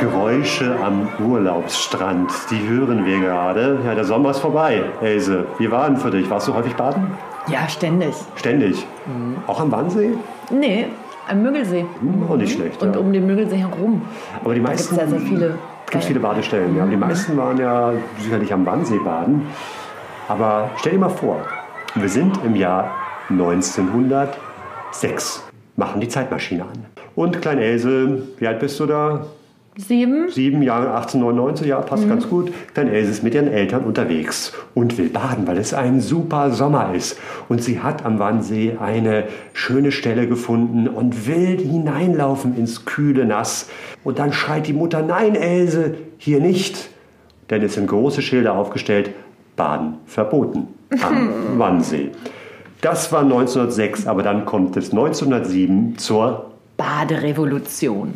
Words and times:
Geräusche 0.00 0.74
am 0.82 1.08
Urlaubsstrand, 1.28 2.32
die 2.50 2.66
hören 2.66 3.04
wir 3.04 3.20
gerade. 3.20 3.78
Ja, 3.84 3.94
der 3.94 4.04
Sommer 4.04 4.30
ist 4.30 4.38
vorbei. 4.38 4.82
Else, 5.02 5.44
wie 5.58 5.70
war 5.70 5.86
denn 5.88 5.98
für 5.98 6.10
dich? 6.10 6.30
Warst 6.30 6.48
du 6.48 6.54
häufig 6.54 6.74
baden? 6.74 7.08
Ja, 7.48 7.68
ständig. 7.68 8.14
Ständig. 8.36 8.86
Auch 9.46 9.60
am 9.60 9.70
Wannsee? 9.70 10.12
Nee, 10.50 10.86
am 11.28 11.42
Müggelsee. 11.42 11.84
Hm, 12.00 12.24
auch 12.30 12.36
nicht 12.36 12.54
schlecht. 12.54 12.82
Und 12.82 12.94
ja. 12.94 13.00
um 13.00 13.12
den 13.12 13.26
Müggelsee 13.26 13.58
herum. 13.58 14.00
Aber 14.42 14.54
die 14.54 14.62
Da 14.62 14.68
gibt 14.70 14.80
es 14.80 14.90
meisten. 14.90 15.10
ja 15.12 15.18
sehr 15.18 15.28
viele. 15.28 15.58
Gibt 15.90 16.04
viele 16.04 16.20
Badestellen. 16.20 16.74
Ja. 16.76 16.86
Die 16.86 16.96
meisten 16.96 17.36
waren 17.36 17.58
ja 17.58 17.92
sicherlich 18.18 18.50
am 18.54 18.64
Wannsee 18.64 18.98
baden. 19.04 19.42
Aber 20.28 20.70
stell 20.78 20.92
dir 20.92 20.98
mal 21.00 21.10
vor, 21.10 21.40
wir 21.94 22.08
sind 22.08 22.38
im 22.42 22.56
Jahr 22.56 22.90
1906, 23.28 25.44
machen 25.76 26.00
die 26.00 26.08
Zeitmaschine 26.08 26.62
an. 26.62 26.86
Und 27.16 27.42
Klein 27.42 27.58
Else, 27.58 28.22
wie 28.38 28.46
alt 28.46 28.60
bist 28.60 28.80
du 28.80 28.86
da? 28.86 29.26
Sieben? 29.76 30.28
Sieben 30.30 30.62
Jahre, 30.62 30.88
1899, 30.88 31.68
ja, 31.68 31.80
passt 31.80 32.08
ganz 32.08 32.28
gut. 32.28 32.52
Klein 32.74 32.88
Else 32.88 33.10
ist 33.12 33.22
mit 33.22 33.34
ihren 33.34 33.46
Eltern 33.46 33.84
unterwegs 33.84 34.52
und 34.74 34.98
will 34.98 35.08
baden, 35.08 35.46
weil 35.46 35.58
es 35.58 35.72
ein 35.74 36.00
super 36.00 36.50
Sommer 36.50 36.92
ist. 36.92 37.18
Und 37.48 37.62
sie 37.62 37.80
hat 37.80 38.04
am 38.04 38.18
Wannsee 38.18 38.76
eine 38.80 39.24
schöne 39.52 39.92
Stelle 39.92 40.26
gefunden 40.26 40.88
und 40.88 41.28
will 41.28 41.58
hineinlaufen 41.58 42.56
ins 42.56 42.84
kühle 42.84 43.24
Nass. 43.24 43.70
Und 44.02 44.18
dann 44.18 44.32
schreit 44.32 44.66
die 44.66 44.72
Mutter, 44.72 45.02
nein, 45.02 45.36
Else, 45.36 45.94
hier 46.18 46.40
nicht. 46.40 46.90
Denn 47.48 47.62
es 47.62 47.74
sind 47.74 47.86
große 47.86 48.22
Schilder 48.22 48.54
aufgestellt, 48.54 49.10
Baden 49.54 49.98
verboten 50.04 50.68
am 51.00 51.30
Wannsee. 51.58 52.10
Das 52.80 53.12
war 53.12 53.20
1906, 53.22 54.06
aber 54.06 54.22
dann 54.22 54.46
kommt 54.46 54.76
es 54.76 54.90
1907 54.90 55.98
zur 55.98 56.50
Baderevolution. 56.76 58.14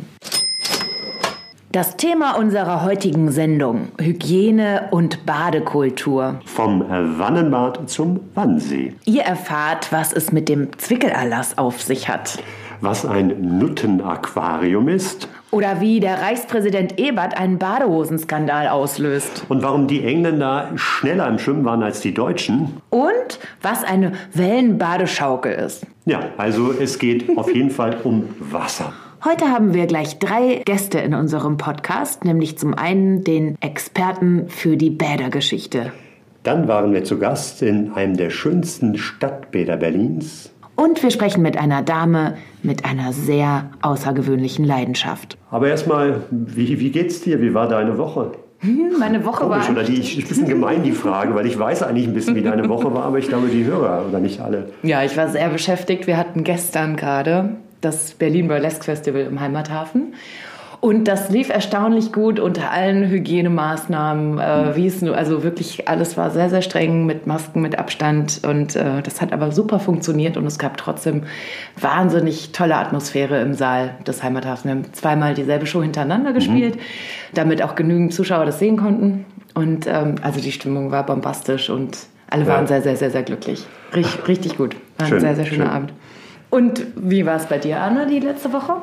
Das 1.75 1.97
Thema 1.97 2.39
unserer 2.39 2.85
heutigen 2.85 3.33
Sendung: 3.33 3.89
Hygiene 4.01 4.83
und 4.93 5.27
Badekultur. 5.27 6.39
vom 6.45 6.85
Wannenbad 6.89 7.91
zum 7.91 8.21
Wannsee. 8.37 8.95
Ihr 9.07 9.23
erfahrt, 9.23 9.91
was 9.91 10.13
es 10.13 10.31
mit 10.31 10.49
dem 10.49 10.69
Zwickelerlass 10.79 11.59
auf 11.59 11.83
sich 11.83 12.09
hat. 12.09 12.39
was 12.81 13.05
ein 13.05 13.59
Nuttenaquarium 13.59 14.87
ist 14.87 15.27
Oder 15.51 15.81
wie 15.81 15.99
der 15.99 16.23
Reichspräsident 16.23 17.01
Ebert 17.01 17.37
einen 17.37 17.59
Badehosenskandal 17.59 18.69
auslöst. 18.69 19.45
und 19.49 19.65
warum 19.65 19.89
die 19.89 20.05
Engländer 20.05 20.69
schneller 20.77 21.27
im 21.27 21.41
Schwimmen 21.41 21.65
waren 21.65 21.83
als 21.83 21.99
die 22.03 22.15
Deutschen. 22.15 22.75
Und 22.91 23.41
was 23.63 23.83
eine 23.83 24.13
Wellenbadeschaukel 24.33 25.53
ist. 25.55 25.85
Ja, 26.05 26.21
also 26.37 26.73
es 26.73 27.01
geht 27.01 27.37
auf 27.37 27.53
jeden 27.53 27.71
Fall 27.71 27.97
um 28.05 28.29
Wasser. 28.39 28.93
Heute 29.25 29.47
haben 29.47 29.73
wir 29.73 29.87
gleich 29.87 30.19
drei 30.19 30.61
Gäste 30.67 30.99
in 30.99 31.15
unserem 31.15 31.57
Podcast, 31.57 32.27
nämlich 32.27 32.59
zum 32.59 32.75
einen 32.75 33.25
den 33.25 33.57
Experten 33.63 34.51
für 34.51 34.77
die 34.77 34.91
Bädergeschichte. 34.91 35.93
Dann 36.43 36.69
waren 36.69 36.93
wir 36.93 37.05
zu 37.05 37.19
Gast 37.19 37.63
in 37.63 37.95
einem 37.95 38.19
der 38.19 38.29
schönsten 38.29 38.99
Stadtbäder 38.99 39.79
Berlins. 39.79 40.53
Und 40.77 41.03
wir 41.03 41.11
sprechen 41.11 41.41
mit 41.41 41.57
einer 41.57 41.81
Dame 41.81 42.37
mit 42.63 42.85
einer 42.85 43.15
sehr 43.15 43.71
außergewöhnlichen 43.81 44.67
Leidenschaft. 44.67 45.39
Aber 45.51 45.69
erstmal, 45.69 46.25
wie, 46.31 46.79
wie 46.79 46.91
geht's 46.91 47.23
dir? 47.23 47.41
Wie 47.41 47.55
war 47.55 47.67
deine 47.67 47.97
Woche? 47.97 48.33
Meine 48.99 49.25
Woche 49.25 49.45
Komisch, 49.45 49.71
oder 49.71 49.85
die 49.85 50.01
ist 50.01 50.19
ein 50.19 50.29
bisschen 50.29 50.49
gemein, 50.49 50.83
die 50.83 50.93
Frage, 50.93 51.35
weil 51.35 51.47
ich 51.47 51.59
weiß 51.59 51.83
eigentlich 51.83 52.07
ein 52.07 52.13
bisschen, 52.13 52.35
wie 52.35 52.43
deine 52.43 52.69
Woche 52.69 52.93
war, 52.93 53.05
aber 53.05 53.19
ich 53.19 53.29
glaube, 53.29 53.49
die 53.49 53.65
Hörer 53.65 54.05
oder 54.07 54.21
nicht 54.21 54.43
alle. 54.43 54.69
Ja, 54.83 55.03
ich 55.03 55.17
war 55.17 55.31
sehr 55.31 55.49
beschäftigt. 55.49 56.07
Wir 56.07 56.19
hatten 56.19 56.45
gestern 56.45 56.97
gerade 56.97 57.57
das 57.85 58.15
Berlin 58.15 58.49
Burlesque 58.49 58.85
Festival 58.85 59.23
im 59.23 59.41
Heimathafen. 59.41 60.15
Und 60.85 61.09
das 61.09 61.31
lief 61.31 61.49
erstaunlich 61.49 62.13
gut 62.13 62.39
unter 62.39 62.71
allen 62.71 63.09
Hygienemaßnahmen, 63.09 64.39
äh, 64.39 64.77
wie 64.77 64.87
es 64.87 65.01
nur, 65.01 65.17
also 65.17 65.43
wirklich 65.43 65.89
alles 65.89 66.19
war 66.19 66.31
sehr, 66.31 66.51
sehr 66.51 66.61
streng 66.61 67.07
mit 67.07 67.27
Masken, 67.27 67.63
mit 67.63 67.79
Abstand 67.79 68.43
und 68.47 68.77
äh, 68.77 69.01
das 69.03 69.23
hat 69.23 69.33
aber 69.33 69.51
super 69.51 69.81
funktioniert 69.81 70.37
und 70.37 70.45
es 70.45 70.59
gab 70.59 70.77
trotzdem 70.77 71.23
wahnsinnig 71.81 72.53
tolle 72.53 72.77
Atmosphäre 72.77 73.41
im 73.41 73.55
Saal 73.55 73.95
des 74.07 74.23
Heimathafens. 74.23 74.65
Wir 74.67 74.73
haben 74.73 74.93
zweimal 74.93 75.33
dieselbe 75.33 75.65
Show 75.65 75.81
hintereinander 75.81 76.35
gespielt, 76.35 76.77
damit 77.33 77.63
auch 77.63 77.77
genügend 77.77 78.13
Zuschauer 78.13 78.45
das 78.45 78.59
sehen 78.59 78.77
konnten 78.77 79.25
und 79.55 79.87
ähm, 79.87 80.17
also 80.21 80.39
die 80.39 80.53
Stimmung 80.53 80.91
war 80.91 81.07
bombastisch 81.07 81.71
und 81.71 81.97
alle 82.29 82.47
waren 82.47 82.67
sehr, 82.67 82.83
sehr, 82.83 82.97
sehr, 82.97 83.11
sehr 83.11 83.23
glücklich. 83.23 83.65
Richtig, 83.95 84.29
richtig 84.29 84.57
gut. 84.59 84.77
War 84.99 85.07
ein 85.07 85.09
Schön, 85.09 85.21
sehr, 85.21 85.35
sehr 85.35 85.47
schöner 85.47 85.65
schön. 85.65 85.73
Abend. 85.73 85.93
Und 86.55 86.87
wie 86.95 87.27
war 87.27 87.35
es 87.35 87.47
bei 87.47 87.59
dir, 87.59 87.81
Anna, 87.81 88.05
die 88.05 88.21
letzte 88.21 88.53
Woche? 88.53 88.75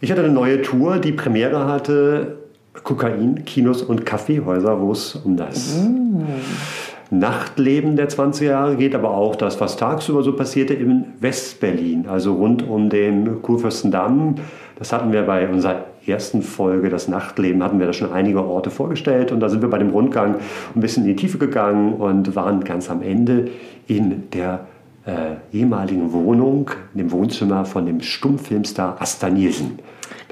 Ich 0.00 0.12
hatte 0.12 0.22
eine 0.22 0.32
neue 0.32 0.62
Tour, 0.62 0.98
die 0.98 1.10
Premiere 1.10 1.66
hatte 1.66 2.36
Kokain, 2.84 3.44
Kinos 3.44 3.82
und 3.82 4.06
Kaffeehäuser, 4.06 4.80
wo 4.80 4.92
es 4.92 5.16
um 5.16 5.36
das 5.36 5.84
Nachtleben 7.10 7.96
der 7.96 8.08
20er 8.08 8.44
Jahre 8.44 8.76
geht, 8.76 8.94
aber 8.94 9.10
auch 9.10 9.34
das, 9.34 9.60
was 9.60 9.76
tagsüber 9.76 10.22
so 10.22 10.36
passierte 10.36 10.74
in 10.74 11.06
Westberlin, 11.18 12.06
also 12.06 12.34
rund 12.34 12.62
um 12.62 12.90
den 12.90 13.42
Kurfürstendamm. 13.42 14.36
Das 14.78 14.92
hatten 14.92 15.12
wir 15.12 15.22
bei 15.22 15.48
unserer 15.48 15.86
ersten 16.06 16.42
Folge, 16.42 16.90
das 16.90 17.08
Nachtleben, 17.08 17.64
hatten 17.64 17.80
wir 17.80 17.86
da 17.86 17.92
schon 17.92 18.12
einige 18.12 18.44
Orte 18.44 18.70
vorgestellt 18.70 19.32
und 19.32 19.40
da 19.40 19.48
sind 19.48 19.62
wir 19.62 19.70
bei 19.70 19.78
dem 19.78 19.90
Rundgang 19.90 20.36
ein 20.76 20.80
bisschen 20.80 21.02
in 21.02 21.08
die 21.08 21.16
Tiefe 21.16 21.38
gegangen 21.38 21.94
und 21.94 22.36
waren 22.36 22.62
ganz 22.62 22.88
am 22.88 23.02
Ende 23.02 23.48
in 23.88 24.30
der 24.30 24.60
äh, 25.06 25.56
ehemaligen 25.56 26.12
Wohnung, 26.12 26.70
in 26.94 26.98
dem 26.98 27.12
Wohnzimmer 27.12 27.64
von 27.64 27.86
dem 27.86 28.00
Stummfilmstar 28.00 28.96
Asta 29.00 29.28
Nielsen. 29.28 29.78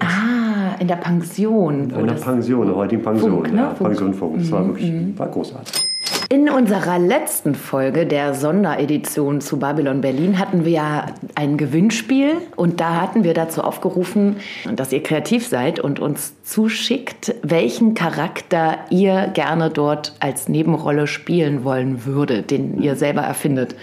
Ah, 0.00 0.76
in 0.78 0.88
der 0.88 0.96
Pension. 0.96 1.92
Einer 1.94 2.12
das- 2.14 2.22
Pension, 2.22 2.66
einer 2.66 2.76
heutigen 2.76 3.02
Pension. 3.02 3.30
Funk, 3.30 3.52
ne? 3.52 3.58
ja, 3.58 3.70
Funk. 3.70 3.80
Mhm, 3.80 3.84
Pension 3.84 4.14
Funk. 4.14 4.38
Das 4.38 4.50
war 4.50 4.66
wirklich 4.66 5.18
war 5.18 5.28
großartig. 5.28 5.91
In 6.32 6.48
unserer 6.48 6.98
letzten 6.98 7.54
Folge 7.54 8.06
der 8.06 8.32
Sonderedition 8.32 9.42
zu 9.42 9.58
Babylon 9.58 10.00
Berlin 10.00 10.38
hatten 10.38 10.64
wir 10.64 10.72
ja 10.72 11.06
ein 11.34 11.58
Gewinnspiel 11.58 12.38
und 12.56 12.80
da 12.80 13.02
hatten 13.02 13.22
wir 13.22 13.34
dazu 13.34 13.60
aufgerufen, 13.60 14.36
dass 14.74 14.92
ihr 14.92 15.02
kreativ 15.02 15.46
seid 15.46 15.78
und 15.78 16.00
uns 16.00 16.32
zuschickt, 16.42 17.34
welchen 17.42 17.92
Charakter 17.92 18.78
ihr 18.88 19.26
gerne 19.34 19.68
dort 19.68 20.14
als 20.20 20.48
Nebenrolle 20.48 21.06
spielen 21.06 21.64
wollen 21.64 22.06
würdet, 22.06 22.50
den 22.50 22.80
ihr 22.80 22.96
selber 22.96 23.20
erfindet. 23.20 23.76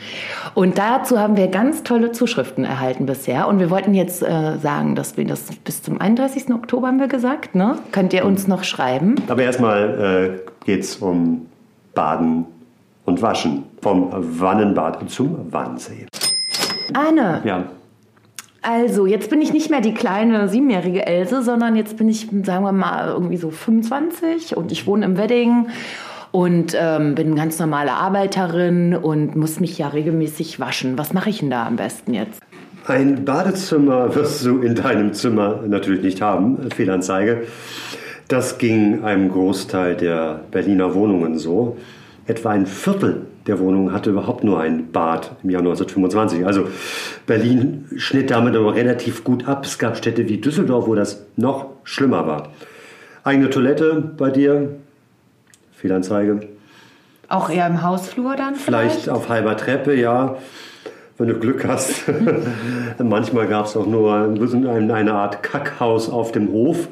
Und 0.56 0.79
dazu 0.79 1.19
haben 1.19 1.38
wir 1.38 1.50
ganz 1.50 1.84
tolle 1.84 2.13
Zuschriften 2.13 2.66
erhalten 2.66 3.06
bisher 3.06 3.47
und 3.47 3.59
wir 3.59 3.69
wollten 3.69 3.94
jetzt 3.94 4.24
äh, 4.24 4.58
sagen, 4.58 4.96
dass 4.96 5.18
wir 5.18 5.25
das 5.25 5.44
bis 5.63 5.84
zum 5.84 6.02
31. 6.02 6.50
Oktober 6.50 6.88
haben 6.88 7.00
wir 7.00 7.09
gesagt, 7.09 7.53
ne? 7.53 7.78
Könnt 7.91 8.11
ihr 8.11 8.26
uns 8.26 8.47
noch 8.47 8.64
schreiben? 8.64 9.14
Aber 9.28 9.43
erstmal 9.43 10.40
äh, 10.41 10.66
geht 10.66 10.82
es 10.82 10.96
um 10.96 11.46
Baden 11.94 12.46
und 13.06 13.22
Waschen. 13.22 13.64
Vom 13.82 14.09
Wannenbad 14.12 15.09
zum 15.09 15.52
Wannsee. 15.52 16.06
Anne, 16.94 17.41
Ja, 17.46 17.66
Also, 18.62 19.06
jetzt 19.06 19.30
bin 19.30 19.41
ich 19.41 19.53
nicht 19.53 19.70
mehr 19.70 19.82
die 19.82 19.94
kleine 19.94 20.50
siebenjährige 20.50 21.06
Else, 21.06 21.44
sondern 21.44 21.76
jetzt 21.76 21.97
bin 21.97 22.09
ich, 22.09 22.28
sagen 22.44 22.64
wir 22.66 22.72
mal, 22.74 23.08
irgendwie 23.09 23.38
so 23.38 23.52
25 23.52 24.58
und 24.58 24.72
ich 24.72 24.86
wohne 24.86 25.06
im 25.06 25.18
Wedding 25.18 25.68
und 26.32 26.76
ähm, 26.78 27.16
bin 27.16 27.36
ganz 27.36 27.58
normale 27.58 27.94
Arbeiterin 27.94 28.96
und 28.96 29.36
muss 29.36 29.59
mich 29.59 29.78
ja 29.78 29.88
regelmäßig 29.88 30.59
waschen. 30.59 30.97
Was 30.97 31.14
mache 31.14 31.30
ich 31.30 31.40
denn 31.40 31.50
da 31.50 31.66
am 31.66 31.78
besten 31.78 32.14
jetzt? 32.14 32.41
Ein 32.86 33.24
Badezimmer 33.24 34.14
wirst 34.16 34.46
du 34.46 34.59
in 34.59 34.76
deinem 34.76 35.14
Zimmer 35.14 35.62
natürlich 35.68 36.02
nicht 36.02 36.22
haben. 36.22 36.70
Fehlanzeige. 36.76 37.44
Das 38.29 38.59
ging 38.59 39.03
einem 39.03 39.31
Großteil 39.31 39.96
der 39.96 40.41
Berliner 40.52 40.93
Wohnungen 40.93 41.40
so. 41.40 41.78
Etwa 42.28 42.52
ein 42.52 42.67
Viertel 42.67 43.26
der 43.47 43.58
Wohnungen 43.58 43.91
hatte 43.91 44.11
überhaupt 44.11 44.43
nur 44.43 44.59
ein 44.59 44.91
Bad 44.91 45.31
im 45.41 45.49
Jahr 45.49 45.61
1925. 45.61 46.46
Also 46.46 46.67
Berlin 47.26 47.85
schnitt 47.97 48.29
damit 48.29 48.55
aber 48.55 48.76
relativ 48.76 49.23
gut 49.23 49.47
ab. 49.47 49.66
Es 49.66 49.79
gab 49.79 49.97
Städte 49.97 50.29
wie 50.29 50.37
Düsseldorf, 50.37 50.85
wo 50.85 50.93
das 50.93 51.26
noch 51.37 51.72
schlimmer 51.84 52.28
war. 52.28 52.49
Eigene 53.23 53.49
Toilette 53.49 54.11
bei 54.16 54.29
dir? 54.29 54.76
Fehlanzeige. 55.72 56.41
Auch 57.29 57.49
eher 57.49 57.66
im 57.66 57.81
Hausflur 57.81 58.35
dann 58.35 58.53
vielleicht? 58.53 58.91
Vielleicht 58.91 59.09
auf 59.09 59.29
halber 59.29 59.58
Treppe, 59.58 59.96
ja. 59.96 60.37
Wenn 61.19 61.27
du 61.27 61.35
Glück 61.35 61.67
hast. 61.67 62.05
Manchmal 62.97 63.47
gab 63.47 63.66
es 63.66 63.75
auch 63.75 63.85
nur 63.85 64.13
eine 64.13 65.13
Art 65.13 65.43
Kackhaus 65.43 66.09
auf 66.09 66.31
dem 66.31 66.49
Hof. 66.51 66.87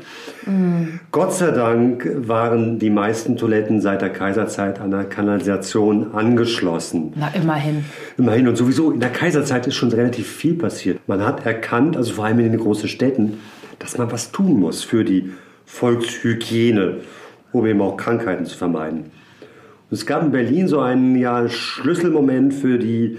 Mm. 0.45 1.00
Gott 1.12 1.33
sei 1.33 1.51
Dank 1.51 2.09
waren 2.27 2.77
die 2.77 2.89
meisten 2.89 3.38
Toiletten 3.38 3.79
seit 3.79 4.01
der 4.01 4.09
Kaiserzeit 4.09 4.81
an 4.81 4.91
der 4.91 5.06
Kanalisation 5.06 6.13
angeschlossen. 6.13 7.13
Na, 7.15 7.29
immerhin. 7.29 7.85
Immerhin. 8.18 8.50
Und 8.50 8.57
sowieso 8.57 8.91
in 8.91 9.00
der 9.00 9.12
Kaiserzeit 9.12 9.65
ist 9.65 9.75
schon 9.75 9.94
relativ 9.94 10.27
viel 10.27 10.56
passiert. 10.56 11.00
Man 11.07 11.25
hat 11.25 11.45
erkannt, 11.45 11.95
also 11.95 12.13
vor 12.13 12.25
allem 12.25 12.39
in 12.39 12.51
den 12.51 12.59
großen 12.59 12.89
Städten, 12.89 13.39
dass 13.79 13.97
man 13.97 14.12
was 14.12 14.33
tun 14.33 14.59
muss 14.59 14.83
für 14.83 15.06
die 15.06 15.31
Volkshygiene, 15.65 16.97
um 17.53 17.65
eben 17.65 17.79
auch 17.81 17.95
Krankheiten 17.95 18.45
zu 18.45 18.57
vermeiden. 18.57 19.06
Und 19.89 19.97
es 19.97 20.06
gab 20.06 20.21
in 20.21 20.31
Berlin 20.31 20.68
so 20.68 20.81
einen 20.81 21.15
ja, 21.15 21.47
Schlüsselmoment 21.47 22.53
für 22.53 22.77
die 22.77 23.18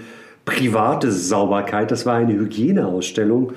private 0.49 1.11
Sauberkeit. 1.11 1.91
Das 1.91 2.05
war 2.05 2.15
eine 2.15 2.33
Hygieneausstellung, 2.33 3.53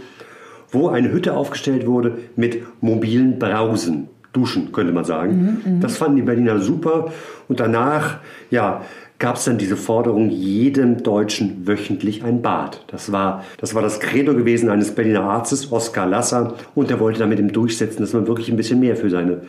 wo 0.71 0.89
eine 0.89 1.11
Hütte 1.11 1.35
aufgestellt 1.35 1.87
wurde 1.87 2.19
mit 2.37 2.63
mobilen 2.81 3.39
Brausen. 3.39 4.09
Duschen, 4.33 4.73
könnte 4.73 4.95
man 4.95 5.05
sagen. 5.05 5.61
Mhm, 5.65 5.73
mhm. 5.75 5.81
das 5.81 5.99
fanden 5.99 6.17
die 6.17 6.23
Berliner 6.23 6.59
super. 6.59 7.13
Und 7.49 7.61
danach, 7.61 8.21
ja, 8.51 8.81
gab 9.19 9.37
es 9.37 9.45
dann 9.45 9.59
diese 9.59 9.77
Forderung, 9.77 10.31
jedem 10.31 11.03
Deutschen 11.03 11.67
wöchentlich 11.67 12.25
ein 12.25 12.41
Bad. 12.41 12.83
Das 12.87 13.13
war, 13.13 13.45
das 13.59 13.75
war 13.75 13.83
das 13.83 14.01
Credo 14.01 14.35
gewesen 14.35 14.71
eines 14.71 14.95
Berliner 14.95 15.25
Arztes, 15.25 15.71
Oskar 15.71 16.07
Lasser. 16.07 16.55
Und 16.75 16.91
er 16.91 16.99
wollte 16.99 17.19
damit 17.19 17.41
eben 17.41 17.53
durchsetzen, 17.53 18.01
dass 18.01 18.15
man 18.15 18.27
wirklich 18.27 18.49
ein 18.49 18.57
bisschen 18.57 18.81
mehr 18.81 18.97
für 18.97 19.11
seine 19.11 19.43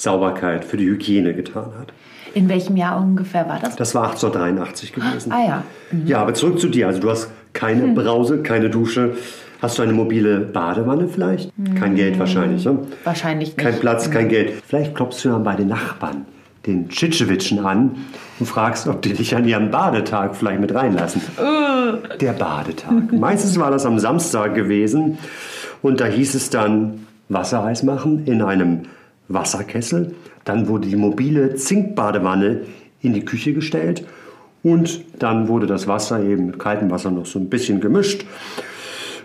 Körpersauberkeit, 0.00 0.64
für 0.64 0.76
die 0.76 0.86
Hygiene 0.86 1.34
getan 1.34 1.72
hat. 1.78 1.92
In 2.32 2.48
welchem 2.48 2.76
Jahr 2.76 3.00
ungefähr 3.00 3.48
war 3.48 3.58
das? 3.60 3.76
Das 3.76 3.94
war 3.94 4.04
1883 4.10 4.92
gewesen. 4.92 5.32
Ah 5.32 5.46
ja. 5.46 5.64
Mhm. 5.90 6.06
Ja, 6.06 6.22
aber 6.22 6.34
zurück 6.34 6.60
zu 6.60 6.68
dir. 6.68 6.86
Also 6.86 7.00
du 7.00 7.10
hast 7.10 7.30
keine 7.52 7.82
hm. 7.82 7.94
Brause, 7.94 8.42
keine 8.42 8.70
Dusche. 8.70 9.16
Hast 9.60 9.78
du 9.78 9.82
eine 9.82 9.92
mobile 9.92 10.38
Badewanne 10.40 11.08
vielleicht? 11.08 11.56
Mhm. 11.58 11.74
Kein 11.74 11.96
Geld 11.96 12.18
wahrscheinlich, 12.18 12.64
ne? 12.64 12.78
Wahrscheinlich 13.04 13.48
nicht. 13.48 13.58
Kein 13.58 13.78
Platz, 13.78 14.08
mhm. 14.08 14.12
kein 14.12 14.28
Geld. 14.28 14.52
Vielleicht 14.66 14.94
klopfst 14.94 15.24
du 15.24 15.30
dann 15.30 15.42
bei 15.42 15.56
den 15.56 15.68
Nachbarn, 15.68 16.24
den 16.66 16.88
Tschitschewitschen 16.88 17.58
an 17.58 17.96
und 18.38 18.46
fragst, 18.46 18.86
ob 18.86 19.02
die 19.02 19.12
dich 19.12 19.34
an 19.34 19.46
ihrem 19.46 19.70
Badetag 19.70 20.36
vielleicht 20.36 20.60
mit 20.60 20.74
reinlassen. 20.74 21.20
Uh. 21.36 22.16
Der 22.20 22.32
Badetag. 22.32 23.12
Meistens 23.12 23.58
war 23.58 23.70
das 23.70 23.84
am 23.84 23.98
Samstag 23.98 24.54
gewesen 24.54 25.18
und 25.82 26.00
da 26.00 26.06
hieß 26.06 26.34
es 26.36 26.48
dann 26.48 27.06
Wassereis 27.28 27.82
machen 27.82 28.24
in 28.26 28.42
einem 28.42 28.82
Wasserkessel. 29.32 30.14
Dann 30.44 30.68
wurde 30.68 30.88
die 30.88 30.96
mobile 30.96 31.54
Zinkbadewanne 31.54 32.62
in 33.00 33.12
die 33.12 33.24
Küche 33.24 33.52
gestellt 33.52 34.04
und 34.62 35.04
dann 35.18 35.48
wurde 35.48 35.66
das 35.66 35.88
Wasser 35.88 36.22
eben 36.22 36.46
mit 36.46 36.58
kaltem 36.58 36.90
Wasser 36.90 37.10
noch 37.10 37.26
so 37.26 37.38
ein 37.38 37.48
bisschen 37.48 37.80
gemischt. 37.80 38.24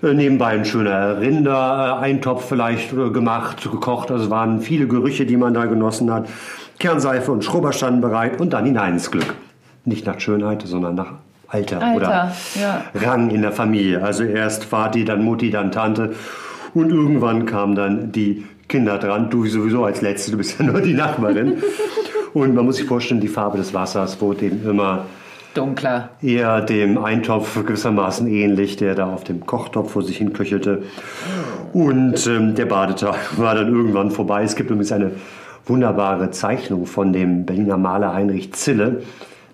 Äh, 0.01 0.13
nebenbei 0.13 0.47
ein 0.47 0.65
schöner 0.65 1.19
Rindereintopf 1.19 2.47
vielleicht 2.47 2.93
äh, 2.93 3.09
gemacht, 3.09 3.63
gekocht. 3.63 4.11
Also 4.11 4.25
es 4.25 4.29
waren 4.29 4.61
viele 4.61 4.87
Gerüche, 4.87 5.25
die 5.25 5.37
man 5.37 5.53
da 5.53 5.65
genossen 5.65 6.11
hat. 6.11 6.27
Kernseife 6.79 7.31
und 7.31 7.43
Schrubber 7.43 7.71
standen 7.71 8.01
bereit 8.01 8.39
und 8.39 8.53
dann 8.53 8.65
hinein 8.65 8.93
ins 8.93 9.11
Glück. 9.11 9.33
Nicht 9.85 10.05
nach 10.05 10.19
Schönheit, 10.19 10.63
sondern 10.65 10.95
nach 10.95 11.13
Alter, 11.47 11.81
Alter 11.81 11.95
oder 11.95 12.31
ja. 12.59 12.83
Rang 12.95 13.29
in 13.29 13.41
der 13.41 13.51
Familie. 13.51 14.03
Also 14.03 14.23
erst 14.23 14.65
Vati, 14.65 15.05
dann 15.05 15.23
Mutti, 15.23 15.51
dann 15.51 15.71
Tante. 15.71 16.15
Und 16.73 16.89
irgendwann 16.89 17.45
kam 17.45 17.75
dann 17.75 18.11
die 18.11 18.45
Kinder 18.67 18.97
dran. 18.97 19.29
Du 19.29 19.45
sowieso 19.45 19.83
als 19.83 20.01
Letzte, 20.01 20.31
du 20.31 20.38
bist 20.38 20.59
ja 20.59 20.65
nur 20.65 20.81
die 20.81 20.94
Nachbarin. 20.94 21.62
und 22.33 22.53
man 22.53 22.65
muss 22.65 22.77
sich 22.77 22.85
vorstellen, 22.85 23.21
die 23.21 23.27
Farbe 23.27 23.57
des 23.57 23.73
Wassers 23.73 24.19
wurde 24.21 24.45
eben 24.45 24.67
immer 24.67 25.06
dunkler. 25.53 26.09
Eher 26.21 26.62
dem 26.62 26.97
Eintopf 26.97 27.56
gewissermaßen 27.65 28.27
ähnlich, 28.27 28.75
der 28.77 28.95
da 28.95 29.12
auf 29.12 29.23
dem 29.23 29.45
Kochtopf 29.45 29.91
vor 29.91 30.03
sich 30.03 30.17
hin 30.17 30.33
köchelte. 30.33 30.83
Und 31.73 32.27
ähm, 32.27 32.56
der 32.56 32.65
Badetag 32.65 33.38
war 33.38 33.56
dann 33.56 33.73
irgendwann 33.73 34.12
vorbei. 34.12 34.44
Es 34.44 34.56
gibt 34.56 34.69
übrigens 34.69 34.91
eine 34.91 35.12
wunderbare 35.65 36.31
Zeichnung 36.31 36.85
von 36.85 37.13
dem 37.13 37.45
Berliner 37.45 37.77
Maler 37.77 38.13
Heinrich 38.13 38.53
Zille, 38.53 39.01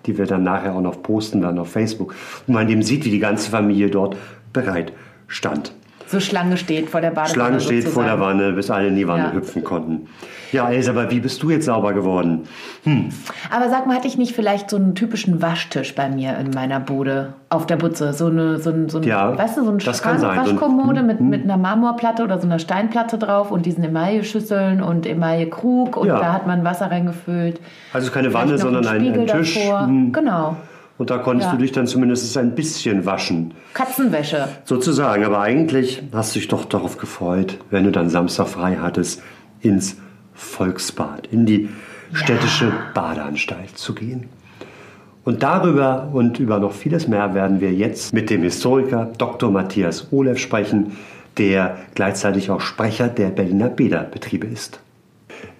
die 0.06 0.18
wir 0.18 0.26
dann 0.26 0.42
nachher 0.42 0.74
auch 0.74 0.82
noch 0.82 1.02
posten, 1.02 1.40
dann 1.40 1.58
auf 1.58 1.70
Facebook, 1.70 2.14
wo 2.46 2.52
man 2.52 2.68
eben 2.68 2.82
sieht, 2.82 3.04
wie 3.04 3.10
die 3.10 3.18
ganze 3.18 3.50
Familie 3.50 3.88
dort 3.88 4.16
bereit 4.52 4.92
stand. 5.28 5.72
So 6.12 6.20
Schlange 6.20 6.58
steht 6.58 6.90
vor 6.90 7.00
der 7.00 7.08
Badewanne. 7.08 7.32
Schlange 7.32 7.60
steht 7.60 7.84
sozusagen. 7.84 7.94
vor 7.94 8.04
der 8.04 8.20
Wanne, 8.20 8.52
bis 8.52 8.70
alle 8.70 8.88
in 8.88 8.96
die 8.96 9.08
Wanne 9.08 9.24
ja. 9.24 9.32
hüpfen 9.32 9.64
konnten. 9.64 10.08
Ja, 10.52 10.70
Elsa, 10.70 10.90
aber 10.90 11.10
wie 11.10 11.20
bist 11.20 11.42
du 11.42 11.48
jetzt 11.48 11.64
sauber 11.64 11.94
geworden? 11.94 12.42
Hm. 12.82 13.08
Aber 13.50 13.70
sag 13.70 13.86
mal, 13.86 13.96
hatte 13.96 14.08
ich 14.08 14.18
nicht 14.18 14.34
vielleicht 14.34 14.68
so 14.68 14.76
einen 14.76 14.94
typischen 14.94 15.40
Waschtisch 15.40 15.94
bei 15.94 16.10
mir 16.10 16.36
in 16.36 16.50
meiner 16.50 16.80
Bude 16.80 17.32
auf 17.48 17.64
der 17.64 17.76
Butze? 17.76 18.12
So 18.12 18.26
eine, 18.26 18.58
so 18.58 18.68
ein, 18.68 18.90
so 18.90 18.98
ein 18.98 19.04
ja, 19.04 19.38
weißt 19.38 19.56
du, 19.56 19.64
so 19.64 19.70
ein 19.70 19.80
Schrank, 19.80 20.20
Waschkommode 20.20 21.02
mit, 21.02 21.18
hm. 21.18 21.30
mit 21.30 21.44
einer 21.44 21.56
Marmorplatte 21.56 22.24
oder 22.24 22.38
so 22.38 22.46
einer 22.46 22.58
Steinplatte 22.58 23.16
drauf 23.16 23.50
und 23.50 23.64
diesen 23.64 23.82
Emaille-Schüsseln 23.82 24.82
und 24.82 25.06
Emaille-Krug 25.06 25.96
und 25.96 26.08
ja. 26.08 26.18
da 26.18 26.34
hat 26.34 26.46
man 26.46 26.62
Wasser 26.62 26.90
reingefüllt. 26.90 27.58
Also 27.94 28.10
keine 28.10 28.34
Wanne, 28.34 28.58
sondern 28.58 28.86
ein, 28.86 29.18
ein 29.18 29.26
Tisch. 29.26 29.58
Hm. 29.58 30.12
Genau. 30.12 30.58
Und 31.02 31.10
da 31.10 31.18
konntest 31.18 31.50
ja. 31.50 31.56
du 31.56 31.62
dich 31.62 31.72
dann 31.72 31.88
zumindest 31.88 32.38
ein 32.38 32.54
bisschen 32.54 33.04
waschen. 33.04 33.54
Katzenwäsche. 33.74 34.46
Sozusagen. 34.62 35.24
Aber 35.24 35.40
eigentlich 35.40 36.00
hast 36.12 36.32
du 36.32 36.38
dich 36.38 36.46
doch 36.46 36.64
darauf 36.64 36.96
gefreut, 36.96 37.58
wenn 37.70 37.82
du 37.82 37.90
dann 37.90 38.08
Samstag 38.08 38.46
frei 38.46 38.78
hattest, 38.80 39.20
ins 39.60 39.96
Volksbad, 40.32 41.26
in 41.32 41.44
die 41.44 41.68
städtische 42.12 42.66
ja. 42.66 42.72
Badeanstalt 42.94 43.76
zu 43.76 43.96
gehen. 43.96 44.28
Und 45.24 45.42
darüber 45.42 46.08
und 46.12 46.38
über 46.38 46.60
noch 46.60 46.72
vieles 46.72 47.08
mehr 47.08 47.34
werden 47.34 47.60
wir 47.60 47.72
jetzt 47.72 48.14
mit 48.14 48.30
dem 48.30 48.44
Historiker 48.44 49.10
Dr. 49.18 49.50
Matthias 49.50 50.06
Olev 50.12 50.38
sprechen, 50.38 50.96
der 51.36 51.78
gleichzeitig 51.96 52.48
auch 52.48 52.60
Sprecher 52.60 53.08
der 53.08 53.30
Berliner 53.30 53.70
Bäderbetriebe 53.70 54.46
ist. 54.46 54.78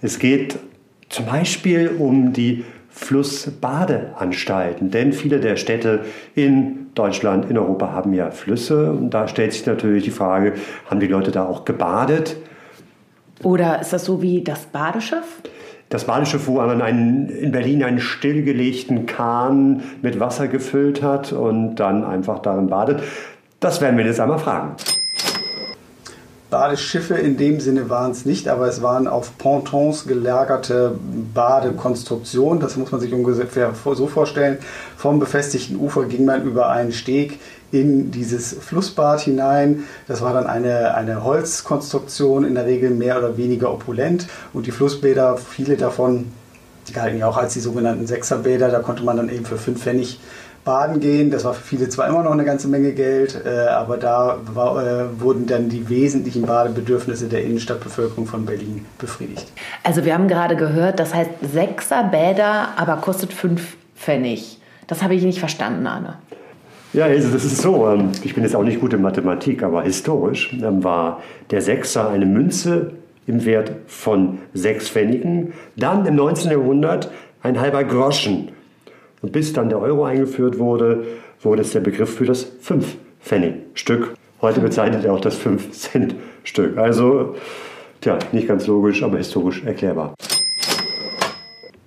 Es 0.02 0.20
geht 0.20 0.60
zum 1.08 1.26
Beispiel 1.26 1.96
um 1.98 2.32
die 2.32 2.64
Flussbadeanstalten. 2.92 4.90
Denn 4.90 5.12
viele 5.12 5.40
der 5.40 5.56
Städte 5.56 6.00
in 6.34 6.88
Deutschland, 6.94 7.50
in 7.50 7.58
Europa 7.58 7.92
haben 7.92 8.12
ja 8.12 8.30
Flüsse. 8.30 8.92
Und 8.92 9.10
da 9.10 9.28
stellt 9.28 9.52
sich 9.52 9.66
natürlich 9.66 10.04
die 10.04 10.10
Frage, 10.10 10.54
haben 10.88 11.00
die 11.00 11.06
Leute 11.06 11.30
da 11.30 11.44
auch 11.44 11.64
gebadet? 11.64 12.36
Oder 13.42 13.80
ist 13.80 13.92
das 13.92 14.04
so 14.04 14.22
wie 14.22 14.42
das 14.42 14.66
Badeschiff? 14.66 15.42
Das 15.88 16.04
Badeschiff, 16.04 16.46
wo 16.46 16.54
man 16.54 16.80
einen, 16.80 17.28
in 17.28 17.52
Berlin 17.52 17.82
einen 17.82 18.00
stillgelegten 18.00 19.06
Kahn 19.06 19.82
mit 20.00 20.20
Wasser 20.20 20.49
gefüllt 20.49 21.02
hat 21.02 21.32
und 21.32 21.76
dann 21.76 22.04
einfach 22.04 22.38
darin 22.38 22.68
badet. 22.68 23.02
Das 23.61 23.80
werden 23.80 23.99
wir 23.99 24.06
jetzt 24.06 24.20
einmal 24.20 24.38
fragen. 24.38 24.76
Badeschiffe 26.52 27.14
in 27.14 27.38
dem 27.38 27.61
Sinne 27.61 27.88
waren 27.88 28.11
es 28.11 28.26
nicht, 28.26 28.47
aber 28.47 28.68
es 28.68 28.82
waren 28.82 29.09
auf 29.09 29.38
Pontons 29.38 30.06
gelagerte 30.06 30.99
Badekonstruktionen. 31.32 32.61
Das 32.61 32.76
muss 32.76 32.92
man 32.92 33.00
sich 33.00 33.11
ungefähr 33.14 33.73
so 33.75 34.06
vorstellen. 34.06 34.59
Vom 34.99 35.18
befestigten 35.18 35.76
Ufer 35.76 36.04
ging 36.04 36.26
man 36.26 36.44
über 36.44 36.68
einen 36.68 36.92
Steg 36.92 37.40
in 37.71 38.11
dieses 38.11 38.52
Flussbad 38.52 39.23
hinein. 39.23 39.85
Das 40.06 40.21
war 40.21 40.35
dann 40.35 40.47
eine, 40.47 40.94
eine 40.94 41.25
Holzkonstruktion, 41.25 42.44
in 42.44 42.54
der 42.54 42.66
Regel 42.66 42.90
mehr 42.90 43.16
oder 43.16 43.38
weniger 43.38 43.73
opulent. 43.73 44.26
Und 44.52 44.66
die 44.66 44.73
Flussbäder, 44.73 45.38
viele 45.38 45.78
davon, 45.78 46.26
die 46.87 46.92
galten 46.92 47.18
ja 47.18 47.28
auch 47.28 47.38
als 47.38 47.54
die 47.54 47.61
sogenannten 47.61 48.06
Sechserbäder, 48.06 48.68
da 48.68 48.80
konnte 48.80 49.04
man 49.04 49.16
dann 49.16 49.30
eben 49.30 49.47
für 49.47 49.56
fünf 49.56 49.80
Pfennig 49.80 50.21
baden 50.64 51.00
gehen. 51.00 51.31
Das 51.31 51.45
war 51.45 51.54
für 51.54 51.62
viele 51.62 51.88
zwar 51.88 52.09
immer 52.09 52.23
noch 52.23 52.33
eine 52.33 52.45
ganze 52.45 52.69
Menge 52.69 52.92
Geld, 52.92 53.40
äh, 53.45 53.69
aber 53.69 53.97
da 53.97 54.38
war, 54.52 54.85
äh, 54.85 55.21
wurden 55.21 55.47
dann 55.47 55.69
die 55.69 55.88
wesentlichen 55.88 56.42
Badebedürfnisse 56.42 57.26
der 57.26 57.45
Innenstadtbevölkerung 57.45 58.26
von 58.26 58.47
Berlin 58.47 58.85
befriedigt. 58.99 59.52
Also 59.83 60.04
wir 60.04 60.14
haben 60.14 60.28
gerade 60.28 60.57
gehört, 60.57 61.00
das 61.00 61.14
heißt 61.14 61.31
Sechserbäder, 61.52 62.69
aber 62.76 62.97
kostet 62.97 63.33
fünf 63.33 63.76
Pfennig. 63.97 64.59
Das 64.87 65.02
habe 65.02 65.14
ich 65.14 65.23
nicht 65.23 65.38
verstanden, 65.38 65.87
Arne. 65.87 66.19
Ja, 66.92 67.07
also 67.07 67.31
das 67.31 67.45
ist 67.45 67.62
so. 67.62 67.88
Ähm, 67.88 68.11
ich 68.23 68.35
bin 68.35 68.45
jetzt 68.45 68.54
auch 68.54 68.62
nicht 68.62 68.81
gut 68.81 68.92
in 68.92 69.02
Mathematik, 69.02 69.62
aber 69.62 69.83
historisch 69.83 70.52
ähm, 70.52 70.85
war 70.85 71.23
der 71.50 71.62
Sechser 71.62 72.11
eine 72.11 72.26
Münze 72.26 72.92
im 73.26 73.45
Wert 73.45 73.73
von 73.87 74.38
sechs 74.52 74.88
Pfennigen. 74.88 75.54
Dann 75.76 76.04
im 76.07 76.16
19. 76.16 76.50
Jahrhundert 76.50 77.11
ein 77.42 77.61
halber 77.61 77.85
Groschen. 77.85 78.50
Und 79.23 79.33
bis 79.33 79.52
dann 79.52 79.69
der 79.69 79.79
Euro 79.79 80.05
eingeführt 80.05 80.59
wurde, 80.59 81.05
wurde 81.41 81.62
es 81.62 81.71
der 81.71 81.81
Begriff 81.81 82.17
für 82.17 82.26
das 82.26 82.47
5-Pfennig-Stück. 82.62 84.14
Heute 84.41 84.61
bezeichnet 84.61 85.05
er 85.05 85.12
auch 85.12 85.21
das 85.21 85.38
5-Cent-Stück. 85.38 86.76
Also, 86.76 87.37
tja, 88.00 88.19
nicht 88.33 88.49
ganz 88.49 88.67
logisch, 88.67 89.05
aber 89.05 89.19
historisch 89.19 89.62
erklärbar. 89.64 90.14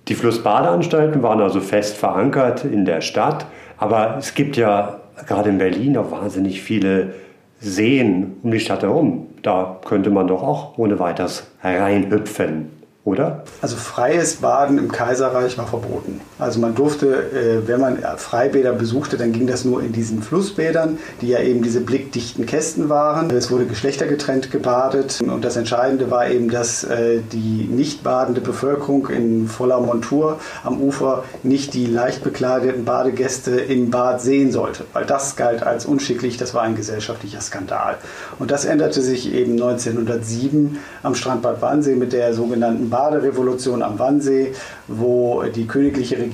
Die 0.08 0.14
Flussbadeanstalten 0.14 1.22
waren 1.22 1.40
also 1.40 1.60
fest 1.60 1.96
verankert 1.96 2.64
in 2.64 2.86
der 2.86 3.02
Stadt, 3.02 3.46
aber 3.76 4.16
es 4.18 4.34
gibt 4.34 4.56
ja 4.56 5.00
gerade 5.26 5.50
in 5.50 5.58
Berlin 5.58 5.98
auch 5.98 6.10
wahnsinnig 6.10 6.62
viele 6.62 7.12
Seen 7.60 8.36
um 8.42 8.50
die 8.50 8.60
Stadt 8.60 8.82
herum. 8.82 9.26
Da 9.42 9.80
könnte 9.84 10.10
man 10.10 10.26
doch 10.28 10.42
auch 10.42 10.78
ohne 10.78 10.98
weiteres 10.98 11.48
reinhüpfen, 11.62 12.70
oder? 13.04 13.44
Also 13.60 13.76
freies 13.76 14.36
Baden 14.36 14.78
im 14.78 14.90
Kaiserreich 14.90 15.58
war 15.58 15.66
verboten. 15.66 16.20
Also 16.38 16.60
man 16.60 16.74
durfte, 16.74 17.06
äh, 17.06 17.66
wenn 17.66 17.80
man 17.80 17.98
Freibäder 18.18 18.72
besuchte, 18.72 19.16
dann 19.16 19.32
ging 19.32 19.46
das 19.46 19.64
nur 19.64 19.82
in 19.82 19.92
diesen 19.92 20.22
Flussbädern, 20.22 20.98
die 21.22 21.28
ja 21.28 21.40
eben 21.40 21.62
diese 21.62 21.80
blickdichten 21.80 22.44
Kästen 22.44 22.90
waren. 22.90 23.30
Es 23.30 23.50
wurde 23.50 23.64
geschlechtergetrennt 23.64 24.50
gebadet 24.50 25.22
und 25.22 25.44
das 25.44 25.56
Entscheidende 25.56 26.10
war 26.10 26.28
eben, 26.28 26.50
dass 26.50 26.84
äh, 26.84 27.20
die 27.32 27.68
nicht 27.70 28.02
badende 28.02 28.42
Bevölkerung 28.42 29.08
in 29.08 29.48
voller 29.48 29.80
Montur 29.80 30.38
am 30.62 30.80
Ufer 30.80 31.24
nicht 31.42 31.72
die 31.72 31.86
leicht 31.86 32.22
bekleideten 32.22 32.84
Badegäste 32.84 33.52
im 33.52 33.90
Bad 33.90 34.20
sehen 34.20 34.52
sollte, 34.52 34.84
weil 34.92 35.06
das 35.06 35.36
galt 35.36 35.62
als 35.62 35.86
unschicklich, 35.86 36.36
das 36.36 36.52
war 36.52 36.62
ein 36.62 36.76
gesellschaftlicher 36.76 37.40
Skandal. 37.40 37.96
Und 38.38 38.50
das 38.50 38.66
änderte 38.66 39.00
sich 39.00 39.32
eben 39.32 39.52
1907 39.52 40.78
am 41.02 41.14
Strandbad 41.14 41.62
Wannsee 41.62 41.94
mit 41.94 42.12
der 42.12 42.34
sogenannten 42.34 42.90
Baderevolution 42.90 43.82
am 43.82 43.98
Wannsee, 43.98 44.52
wo 44.86 45.42
die 45.44 45.66
königliche 45.66 46.16
Regierung 46.18 46.25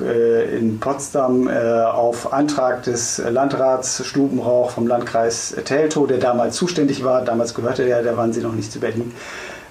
äh, 0.00 0.56
in 0.56 0.80
Potsdam 0.80 1.48
äh, 1.48 1.52
auf 1.52 2.32
Antrag 2.32 2.82
des 2.82 3.18
Landrats 3.18 4.04
Stubenrauch 4.04 4.70
vom 4.70 4.86
Landkreis 4.86 5.54
Teltow, 5.64 6.06
der 6.06 6.18
damals 6.18 6.56
zuständig 6.56 7.04
war, 7.04 7.22
damals 7.22 7.54
gehörte 7.54 7.84
der 7.84 8.16
Wannsee 8.16 8.40
noch 8.40 8.54
nicht 8.54 8.72
zu 8.72 8.80
Berlin, 8.80 9.12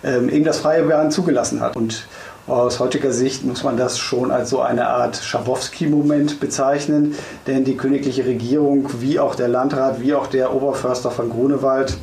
ähm, 0.03 0.29
eben 0.29 0.45
das 0.45 0.59
freie 0.59 0.83
Baden 0.83 1.11
zugelassen 1.11 1.61
hat. 1.61 1.75
Und 1.75 2.05
aus 2.47 2.79
heutiger 2.79 3.11
Sicht 3.11 3.45
muss 3.45 3.63
man 3.63 3.77
das 3.77 3.99
schon 3.99 4.31
als 4.31 4.49
so 4.49 4.61
eine 4.61 4.87
Art 4.87 5.15
Schabowski-Moment 5.17 6.39
bezeichnen, 6.39 7.15
denn 7.47 7.63
die 7.63 7.77
königliche 7.77 8.25
Regierung, 8.25 8.89
wie 8.99 9.19
auch 9.19 9.35
der 9.35 9.47
Landrat, 9.47 10.01
wie 10.01 10.13
auch 10.13 10.27
der 10.27 10.53
Oberförster 10.53 11.11
von 11.11 11.29
Grunewald, 11.29 11.97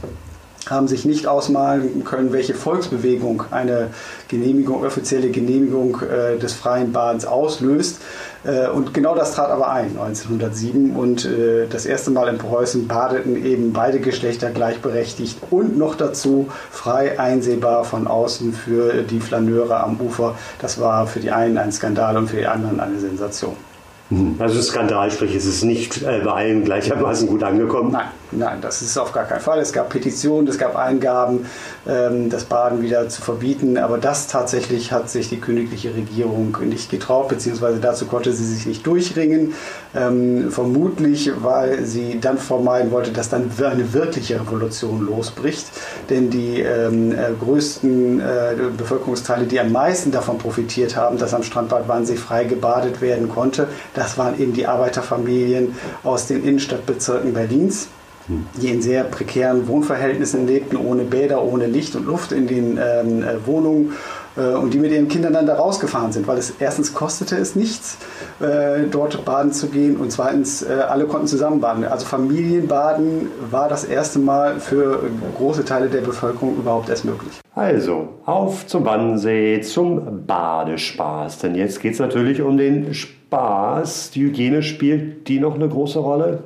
haben 0.71 0.89
sich 0.89 1.05
nicht 1.05 1.27
ausmalen 1.27 2.05
können, 2.05 2.33
welche 2.33 2.55
Volksbewegung 2.55 3.45
eine 3.51 3.89
Genehmigung, 4.29 4.85
offizielle 4.85 5.31
Genehmigung 5.31 6.01
äh, 6.03 6.39
des 6.39 6.55
freien 6.55 6.93
Badens 6.93 7.27
auslöst. 7.27 8.01
Äh, 8.45 8.69
und 8.69 8.95
genau 8.95 9.15
das 9.15 9.35
trat 9.35 9.51
aber 9.51 9.71
ein 9.71 9.91
1907 9.99 10.95
und 10.95 11.25
äh, 11.25 11.67
das 11.69 11.87
erste 11.87 12.11
Mal 12.11 12.29
in 12.29 12.39
Preußen 12.39 12.87
badeten 12.87 13.45
eben 13.45 13.73
beide 13.73 14.01
Geschlechter 14.01 14.51
gleichberechtigt 14.51 15.39
und 15.51 15.77
noch 15.77 15.95
dazu 15.95 16.49
frei 16.71 17.19
einsehbar 17.19 17.85
von 17.85 18.07
außen 18.07 18.53
für 18.53 19.03
die 19.03 19.21
Flaneure 19.21 19.83
am 19.83 20.01
Ufer. 20.01 20.35
Das 20.61 20.81
war 20.81 21.07
für 21.07 21.21
die 21.21 21.31
einen 21.31 21.59
ein 21.59 21.73
Skandal 21.73 22.17
und 22.17 22.29
für 22.29 22.37
die 22.37 22.47
anderen 22.47 22.81
eine 22.81 22.99
Sensation. 22.99 23.68
Mhm. 24.11 24.37
Also 24.39 24.63
Skandal, 24.63 25.11
sprich, 25.11 25.35
es 25.35 25.45
ist 25.45 25.65
nicht 25.65 26.03
äh, 26.03 26.21
bei 26.25 26.33
allen 26.33 26.65
gleichermaßen 26.65 27.29
gut 27.29 27.43
angekommen. 27.43 27.93
Nein, 27.93 28.07
nein, 28.31 28.59
das 28.63 28.81
ist 28.81 28.97
auf 28.97 29.13
gar 29.13 29.25
keinen 29.25 29.41
Fall. 29.41 29.59
Es 29.59 29.73
gab 29.73 29.91
Petitionen, 29.91 30.49
es 30.49 30.57
gab 30.57 30.77
Eingaben, 30.77 31.45
ähm, 31.87 32.31
das 32.31 32.45
Baden 32.45 32.81
wieder 32.81 33.09
zu 33.11 33.21
verbieten, 33.21 33.77
aber 33.77 33.99
das 33.99 34.27
tatsächlich 34.27 34.93
hat 34.93 35.11
sich 35.11 35.29
die 35.29 35.39
königliche 35.39 35.95
Regierung 35.95 36.57
nicht 36.65 36.91
getraut, 36.91 37.29
beziehungsweise 37.29 37.81
dazu 37.81 38.07
konnte 38.07 38.33
sie 38.33 38.47
sich 38.47 38.67
nicht 38.67 38.87
durchringen. 38.87 39.53
Ähm, 39.95 40.51
vermutlich, 40.51 41.31
weil 41.43 41.85
sie 41.85 42.19
dann 42.21 42.39
vermeiden 42.39 42.91
wollte, 42.91 43.11
dass 43.11 43.29
dann 43.29 43.51
eine 43.63 43.93
wirkliche 43.93 44.41
Revolution 44.41 45.05
losbricht. 45.05 45.67
Denn 46.09 46.31
die 46.31 46.61
ähm, 46.61 47.13
äh, 47.13 47.33
größten 47.39 48.21
äh, 48.21 48.25
Bevölkerungsteile, 48.77 49.45
die 49.45 49.61
am 49.61 49.73
meisten 49.73 50.13
davon 50.13 50.39
profitiert 50.39 50.97
haben, 50.97 51.19
dass 51.19 51.35
am 51.35 51.43
Strandbad 51.43 51.89
Wannsee 51.89 52.17
frei 52.17 52.45
gebadet 52.45 53.03
werden 53.03 53.29
konnte, 53.29 53.69
das 53.99 54.17
waren 54.17 54.41
eben 54.41 54.53
die 54.53 54.67
Arbeiterfamilien 54.67 55.75
aus 56.05 56.27
den 56.27 56.45
Innenstadtbezirken 56.45 57.33
Berlins 57.33 57.89
die 58.61 58.69
in 58.69 58.83
sehr 58.83 59.05
prekären 59.05 59.69
Wohnverhältnissen 59.69 60.47
lebten, 60.47 60.77
ohne 60.77 61.05
Bäder, 61.05 61.43
ohne 61.43 61.67
Licht 61.67 61.97
und 61.97 62.07
Luft 62.07 62.33
in 62.33 62.47
den 62.47 62.79
ähm, 62.79 63.23
äh, 63.23 63.47
Wohnungen 63.47 63.95
äh, 64.37 64.55
und 64.55 64.75
die 64.75 64.79
mit 64.79 64.93
ihren 64.93 65.09
Kindern 65.09 65.33
dann 65.33 65.47
da 65.47 65.55
rausgefahren 65.55 66.13
sind, 66.13 66.27
weil 66.29 66.37
es 66.37 66.53
erstens 66.59 66.93
kostete 66.93 67.37
es 67.37 67.57
nichts, 67.57 67.97
äh, 68.41 68.87
dort 68.91 69.25
baden 69.25 69.53
zu 69.53 69.69
gehen 69.69 69.97
und 69.97 70.13
zweitens 70.13 70.63
äh, 70.63 70.75
alle 70.89 71.07
konnten 71.07 71.27
zusammen 71.27 71.61
baden. 71.61 71.85
Also 71.85 72.05
Familienbaden 72.05 73.29
war 73.51 73.69
das 73.69 73.85
erste 73.85 74.19
Mal 74.19 74.61
für 74.61 75.11
große 75.39 75.65
Teile 75.65 75.89
der 75.89 76.03
Bevölkerung 76.03 76.57
überhaupt 76.57 76.91
erst 76.91 77.07
möglich. 77.07 77.41
Also, 77.55 78.11
auf 78.25 78.67
zum 78.67 78.85
Wannsee, 78.85 79.61
zum 79.63 80.27
Badespaß. 80.27 81.39
Denn 81.39 81.55
jetzt 81.55 81.81
geht 81.81 81.95
es 81.95 81.99
natürlich 81.99 82.43
um 82.43 82.57
den 82.59 82.95
Spaß. 82.95 83.18
Die 84.15 84.23
Hygiene 84.23 84.63
spielt 84.63 85.29
die 85.29 85.39
noch 85.39 85.55
eine 85.55 85.69
große 85.69 85.99
Rolle? 85.99 86.43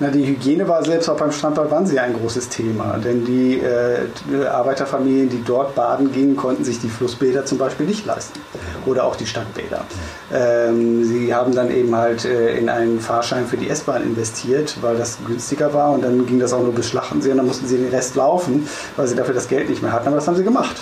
Na, 0.00 0.10
die 0.10 0.24
Hygiene 0.24 0.68
war 0.68 0.84
selbst 0.84 1.08
auch 1.08 1.16
beim 1.16 1.32
Strandbad 1.32 1.72
Wannsee 1.72 1.98
ein 1.98 2.14
großes 2.14 2.50
Thema, 2.50 2.98
denn 3.04 3.24
die 3.24 3.58
äh, 3.58 4.46
Arbeiterfamilien, 4.46 5.28
die 5.28 5.42
dort 5.44 5.74
baden 5.74 6.12
gingen, 6.12 6.36
konnten 6.36 6.62
sich 6.62 6.78
die 6.78 6.88
Flussbäder 6.88 7.44
zum 7.44 7.58
Beispiel 7.58 7.84
nicht 7.84 8.06
leisten. 8.06 8.38
Oder 8.86 9.04
auch 9.04 9.16
die 9.16 9.26
Stadtbäder. 9.26 9.84
Ähm, 10.32 11.02
sie 11.02 11.34
haben 11.34 11.52
dann 11.52 11.72
eben 11.72 11.96
halt 11.96 12.24
äh, 12.24 12.56
in 12.56 12.68
einen 12.68 13.00
Fahrschein 13.00 13.46
für 13.46 13.56
die 13.56 13.68
S-Bahn 13.68 14.04
investiert, 14.04 14.76
weil 14.82 14.96
das 14.96 15.18
günstiger 15.26 15.74
war. 15.74 15.90
Und 15.90 16.04
dann 16.04 16.26
ging 16.26 16.38
das 16.38 16.52
auch 16.52 16.62
nur 16.62 16.72
bis 16.72 16.88
Schlachtensee 16.88 17.32
und 17.32 17.38
dann 17.38 17.46
mussten 17.46 17.66
sie 17.66 17.76
den 17.76 17.88
Rest 17.88 18.14
laufen, 18.14 18.68
weil 18.94 19.08
sie 19.08 19.16
dafür 19.16 19.34
das 19.34 19.48
Geld 19.48 19.68
nicht 19.68 19.82
mehr 19.82 19.92
hatten, 19.92 20.06
aber 20.06 20.16
das 20.16 20.28
haben 20.28 20.36
sie 20.36 20.44
gemacht 20.44 20.76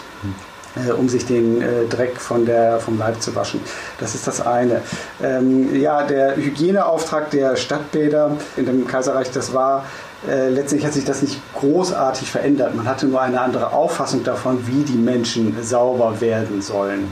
äh, 0.77 0.93
um 0.93 1.09
sich 1.09 1.27
den 1.27 1.63
äh, 1.63 1.85
Dreck 1.89 2.19
von 2.21 2.47
der, 2.47 2.79
vom 2.81 2.99
Leib 2.99 3.21
zu 3.23 3.35
waschen. 3.35 3.61
Das 3.99 4.15
ist 4.15 4.27
das 4.27 4.41
eine. 4.41 4.83
Ähm, 5.23 5.75
ja, 5.81 6.05
der 6.05 6.37
Hygieneauftrag 6.37 7.31
der 7.31 7.57
Stadtbäder 7.57 8.33
in 8.57 8.67
dem 8.67 8.87
Kaiserreich, 8.87 9.31
das 9.31 9.53
war 9.53 9.85
äh, 10.29 10.49
letztlich 10.49 10.85
hat 10.85 10.93
sich 10.93 11.05
das 11.05 11.23
nicht 11.23 11.41
großartig 11.55 12.31
verändert. 12.31 12.75
Man 12.75 12.89
hatte 12.89 13.07
nur 13.07 13.21
eine 13.21 13.41
andere 13.41 13.73
Auffassung 13.73 14.25
davon, 14.25 14.67
wie 14.67 14.83
die 14.83 14.97
Menschen 14.97 15.57
sauber 15.63 16.21
werden 16.21 16.63
sollen. 16.63 17.09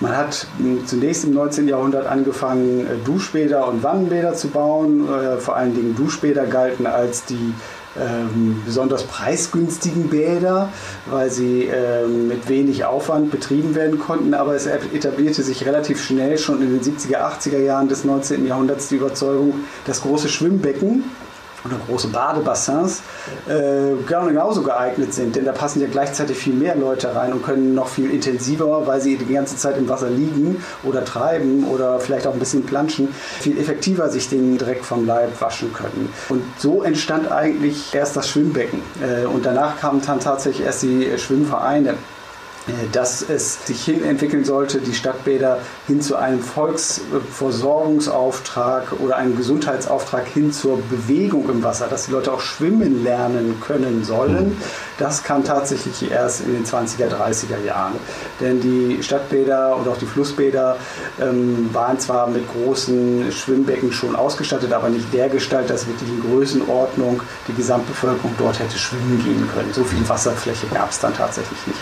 Man 0.00 0.16
hat 0.16 0.46
hm, 0.56 0.86
zunächst 0.86 1.24
im 1.24 1.34
19. 1.34 1.68
Jahrhundert 1.68 2.06
angefangen, 2.06 2.86
äh, 2.86 2.96
Duschbäder 3.04 3.68
und 3.68 3.82
Wannenbäder 3.82 4.34
zu 4.34 4.48
bauen. 4.48 5.06
Äh, 5.08 5.36
vor 5.36 5.56
allen 5.56 5.74
Dingen 5.74 5.94
Duschbäder 5.94 6.46
galten 6.46 6.86
als 6.86 7.24
die 7.24 7.54
ähm, 7.98 8.62
besonders 8.64 9.04
preisgünstigen 9.04 10.08
Bäder, 10.08 10.68
weil 11.06 11.30
sie 11.30 11.64
ähm, 11.64 12.28
mit 12.28 12.48
wenig 12.48 12.84
Aufwand 12.84 13.30
betrieben 13.30 13.74
werden 13.74 13.98
konnten. 13.98 14.34
Aber 14.34 14.54
es 14.54 14.66
etablierte 14.66 15.42
sich 15.42 15.66
relativ 15.66 16.02
schnell 16.02 16.38
schon 16.38 16.62
in 16.62 16.78
den 16.78 16.80
70er, 16.80 17.18
80er 17.18 17.58
Jahren 17.58 17.88
des 17.88 18.04
19. 18.04 18.46
Jahrhunderts 18.46 18.88
die 18.88 18.96
Überzeugung, 18.96 19.54
dass 19.86 20.02
große 20.02 20.28
Schwimmbecken 20.28 21.04
oder 21.64 21.76
große 21.86 22.08
Badebassins 22.08 23.02
äh, 23.48 24.02
genauso 24.06 24.62
geeignet 24.62 25.14
sind, 25.14 25.36
denn 25.36 25.44
da 25.44 25.52
passen 25.52 25.80
ja 25.80 25.88
gleichzeitig 25.88 26.36
viel 26.36 26.54
mehr 26.54 26.76
Leute 26.76 27.14
rein 27.14 27.32
und 27.32 27.44
können 27.44 27.74
noch 27.74 27.88
viel 27.88 28.10
intensiver, 28.10 28.86
weil 28.86 29.00
sie 29.00 29.16
die 29.16 29.32
ganze 29.32 29.56
Zeit 29.56 29.76
im 29.76 29.88
Wasser 29.88 30.10
liegen 30.10 30.62
oder 30.82 31.04
treiben 31.04 31.64
oder 31.64 32.00
vielleicht 32.00 32.26
auch 32.26 32.32
ein 32.32 32.38
bisschen 32.38 32.64
planschen, 32.64 33.08
viel 33.40 33.58
effektiver 33.58 34.08
sich 34.08 34.28
den 34.28 34.58
Dreck 34.58 34.84
vom 34.84 35.06
Leib 35.06 35.40
waschen 35.40 35.72
können. 35.72 36.12
Und 36.28 36.42
so 36.58 36.82
entstand 36.82 37.30
eigentlich 37.30 37.94
erst 37.94 38.16
das 38.16 38.28
Schwimmbecken 38.28 38.82
äh, 39.02 39.26
und 39.26 39.44
danach 39.44 39.78
kamen 39.78 40.02
dann 40.06 40.20
tatsächlich 40.20 40.66
erst 40.66 40.82
die 40.82 41.18
Schwimmvereine. 41.18 41.94
Dass 42.92 43.22
es 43.22 43.66
sich 43.66 43.84
hin 43.84 44.04
entwickeln 44.04 44.44
sollte, 44.44 44.80
die 44.80 44.94
Stadtbäder 44.94 45.58
hin 45.86 46.02
zu 46.02 46.16
einem 46.16 46.40
Volksversorgungsauftrag 46.40 48.92
oder 49.00 49.16
einem 49.16 49.36
Gesundheitsauftrag 49.36 50.26
hin 50.26 50.52
zur 50.52 50.82
Bewegung 50.82 51.48
im 51.48 51.62
Wasser, 51.62 51.86
dass 51.88 52.04
die 52.06 52.12
Leute 52.12 52.32
auch 52.32 52.40
schwimmen 52.40 53.02
lernen 53.02 53.60
können 53.60 54.04
sollen. 54.04 54.56
Das 54.98 55.22
kam 55.22 55.44
tatsächlich 55.44 56.10
erst 56.10 56.42
in 56.42 56.52
den 56.52 56.66
20er, 56.66 57.08
30er 57.08 57.64
Jahren. 57.64 57.94
Denn 58.40 58.60
die 58.60 59.02
Stadtbäder 59.02 59.76
und 59.76 59.88
auch 59.88 59.96
die 59.96 60.04
Flussbäder 60.06 60.76
ähm, 61.20 61.70
waren 61.72 61.98
zwar 61.98 62.28
mit 62.28 62.46
großen 62.52 63.32
Schwimmbecken 63.32 63.90
schon 63.92 64.14
ausgestattet, 64.14 64.70
aber 64.72 64.90
nicht 64.90 65.12
der 65.14 65.30
Gestalt, 65.30 65.70
dass 65.70 65.86
wirklich 65.86 66.10
in 66.10 66.20
Größenordnung 66.20 67.22
die 67.48 67.54
Gesamtbevölkerung 67.54 68.34
dort 68.38 68.58
hätte 68.58 68.76
schwimmen 68.78 69.22
gehen 69.24 69.48
können. 69.54 69.72
So 69.72 69.82
viel 69.82 70.06
Wasserfläche 70.08 70.66
gab 70.66 70.90
es 70.90 71.00
dann 71.00 71.14
tatsächlich 71.14 71.66
nicht 71.66 71.80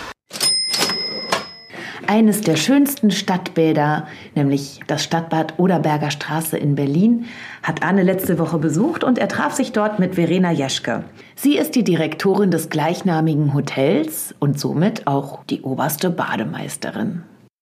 eines 2.09 2.41
der 2.41 2.55
schönsten 2.55 3.11
Stadtbäder, 3.11 4.07
nämlich 4.33 4.79
das 4.87 5.03
Stadtbad 5.03 5.59
Oderberger 5.59 6.09
Straße 6.09 6.57
in 6.57 6.73
Berlin, 6.73 7.25
hat 7.61 7.83
Anne 7.83 8.01
letzte 8.01 8.39
Woche 8.39 8.57
besucht 8.57 9.03
und 9.03 9.19
er 9.19 9.27
traf 9.27 9.53
sich 9.53 9.73
dort 9.73 9.99
mit 9.99 10.15
Verena 10.15 10.51
Jeschke. 10.51 11.03
Sie 11.35 11.55
ist 11.55 11.75
die 11.75 11.83
Direktorin 11.83 12.49
des 12.49 12.71
gleichnamigen 12.71 13.53
Hotels 13.53 14.33
und 14.39 14.59
somit 14.59 15.05
auch 15.05 15.43
die 15.51 15.61
oberste 15.61 16.09
Bademeisterin. 16.09 17.21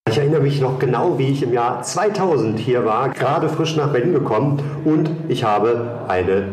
Ich 0.09 0.17
erinnere 0.17 0.41
mich 0.41 0.61
noch 0.61 0.79
genau, 0.79 1.19
wie 1.19 1.27
ich 1.27 1.43
im 1.43 1.51
Jahr 1.51 1.81
2000 1.81 2.57
hier 2.57 2.85
war, 2.85 3.09
gerade 3.09 3.49
frisch 3.49 3.75
nach 3.75 3.91
Berlin 3.91 4.13
gekommen 4.13 4.61
und 4.85 5.09
ich 5.27 5.43
habe 5.43 6.05
eine 6.07 6.47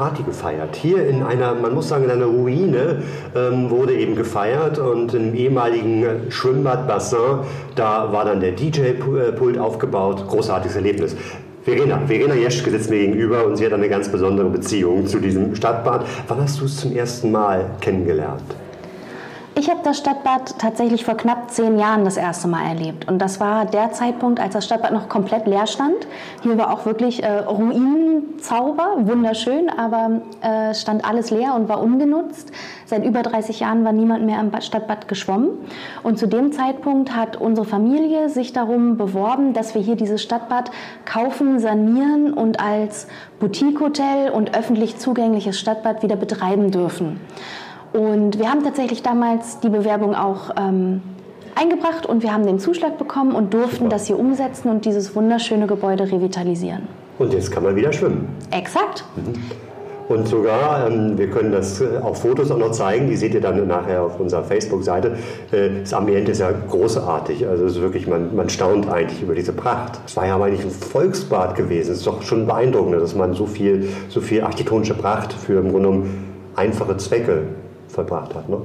Party 0.00 0.22
gefeiert. 0.22 0.76
Hier 0.76 1.06
in 1.06 1.22
einer, 1.22 1.54
man 1.54 1.74
muss 1.74 1.90
sagen, 1.90 2.04
in 2.04 2.10
einer 2.10 2.24
Ruine 2.24 3.02
ähm, 3.36 3.68
wurde 3.68 3.92
eben 3.92 4.16
gefeiert 4.16 4.78
und 4.78 5.12
im 5.12 5.34
ehemaligen 5.34 6.30
Schwimmbadbassin, 6.30 7.40
da 7.76 8.10
war 8.10 8.24
dann 8.24 8.40
der 8.40 8.52
DJ-Pult 8.52 9.58
aufgebaut. 9.58 10.26
Großartiges 10.26 10.76
Erlebnis. 10.76 11.16
Verena, 11.64 12.00
Verena 12.06 12.34
Jeschke 12.34 12.70
sitzt 12.70 12.88
mir 12.88 13.00
gegenüber 13.00 13.44
und 13.44 13.56
sie 13.56 13.66
hat 13.66 13.74
eine 13.74 13.90
ganz 13.90 14.08
besondere 14.08 14.48
Beziehung 14.48 15.06
zu 15.06 15.18
diesem 15.18 15.54
Stadtbad. 15.54 16.06
Wann 16.28 16.40
hast 16.40 16.62
du 16.62 16.64
es 16.64 16.78
zum 16.78 16.96
ersten 16.96 17.30
Mal 17.30 17.66
kennengelernt? 17.82 18.40
Ich 19.56 19.68
habe 19.68 19.80
das 19.82 19.98
Stadtbad 19.98 20.58
tatsächlich 20.58 21.04
vor 21.04 21.16
knapp 21.16 21.50
zehn 21.50 21.76
Jahren 21.76 22.04
das 22.04 22.16
erste 22.16 22.46
Mal 22.46 22.68
erlebt. 22.68 23.08
Und 23.08 23.18
das 23.18 23.40
war 23.40 23.64
der 23.66 23.90
Zeitpunkt, 23.90 24.38
als 24.38 24.54
das 24.54 24.64
Stadtbad 24.64 24.92
noch 24.92 25.08
komplett 25.08 25.46
leer 25.48 25.66
stand. 25.66 26.06
Hier 26.42 26.56
war 26.56 26.72
auch 26.72 26.86
wirklich 26.86 27.24
äh, 27.24 27.38
Ruinenzauber, 27.40 28.94
wunderschön, 29.00 29.68
aber 29.68 30.22
äh, 30.40 30.72
stand 30.72 31.04
alles 31.04 31.32
leer 31.32 31.54
und 31.56 31.68
war 31.68 31.82
ungenutzt. 31.82 32.52
Seit 32.86 33.04
über 33.04 33.22
30 33.22 33.60
Jahren 33.60 33.84
war 33.84 33.92
niemand 33.92 34.24
mehr 34.24 34.38
am 34.38 34.52
Stadtbad 34.60 35.08
geschwommen. 35.08 35.50
Und 36.04 36.18
zu 36.18 36.28
dem 36.28 36.52
Zeitpunkt 36.52 37.16
hat 37.16 37.36
unsere 37.36 37.66
Familie 37.66 38.28
sich 38.28 38.52
darum 38.52 38.96
beworben, 38.96 39.52
dass 39.52 39.74
wir 39.74 39.82
hier 39.82 39.96
dieses 39.96 40.22
Stadtbad 40.22 40.70
kaufen, 41.04 41.58
sanieren 41.58 42.32
und 42.32 42.60
als 42.60 43.08
Boutique-Hotel 43.40 44.30
und 44.30 44.56
öffentlich 44.56 44.98
zugängliches 44.98 45.58
Stadtbad 45.58 46.04
wieder 46.04 46.16
betreiben 46.16 46.70
dürfen. 46.70 47.20
Und 47.92 48.38
wir 48.38 48.50
haben 48.50 48.62
tatsächlich 48.62 49.02
damals 49.02 49.60
die 49.60 49.68
Bewerbung 49.68 50.14
auch 50.14 50.50
ähm, 50.56 51.02
eingebracht 51.54 52.06
und 52.06 52.22
wir 52.22 52.32
haben 52.32 52.46
den 52.46 52.58
Zuschlag 52.58 52.98
bekommen 52.98 53.34
und 53.34 53.52
durften 53.52 53.84
Super. 53.84 53.88
das 53.90 54.06
hier 54.06 54.18
umsetzen 54.18 54.70
und 54.70 54.84
dieses 54.84 55.14
wunderschöne 55.16 55.66
Gebäude 55.66 56.10
revitalisieren. 56.10 56.88
Und 57.18 57.32
jetzt 57.32 57.50
kann 57.50 57.64
man 57.64 57.76
wieder 57.76 57.92
schwimmen. 57.92 58.28
Exakt. 58.50 59.04
Mhm. 59.16 59.34
Und 60.08 60.26
sogar, 60.26 60.88
ähm, 60.88 61.16
wir 61.16 61.30
können 61.30 61.52
das 61.52 61.80
äh, 61.80 61.98
auf 62.02 62.22
Fotos 62.22 62.50
auch 62.50 62.58
noch 62.58 62.72
zeigen, 62.72 63.08
die 63.08 63.16
seht 63.16 63.32
ihr 63.32 63.40
dann 63.40 63.64
nachher 63.68 64.02
auf 64.02 64.18
unserer 64.18 64.42
Facebook-Seite. 64.42 65.16
Äh, 65.52 65.82
das 65.82 65.94
Ambiente 65.94 66.32
ist 66.32 66.40
ja 66.40 66.50
großartig. 66.50 67.46
Also 67.46 67.66
es 67.66 67.76
ist 67.76 67.80
wirklich, 67.80 68.08
man, 68.08 68.34
man 68.34 68.48
staunt 68.48 68.90
eigentlich 68.90 69.22
über 69.22 69.36
diese 69.36 69.52
Pracht. 69.52 70.00
Es 70.04 70.16
war 70.16 70.26
ja 70.26 70.36
eigentlich 70.36 70.64
ein 70.64 70.70
Volksbad 70.72 71.54
gewesen. 71.54 71.92
Es 71.92 71.98
ist 71.98 72.08
doch 72.08 72.22
schon 72.22 72.44
beeindruckend, 72.46 73.00
dass 73.00 73.14
man 73.14 73.34
so 73.34 73.46
viel, 73.46 73.88
so 74.08 74.20
viel 74.20 74.42
architektonische 74.42 74.94
Pracht 74.94 75.32
für 75.32 75.60
im 75.60 75.70
Grunde 75.70 75.88
genommen 75.88 76.24
einfache 76.56 76.96
Zwecke 76.96 77.42
verbracht 77.90 78.34
hat. 78.34 78.48
Ne? 78.48 78.58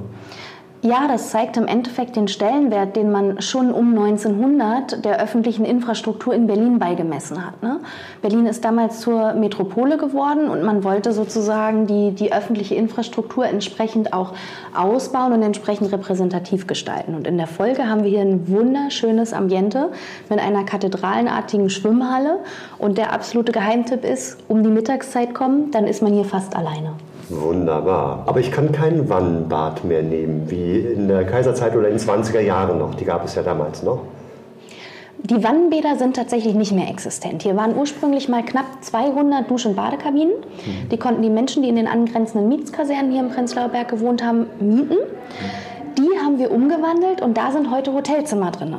Ja, 0.82 1.08
das 1.08 1.30
zeigt 1.30 1.56
im 1.56 1.66
Endeffekt 1.66 2.14
den 2.14 2.28
Stellenwert, 2.28 2.94
den 2.94 3.10
man 3.10 3.40
schon 3.40 3.72
um 3.72 3.98
1900 3.98 5.04
der 5.04 5.20
öffentlichen 5.20 5.64
Infrastruktur 5.64 6.32
in 6.32 6.46
Berlin 6.46 6.78
beigemessen 6.78 7.44
hat. 7.44 7.60
Ne? 7.60 7.80
Berlin 8.22 8.46
ist 8.46 8.64
damals 8.64 9.00
zur 9.00 9.32
Metropole 9.32 9.96
geworden 9.96 10.48
und 10.48 10.62
man 10.62 10.84
wollte 10.84 11.12
sozusagen 11.12 11.88
die, 11.88 12.12
die 12.12 12.32
öffentliche 12.32 12.76
Infrastruktur 12.76 13.46
entsprechend 13.46 14.12
auch 14.12 14.34
ausbauen 14.76 15.32
und 15.32 15.42
entsprechend 15.42 15.90
repräsentativ 15.90 16.68
gestalten. 16.68 17.16
Und 17.16 17.26
in 17.26 17.36
der 17.36 17.48
Folge 17.48 17.88
haben 17.88 18.04
wir 18.04 18.10
hier 18.10 18.20
ein 18.20 18.46
wunderschönes 18.46 19.32
Ambiente 19.32 19.90
mit 20.28 20.38
einer 20.38 20.62
kathedralenartigen 20.62 21.68
Schwimmhalle. 21.68 22.38
Und 22.78 22.96
der 22.96 23.12
absolute 23.12 23.50
Geheimtipp 23.50 24.04
ist, 24.04 24.38
um 24.46 24.62
die 24.62 24.70
Mittagszeit 24.70 25.34
kommen, 25.34 25.72
dann 25.72 25.88
ist 25.88 26.00
man 26.00 26.12
hier 26.12 26.26
fast 26.26 26.54
alleine. 26.54 26.92
Wunderbar. 27.28 28.22
Aber 28.26 28.40
ich 28.40 28.52
kann 28.52 28.72
kein 28.72 29.08
Wannbad 29.08 29.84
mehr 29.84 30.02
nehmen, 30.02 30.48
wie 30.50 30.78
in 30.78 31.08
der 31.08 31.24
Kaiserzeit 31.24 31.74
oder 31.74 31.88
in 31.88 31.96
den 31.96 32.06
20er 32.06 32.40
Jahren 32.40 32.78
noch. 32.78 32.94
Die 32.94 33.04
gab 33.04 33.24
es 33.24 33.34
ja 33.34 33.42
damals 33.42 33.82
noch. 33.82 34.00
Die 35.18 35.42
Wannenbäder 35.42 35.96
sind 35.96 36.14
tatsächlich 36.14 36.54
nicht 36.54 36.72
mehr 36.72 36.88
existent. 36.88 37.42
Hier 37.42 37.56
waren 37.56 37.76
ursprünglich 37.76 38.28
mal 38.28 38.44
knapp 38.44 38.66
200 38.82 39.50
Dusch- 39.50 39.66
und 39.66 39.74
Badekabinen. 39.74 40.34
Mhm. 40.34 40.88
Die 40.90 40.98
konnten 40.98 41.22
die 41.22 41.30
Menschen, 41.30 41.62
die 41.62 41.68
in 41.68 41.76
den 41.76 41.88
angrenzenden 41.88 42.48
Mietskasernen 42.48 43.10
hier 43.10 43.22
im 43.22 43.30
Prenzlauer 43.30 43.70
Berg 43.70 43.88
gewohnt 43.88 44.22
haben, 44.22 44.46
mieten. 44.60 44.98
Die 45.98 46.10
haben 46.22 46.38
wir 46.38 46.52
umgewandelt 46.52 47.22
und 47.22 47.36
da 47.36 47.50
sind 47.50 47.70
heute 47.70 47.92
Hotelzimmer 47.92 48.50
drin. 48.52 48.76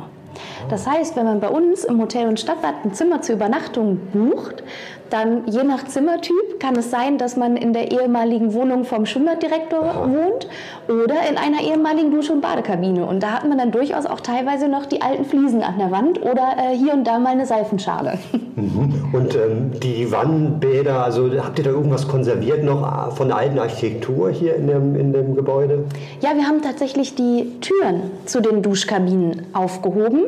Das 0.70 0.86
heißt, 0.86 1.16
wenn 1.16 1.24
man 1.24 1.40
bei 1.40 1.48
uns 1.48 1.84
im 1.84 2.00
Hotel 2.00 2.28
und 2.28 2.38
Stadtbad 2.38 2.84
ein 2.84 2.92
Zimmer 2.92 3.22
zur 3.22 3.36
Übernachtung 3.36 3.98
bucht, 4.12 4.62
dann 5.10 5.46
je 5.46 5.64
nach 5.64 5.84
Zimmertyp 5.84 6.60
kann 6.60 6.76
es 6.76 6.90
sein, 6.90 7.18
dass 7.18 7.36
man 7.36 7.56
in 7.56 7.72
der 7.72 7.90
ehemaligen 7.92 8.52
Wohnung 8.54 8.84
vom 8.84 9.06
Schwimmbaddirektor 9.06 10.08
wohnt 10.08 10.48
oder 10.88 11.28
in 11.28 11.36
einer 11.36 11.62
ehemaligen 11.62 12.10
Dusche- 12.10 12.32
und 12.32 12.40
Badekabine. 12.40 13.04
Und 13.04 13.22
da 13.22 13.32
hat 13.32 13.48
man 13.48 13.58
dann 13.58 13.70
durchaus 13.70 14.06
auch 14.06 14.20
teilweise 14.20 14.68
noch 14.68 14.86
die 14.86 15.02
alten 15.02 15.24
Fliesen 15.24 15.62
an 15.62 15.78
der 15.78 15.90
Wand 15.90 16.22
oder 16.22 16.56
äh, 16.56 16.76
hier 16.76 16.92
und 16.92 17.06
da 17.06 17.18
mal 17.18 17.30
eine 17.30 17.46
Seifenschale. 17.46 18.18
Mhm. 18.58 19.10
Und 19.12 19.36
ähm, 19.36 19.70
die 19.80 20.10
Wannenbäder, 20.10 21.04
also 21.04 21.30
habt 21.44 21.58
ihr 21.58 21.64
da 21.64 21.70
irgendwas 21.70 22.08
konserviert 22.08 22.64
noch 22.64 22.82
äh, 22.82 23.14
von 23.14 23.28
der 23.28 23.36
alten 23.36 23.56
Architektur 23.56 24.30
hier 24.30 24.56
in 24.56 24.66
dem, 24.66 24.96
in 24.96 25.12
dem 25.12 25.36
Gebäude? 25.36 25.84
Ja, 26.20 26.30
wir 26.34 26.44
haben 26.44 26.60
tatsächlich 26.60 27.14
die 27.14 27.52
Türen 27.60 28.10
zu 28.24 28.40
den 28.40 28.62
Duschkabinen 28.62 29.46
aufgehoben 29.52 30.24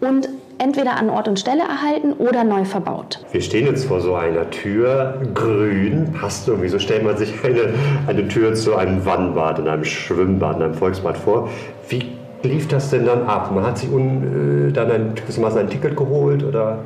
und 0.00 0.28
entweder 0.58 0.96
an 0.96 1.10
Ort 1.10 1.28
und 1.28 1.38
Stelle 1.38 1.62
erhalten 1.62 2.12
oder 2.14 2.44
neu 2.44 2.64
verbaut. 2.64 3.20
Wir 3.32 3.40
stehen 3.40 3.66
jetzt 3.66 3.86
vor 3.86 4.00
so 4.00 4.14
einer 4.14 4.50
Tür, 4.50 5.20
grün, 5.34 6.12
passt 6.12 6.48
irgendwie, 6.48 6.68
so 6.68 6.78
stellt 6.78 7.04
man 7.04 7.16
sich 7.16 7.32
eine, 7.44 7.74
eine 8.06 8.28
Tür 8.28 8.54
zu 8.54 8.76
einem 8.76 9.04
Wannbad, 9.04 9.58
in 9.58 9.68
einem 9.68 9.84
Schwimmbad, 9.84 10.56
in 10.56 10.62
einem 10.62 10.74
Volksbad 10.74 11.16
vor. 11.16 11.48
Wie 11.88 12.12
lief 12.42 12.68
das 12.68 12.90
denn 12.90 13.06
dann 13.06 13.24
ab? 13.26 13.50
Man 13.54 13.64
hat 13.64 13.78
sich 13.78 13.90
un, 13.90 14.68
äh, 14.68 14.72
dann 14.72 14.90
ein, 14.90 15.14
ein 15.14 15.70
Ticket 15.70 15.96
geholt 15.96 16.42
oder? 16.44 16.78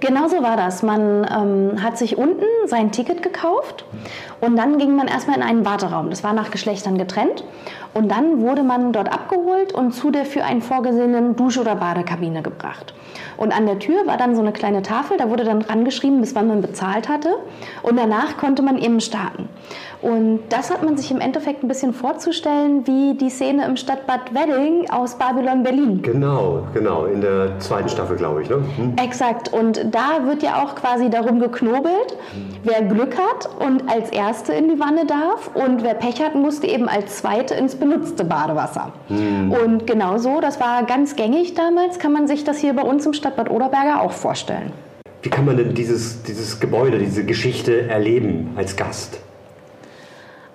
Genau 0.00 0.28
so 0.28 0.42
war 0.42 0.56
das. 0.56 0.82
Man 0.82 1.26
ähm, 1.30 1.82
hat 1.82 1.98
sich 1.98 2.16
unten 2.16 2.44
sein 2.66 2.90
Ticket 2.90 3.22
gekauft 3.22 3.84
und 4.40 4.56
dann 4.56 4.78
ging 4.78 4.96
man 4.96 5.08
erstmal 5.08 5.36
in 5.36 5.42
einen 5.42 5.66
Warteraum. 5.66 6.08
Das 6.08 6.24
war 6.24 6.32
nach 6.32 6.50
Geschlechtern 6.50 6.96
getrennt. 6.96 7.44
Und 7.92 8.08
dann 8.08 8.40
wurde 8.40 8.62
man 8.62 8.92
dort 8.92 9.12
abgeholt 9.12 9.72
und 9.72 9.92
zu 9.92 10.10
der 10.10 10.24
für 10.24 10.44
einen 10.44 10.62
vorgesehenen 10.62 11.34
Dusch- 11.36 11.58
oder 11.58 11.74
Badekabine 11.74 12.40
gebracht. 12.40 12.94
Und 13.36 13.56
an 13.56 13.66
der 13.66 13.78
Tür 13.78 14.06
war 14.06 14.16
dann 14.16 14.36
so 14.36 14.42
eine 14.42 14.52
kleine 14.52 14.82
Tafel, 14.82 15.16
da 15.16 15.28
wurde 15.28 15.44
dann 15.44 15.60
dran 15.60 15.84
geschrieben, 15.84 16.20
bis 16.20 16.34
wann 16.34 16.46
man 16.46 16.62
bezahlt 16.62 17.08
hatte. 17.08 17.36
Und 17.82 17.98
danach 17.98 18.36
konnte 18.36 18.62
man 18.62 18.78
eben 18.78 19.00
starten. 19.00 19.48
Und 20.02 20.40
das 20.48 20.70
hat 20.70 20.82
man 20.82 20.96
sich 20.96 21.10
im 21.10 21.20
Endeffekt 21.20 21.62
ein 21.62 21.68
bisschen 21.68 21.92
vorzustellen 21.92 22.86
wie 22.86 23.14
die 23.14 23.28
Szene 23.28 23.66
im 23.66 23.76
Stadtbad 23.76 24.34
Wedding 24.34 24.88
aus 24.90 25.16
Babylon 25.16 25.62
Berlin. 25.62 26.00
Genau, 26.02 26.66
genau, 26.72 27.04
in 27.04 27.20
der 27.20 27.58
zweiten 27.58 27.88
Staffel, 27.88 28.16
glaube 28.16 28.42
ich. 28.42 28.48
Ne? 28.48 28.56
Hm. 28.76 28.94
Exakt. 28.96 29.52
Und 29.52 29.84
da 29.90 30.26
wird 30.26 30.42
ja 30.42 30.62
auch 30.62 30.74
quasi 30.74 31.10
darum 31.10 31.38
geknobelt, 31.38 32.16
wer 32.64 32.82
Glück 32.82 33.16
hat 33.18 33.48
und 33.58 33.90
als 33.90 34.10
Erste 34.10 34.54
in 34.54 34.68
die 34.68 34.80
Wanne 34.80 35.04
darf 35.04 35.50
und 35.54 35.82
wer 35.82 35.94
Pech 35.94 36.22
hat, 36.22 36.34
musste 36.34 36.66
eben 36.66 36.88
als 36.88 37.18
Zweite 37.18 37.54
ins 37.54 37.74
benutzte 37.74 38.24
Badewasser. 38.24 38.92
Hm. 39.08 39.52
Und 39.52 39.86
genau 39.86 40.16
so, 40.16 40.40
das 40.40 40.60
war 40.60 40.84
ganz 40.84 41.16
gängig 41.16 41.54
damals, 41.54 41.98
kann 41.98 42.12
man 42.12 42.26
sich 42.26 42.44
das 42.44 42.58
hier 42.58 42.72
bei 42.72 42.82
uns 42.82 43.04
im 43.04 43.12
Stadtbad 43.12 43.50
Oderberger 43.50 44.00
auch 44.00 44.12
vorstellen. 44.12 44.72
Wie 45.22 45.28
kann 45.28 45.44
man 45.44 45.58
denn 45.58 45.74
dieses, 45.74 46.22
dieses 46.22 46.58
Gebäude, 46.60 46.98
diese 46.98 47.24
Geschichte 47.24 47.88
erleben 47.88 48.54
als 48.56 48.76
Gast? 48.76 49.20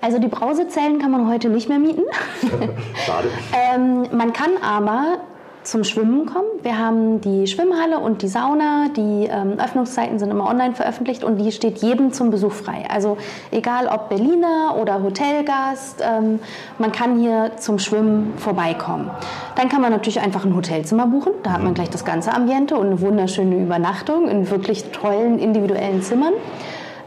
Also 0.06 0.20
die 0.20 0.28
Brausezellen 0.28 1.00
kann 1.00 1.10
man 1.10 1.28
heute 1.28 1.50
nicht 1.50 1.68
mehr 1.68 1.80
mieten. 1.80 2.04
Schade. 3.08 3.28
ähm, 3.74 4.04
man 4.16 4.34
kann 4.34 4.52
aber 4.62 5.18
zum 5.64 5.84
Schwimmen 5.84 6.28
kommen. 6.28 6.46
Wir 6.62 6.78
haben 6.78 7.22
die 7.22 7.48
Schwimmhalle 7.48 7.98
und 7.98 8.22
die 8.22 8.28
Sauna. 8.28 8.90
Die 8.96 9.28
ähm, 9.28 9.58
Öffnungszeiten 9.58 10.20
sind 10.20 10.30
immer 10.30 10.48
online 10.48 10.76
veröffentlicht 10.76 11.24
und 11.24 11.38
die 11.38 11.52
steht 11.52 11.80
jedem 11.80 12.14
zum 12.14 12.30
Besuch 12.30 12.52
frei. 12.52 12.86
Also 12.88 13.18
egal 13.50 13.88
ob 13.88 14.10
Berliner 14.10 14.76
oder 14.80 15.02
Hotelgast, 15.02 16.04
ähm, 16.08 16.40
man 16.78 16.92
kann 16.92 17.18
hier 17.18 17.54
zum 17.58 17.80
Schwimmen 17.80 18.36
vorbeikommen. 18.38 19.10
Dann 19.56 19.70
kann 19.70 19.82
man 19.82 19.92
natürlich 19.92 20.20
einfach 20.22 20.46
ein 20.46 20.56
Hotelzimmer 20.56 21.08
buchen. 21.08 21.34
Da 21.42 21.54
hat 21.54 21.64
man 21.64 21.74
gleich 21.74 21.90
das 21.90 22.06
ganze 22.06 22.32
Ambiente 22.32 22.78
und 22.78 22.86
eine 22.86 23.02
wunderschöne 23.02 23.56
Übernachtung 23.56 24.28
in 24.28 24.52
wirklich 24.52 24.84
tollen 24.92 25.40
individuellen 25.40 26.04
Zimmern. 26.04 26.34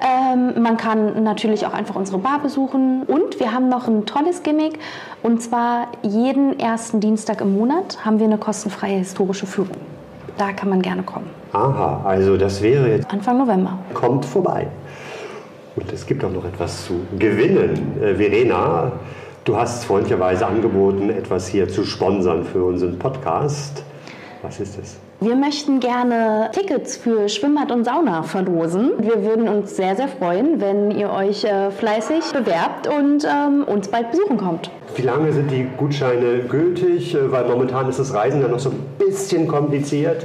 Ähm, 0.01 0.63
man 0.63 0.77
kann 0.77 1.23
natürlich 1.25 1.67
auch 1.67 1.73
einfach 1.73 1.97
unsere 1.97 2.19
Bar 2.19 2.41
besuchen. 2.41 3.03
Und 3.03 3.41
wir 3.41 3.53
haben 3.53 3.69
noch 3.69 3.89
ein 3.89 4.07
tolles 4.07 4.43
Gimmick. 4.43 4.79
Und 5.23 5.43
zwar 5.43 5.89
jeden 6.03 6.59
ersten 6.61 7.01
Dienstag 7.01 7.41
im 7.41 7.57
Monat 7.57 8.05
haben 8.05 8.19
wir 8.19 8.27
eine 8.27 8.39
kostenfreie 8.39 8.99
historische 8.99 9.47
Führung. 9.47 9.77
Da 10.37 10.53
kann 10.53 10.69
man 10.69 10.83
gerne 10.83 11.03
kommen. 11.03 11.29
Aha, 11.53 12.03
also 12.05 12.37
das 12.37 12.63
wäre 12.63 12.89
jetzt. 12.91 13.13
Anfang 13.13 13.39
November. 13.39 13.79
Kommt 13.95 14.25
vorbei. 14.25 14.69
Und 15.75 15.93
es 15.93 16.07
gibt 16.07 16.25
auch 16.25 16.31
noch 16.31 16.45
etwas 16.45 16.87
zu 16.87 17.01
gewinnen. 17.19 17.97
Äh, 18.01 18.15
Verena, 18.15 18.93
du 19.45 19.57
hast 19.57 19.85
freundlicherweise 19.85 20.47
angeboten, 20.47 21.11
etwas 21.11 21.49
hier 21.49 21.69
zu 21.69 21.85
sponsern 21.85 22.45
für 22.45 22.65
unseren 22.65 22.99
Podcast. 22.99 23.83
Was 24.43 24.61
ist 24.61 24.79
es? 24.79 25.08
Wir 25.21 25.35
möchten 25.35 25.81
gerne 25.81 26.49
Tickets 26.53 26.97
für 26.97 27.29
Schwimmbad 27.29 27.73
und 27.73 27.83
Sauna 27.85 28.23
verlosen. 28.23 28.93
Wir 28.99 29.25
würden 29.25 29.49
uns 29.49 29.75
sehr, 29.75 29.97
sehr 29.97 30.07
freuen, 30.07 30.61
wenn 30.61 30.93
ihr 30.93 31.11
euch 31.11 31.43
äh, 31.43 31.73
fleißig 31.73 32.23
bewerbt 32.33 32.87
und 32.87 33.25
ähm, 33.25 33.65
uns 33.65 33.89
bald 33.89 34.13
besuchen 34.13 34.37
kommt. 34.37 34.71
Wie 34.95 35.03
lange 35.03 35.33
sind 35.33 35.51
die 35.51 35.67
Gutscheine 35.77 36.45
gültig? 36.49 37.17
Äh, 37.17 37.33
weil 37.33 37.49
momentan 37.49 37.89
ist 37.89 37.99
das 37.99 38.15
Reisen 38.15 38.41
ja 38.41 38.47
noch 38.47 38.61
so 38.61 38.71
ein 38.71 38.79
bisschen 38.97 39.49
kompliziert. 39.49 40.25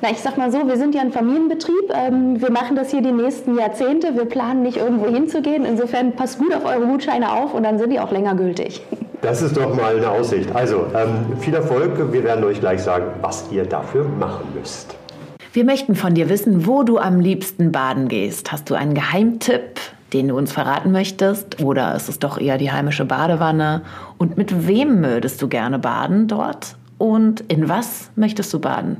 Na, 0.00 0.10
ich 0.10 0.18
sag 0.18 0.36
mal 0.36 0.50
so, 0.50 0.66
wir 0.66 0.78
sind 0.78 0.96
ja 0.96 1.02
ein 1.02 1.12
Familienbetrieb. 1.12 1.92
Ähm, 1.94 2.42
wir 2.42 2.50
machen 2.50 2.74
das 2.74 2.90
hier 2.90 3.02
die 3.02 3.12
nächsten 3.12 3.56
Jahrzehnte. 3.56 4.16
Wir 4.16 4.24
planen 4.24 4.62
nicht 4.62 4.78
irgendwo 4.78 5.06
hinzugehen. 5.06 5.64
Insofern 5.64 6.16
passt 6.16 6.40
gut 6.40 6.52
auf 6.52 6.64
eure 6.64 6.86
Gutscheine 6.86 7.34
auf 7.34 7.54
und 7.54 7.62
dann 7.62 7.78
sind 7.78 7.90
die 7.90 8.00
auch 8.00 8.10
länger 8.10 8.34
gültig. 8.34 8.82
Das 9.22 9.42
ist 9.42 9.56
doch 9.56 9.74
mal 9.74 9.96
eine 9.96 10.10
Aussicht. 10.10 10.54
Also 10.54 10.86
ähm, 10.94 11.38
viel 11.40 11.54
Erfolg. 11.54 12.12
Wir 12.12 12.24
werden 12.24 12.44
euch 12.44 12.60
gleich 12.60 12.82
sagen, 12.82 13.06
was 13.20 13.46
ihr 13.50 13.64
dafür 13.64 14.04
machen 14.04 14.46
müsst. 14.54 14.94
Wir 15.52 15.64
möchten 15.64 15.96
von 15.96 16.14
dir 16.14 16.28
wissen, 16.28 16.66
wo 16.66 16.84
du 16.84 16.98
am 16.98 17.20
liebsten 17.20 17.72
baden 17.72 18.08
gehst. 18.08 18.52
Hast 18.52 18.70
du 18.70 18.74
einen 18.74 18.94
Geheimtipp? 18.94 19.80
den 20.12 20.28
du 20.28 20.36
uns 20.36 20.52
verraten 20.52 20.92
möchtest? 20.92 21.60
Oder 21.60 21.94
ist 21.94 22.08
es 22.08 22.18
doch 22.18 22.38
eher 22.38 22.56
die 22.58 22.72
heimische 22.72 23.04
Badewanne? 23.04 23.82
Und 24.16 24.38
mit 24.38 24.66
wem 24.66 25.02
würdest 25.02 25.42
du 25.42 25.48
gerne 25.48 25.78
baden 25.78 26.28
dort? 26.28 26.76
Und 26.96 27.42
in 27.52 27.68
was 27.68 28.10
möchtest 28.16 28.54
du 28.54 28.58
baden? 28.58 28.96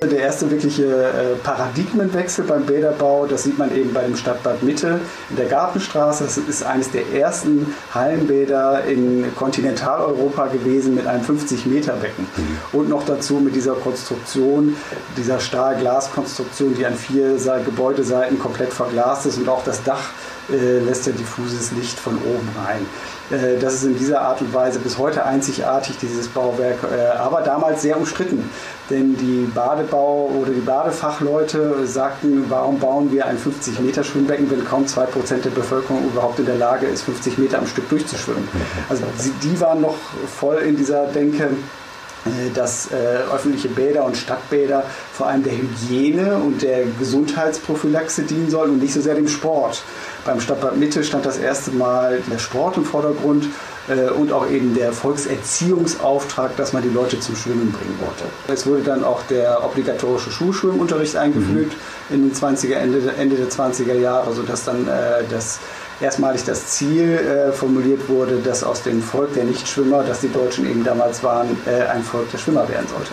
Der 0.00 0.20
erste 0.20 0.48
wirkliche 0.48 0.84
äh, 0.84 1.34
Paradigmenwechsel 1.42 2.44
beim 2.44 2.64
Bäderbau, 2.64 3.26
das 3.26 3.42
sieht 3.42 3.58
man 3.58 3.74
eben 3.74 3.92
bei 3.92 4.04
dem 4.04 4.14
Stadtbad 4.14 4.62
Mitte 4.62 5.00
in 5.28 5.34
der 5.34 5.46
Gartenstraße. 5.46 6.22
Das 6.22 6.38
ist 6.38 6.62
eines 6.62 6.92
der 6.92 7.12
ersten 7.12 7.74
Hallenbäder 7.92 8.84
in 8.84 9.34
Kontinentaleuropa 9.34 10.46
gewesen 10.46 10.94
mit 10.94 11.08
einem 11.08 11.24
50-Meter-Becken. 11.24 12.28
Mhm. 12.36 12.78
Und 12.78 12.88
noch 12.88 13.04
dazu 13.06 13.40
mit 13.40 13.56
dieser 13.56 13.74
Konstruktion, 13.74 14.76
dieser 15.16 15.40
Stahl-Glas-Konstruktion, 15.40 16.76
die 16.76 16.86
an 16.86 16.94
vier 16.94 17.36
Gebäudeseiten 17.64 18.38
komplett 18.38 18.72
verglast 18.72 19.26
ist 19.26 19.38
und 19.38 19.48
auch 19.48 19.64
das 19.64 19.82
Dach 19.82 20.10
äh, 20.48 20.78
lässt 20.78 21.08
ja 21.08 21.12
diffuses 21.12 21.72
Licht 21.72 21.98
von 21.98 22.14
oben 22.18 22.48
rein. 22.64 22.86
Äh, 23.30 23.58
das 23.60 23.74
ist 23.74 23.84
in 23.84 23.96
dieser 23.96 24.20
Art 24.20 24.40
und 24.40 24.52
Weise 24.54 24.78
bis 24.78 24.98
heute 24.98 25.24
einzigartig, 25.24 25.96
dieses 26.00 26.28
Bauwerk, 26.28 26.78
äh, 26.84 27.18
aber 27.18 27.42
damals 27.42 27.82
sehr 27.82 27.96
umstritten. 27.96 28.48
Denn 28.90 29.16
die 29.16 29.50
Badebau- 29.54 30.30
oder 30.40 30.50
die 30.50 30.60
Badefachleute 30.60 31.86
sagten, 31.86 32.46
warum 32.48 32.78
bauen 32.78 33.12
wir 33.12 33.26
ein 33.26 33.36
50 33.36 33.80
Meter 33.80 34.02
Schwimmbecken, 34.02 34.50
wenn 34.50 34.64
kaum 34.64 34.86
2% 34.86 35.44
der 35.44 35.50
Bevölkerung 35.50 36.04
überhaupt 36.06 36.38
in 36.38 36.46
der 36.46 36.56
Lage 36.56 36.86
ist, 36.86 37.02
50 37.02 37.38
Meter 37.38 37.58
am 37.58 37.66
Stück 37.66 37.88
durchzuschwimmen. 37.90 38.48
Also 38.88 39.04
die 39.42 39.60
waren 39.60 39.82
noch 39.82 39.96
voll 40.38 40.56
in 40.56 40.76
dieser 40.76 41.06
Denke, 41.06 41.44
äh, 41.44 42.50
dass 42.54 42.88
öffentliche 42.90 43.68
Bäder 43.68 44.04
und 44.04 44.16
Stadtbäder 44.16 44.84
vor 45.12 45.26
allem 45.26 45.42
der 45.42 45.52
Hygiene 45.52 46.36
und 46.36 46.62
der 46.62 46.84
Gesundheitsprophylaxe 46.98 48.22
dienen 48.22 48.50
sollen 48.50 48.72
und 48.72 48.82
nicht 48.82 48.94
so 48.94 49.02
sehr 49.02 49.14
dem 49.14 49.28
Sport. 49.28 49.82
Beim 50.28 50.40
Stadtbad 50.40 50.76
Mitte 50.76 51.02
stand 51.04 51.24
das 51.24 51.38
erste 51.38 51.70
Mal 51.70 52.20
der 52.30 52.36
Sport 52.36 52.76
im 52.76 52.84
Vordergrund 52.84 53.46
äh, 53.88 54.10
und 54.10 54.30
auch 54.30 54.46
eben 54.50 54.74
der 54.74 54.92
Volkserziehungsauftrag, 54.92 56.54
dass 56.58 56.74
man 56.74 56.82
die 56.82 56.90
Leute 56.90 57.18
zum 57.18 57.34
Schwimmen 57.34 57.72
bringen 57.72 57.98
wollte. 57.98 58.24
Es 58.46 58.66
wurde 58.66 58.82
dann 58.82 59.04
auch 59.04 59.22
der 59.30 59.64
obligatorische 59.64 60.30
Schulschwimmunterricht 60.30 61.16
eingefügt 61.16 61.72
mhm. 62.10 62.14
in 62.14 62.28
den 62.28 62.36
20er, 62.36 62.74
Ende, 62.74 63.10
Ende 63.16 63.36
der 63.36 63.48
20er 63.48 63.94
Jahre, 63.94 64.34
sodass 64.34 64.64
dann 64.64 64.86
äh, 64.86 65.24
das 65.30 65.60
erstmalig 65.98 66.44
das 66.44 66.66
Ziel 66.72 67.14
äh, 67.14 67.50
formuliert 67.50 68.06
wurde, 68.10 68.36
dass 68.44 68.62
aus 68.62 68.82
dem 68.82 69.00
Volk 69.00 69.32
der 69.32 69.44
Nichtschwimmer, 69.44 70.04
das 70.04 70.20
die 70.20 70.30
Deutschen 70.30 70.68
eben 70.68 70.84
damals 70.84 71.22
waren, 71.22 71.56
äh, 71.64 71.86
ein 71.86 72.02
Volk 72.02 72.30
der 72.32 72.36
Schwimmer 72.36 72.68
werden 72.68 72.86
sollte. 72.86 73.12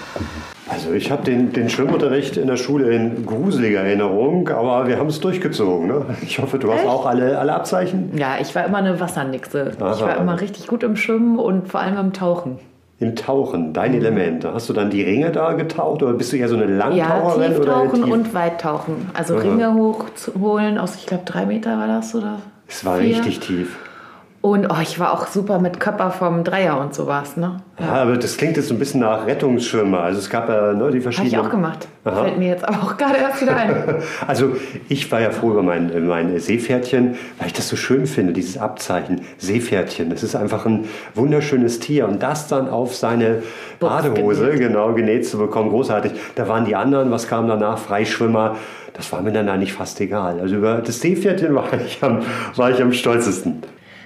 Also 0.68 0.94
ich 0.94 1.12
habe 1.12 1.24
den, 1.24 1.54
den 1.54 1.70
Schwimmunterricht 1.70 2.38
in 2.38 2.48
der 2.48 2.58
Schule 2.58 2.92
in 2.92 3.26
gruseliger 3.26 3.82
Erinnerung, 3.82 4.50
aber 4.50 4.88
wir 4.88 4.98
haben 4.98 5.08
es 5.08 5.20
durchgezogen. 5.20 5.88
Ne? 5.88 6.06
Ich 6.24 6.40
hoffe, 6.40 6.58
du 6.58 6.72
hast 6.72 6.82
Echt? 6.82 6.90
auch 6.90 7.06
alle, 7.06 7.38
alle 7.38 7.54
Abzeichen. 7.54 8.18
Ja, 8.18 8.38
ich 8.42 8.56
war 8.56 8.66
immer 8.66 8.80
eine 8.80 9.00
Wassernixe. 9.00 9.74
Aha. 9.80 9.94
Ich 9.94 10.02
war 10.02 10.18
immer 10.18 10.42
richtig 10.42 10.66
gut 10.68 10.82
im 10.84 10.96
Schwimmen 10.96 11.38
und 11.38 11.68
vor 11.68 11.82
allem 11.82 11.98
im 11.98 12.14
Tauchen. 12.14 12.58
Im 13.00 13.16
Tauchen, 13.16 13.74
dein 13.74 13.92
mhm. 13.92 13.98
Element. 13.98 14.46
Hast 14.46 14.70
du 14.70 14.74
dann 14.74 14.90
die 14.90 15.04
Ringe 15.04 15.32
da 15.32 15.54
getaucht 15.54 16.02
oder 16.02 16.14
bist 16.14 16.32
du 16.34 16.38
eher 16.38 16.48
so 16.48 16.56
eine 16.56 16.66
Langtaucherin? 16.66 17.52
Ja, 17.52 17.58
Tieftauchen 17.58 18.04
tief? 18.06 18.14
und 18.14 18.34
Weittauchen. 18.34 19.10
Also 19.14 19.36
Aha. 19.36 19.42
Ringe 19.44 19.74
hochzuholen 19.76 20.78
aus, 20.80 20.96
ich 20.96 21.06
glaube, 21.06 21.26
drei 21.26 21.46
Meter 21.46 21.78
war 21.78 21.88
das 21.88 22.16
oder? 22.16 22.40
Es 22.68 22.84
war 22.84 22.98
vier. 22.98 23.18
richtig 23.18 23.42
tief. 23.42 23.78
Und 24.46 24.68
oh, 24.70 24.76
ich 24.80 25.00
war 25.00 25.12
auch 25.12 25.26
super 25.26 25.58
mit 25.58 25.80
Körper 25.80 26.12
vom 26.12 26.44
Dreier 26.44 26.80
und 26.80 26.94
sowas. 26.94 27.36
Ne? 27.36 27.62
Ja. 27.80 27.86
ja. 27.86 27.94
aber 28.04 28.16
das 28.16 28.38
klingt 28.38 28.58
jetzt 28.58 28.68
so 28.68 28.76
ein 28.76 28.78
bisschen 28.78 29.00
nach 29.00 29.26
Rettungsschwimmer. 29.26 30.02
Also 30.02 30.20
es 30.20 30.30
gab 30.30 30.50
ja 30.50 30.72
ne, 30.74 30.92
die 30.92 31.00
verschiedenen... 31.00 31.36
Habe 31.36 31.42
ich 31.42 31.48
auch 31.48 31.52
gemacht. 31.52 31.88
Aha. 32.04 32.26
Fällt 32.26 32.38
mir 32.38 32.50
jetzt 32.50 32.64
aber 32.64 32.84
auch 32.84 32.96
gerade 32.96 33.18
erst 33.18 33.42
wieder 33.42 33.56
ein. 33.58 33.96
also 34.28 34.56
ich 34.88 35.12
war 35.12 35.20
ja 35.20 35.32
froh 35.32 35.50
über 35.50 35.64
mein, 35.64 36.06
mein 36.06 36.40
Seepferdchen, 36.40 37.16
weil 37.40 37.48
ich 37.48 37.54
das 37.54 37.68
so 37.68 37.76
schön 37.76 38.06
finde, 38.06 38.34
dieses 38.34 38.60
Abzeichen. 38.60 39.22
Seepferdchen, 39.40 40.12
das 40.12 40.22
ist 40.22 40.36
einfach 40.36 40.68
ein 40.68 40.86
wunderschönes 41.16 41.80
Tier. 41.80 42.08
Und 42.08 42.22
das 42.22 42.48
dann 42.48 42.70
auf 42.70 42.96
seine 42.96 43.42
Badehose 43.80 44.52
genäht. 44.52 44.60
genau 44.60 44.94
genäht 44.94 45.28
zu 45.28 45.40
bekommen, 45.40 45.72
großartig. 45.72 46.12
Da 46.36 46.48
waren 46.48 46.66
die 46.66 46.76
anderen, 46.76 47.10
was 47.10 47.28
kam 47.28 47.48
danach? 47.48 47.80
Freischwimmer. 47.80 48.58
Das 48.94 49.12
war 49.12 49.24
mir 49.24 49.32
dann 49.32 49.50
eigentlich 49.50 49.74
fast 49.74 50.00
egal. 50.02 50.40
Also 50.40 50.58
über 50.58 50.84
das 50.86 51.02
Seepferdchen 51.02 51.56
war 51.56 51.66
ich 51.84 52.04
am, 52.04 52.20
war 52.56 52.70
ich 52.70 52.80
am 52.80 52.94
stolzesten. 52.94 53.64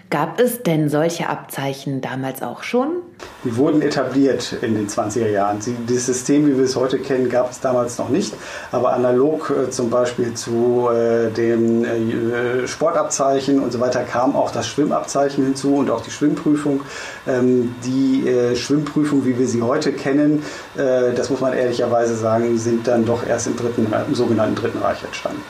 Gab 0.10 0.39
es 0.39 0.63
denn 0.63 0.89
solche 0.89 1.30
Abzeichen 1.30 2.02
damals 2.02 2.41
auch 2.41 2.63
schon? 2.63 3.04
Die 3.43 3.56
wurden 3.56 3.84
etabliert 3.84 4.56
in 4.62 4.74
den 4.74 4.88
20er 4.88 5.30
Jahren. 5.30 5.60
Das 5.88 6.08
System, 6.08 6.48
wie 6.48 6.58
wir 6.58 6.63
es 6.63 6.76
heute 6.76 6.98
kennen, 6.98 7.30
gab 7.30 7.52
es 7.52 7.60
damals 7.60 8.00
noch 8.00 8.10
nicht. 8.10 8.34
Aber 8.72 8.93
analog 8.93 9.52
äh, 9.52 9.69
zum 9.69 9.91
Beispiel 9.91 10.34
zu 10.34 10.89
äh, 10.89 11.30
dem 11.30 11.86
äh, 11.86 12.67
Sportabzeichen 12.67 13.60
und 13.60 13.72
so 13.72 13.80
weiter 13.80 14.04
kam 14.04 14.36
auch 14.36 14.50
das 14.50 14.67
Schwimmabzeichen 14.67 15.43
hinzu 15.43 15.76
und 15.76 15.91
auch 15.91 16.02
die 16.02 16.12
Schwimmprüfung. 16.12 16.82
Ähm, 17.28 17.76
die 17.86 18.28
äh, 18.28 18.56
Schwimmprüfung, 18.56 19.26
wie 19.26 19.38
wir 19.38 19.48
sie 19.48 19.62
heute 19.62 19.91
kennen, 19.91 20.41
äh, 20.76 21.13
das 21.13 21.30
muss 21.30 21.39
man 21.39 21.54
ehrlicherweise 21.54 22.15
sagen, 22.15 22.58
sind 22.58 22.88
dann 22.88 23.06
doch 23.06 23.28
erst 23.28 23.45
im, 23.45 23.56
dritten, 23.56 23.93
im 24.08 24.15
sogenannten 24.15 24.56
Dritten 24.56 24.80
Reich 24.80 25.04
entstanden. 25.04 25.43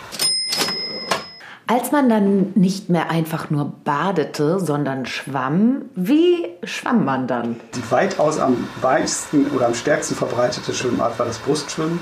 Als 1.72 1.92
man 1.92 2.10
dann 2.10 2.52
nicht 2.56 2.90
mehr 2.90 3.12
einfach 3.12 3.52
nur 3.52 3.72
badete, 3.84 4.60
sondern 4.60 5.06
schwamm, 5.06 5.84
wie 5.94 6.48
schwamm 6.64 7.06
man 7.06 7.28
dann? 7.28 7.58
Die 7.76 7.92
weitaus 7.92 8.40
am 8.40 8.68
weitesten 8.82 9.46
oder 9.56 9.68
am 9.68 9.76
stärksten 9.76 10.16
verbreitete 10.16 10.74
Schwimmart 10.74 11.20
war 11.20 11.28
das 11.28 11.38
Brustschwimmen. 11.38 12.00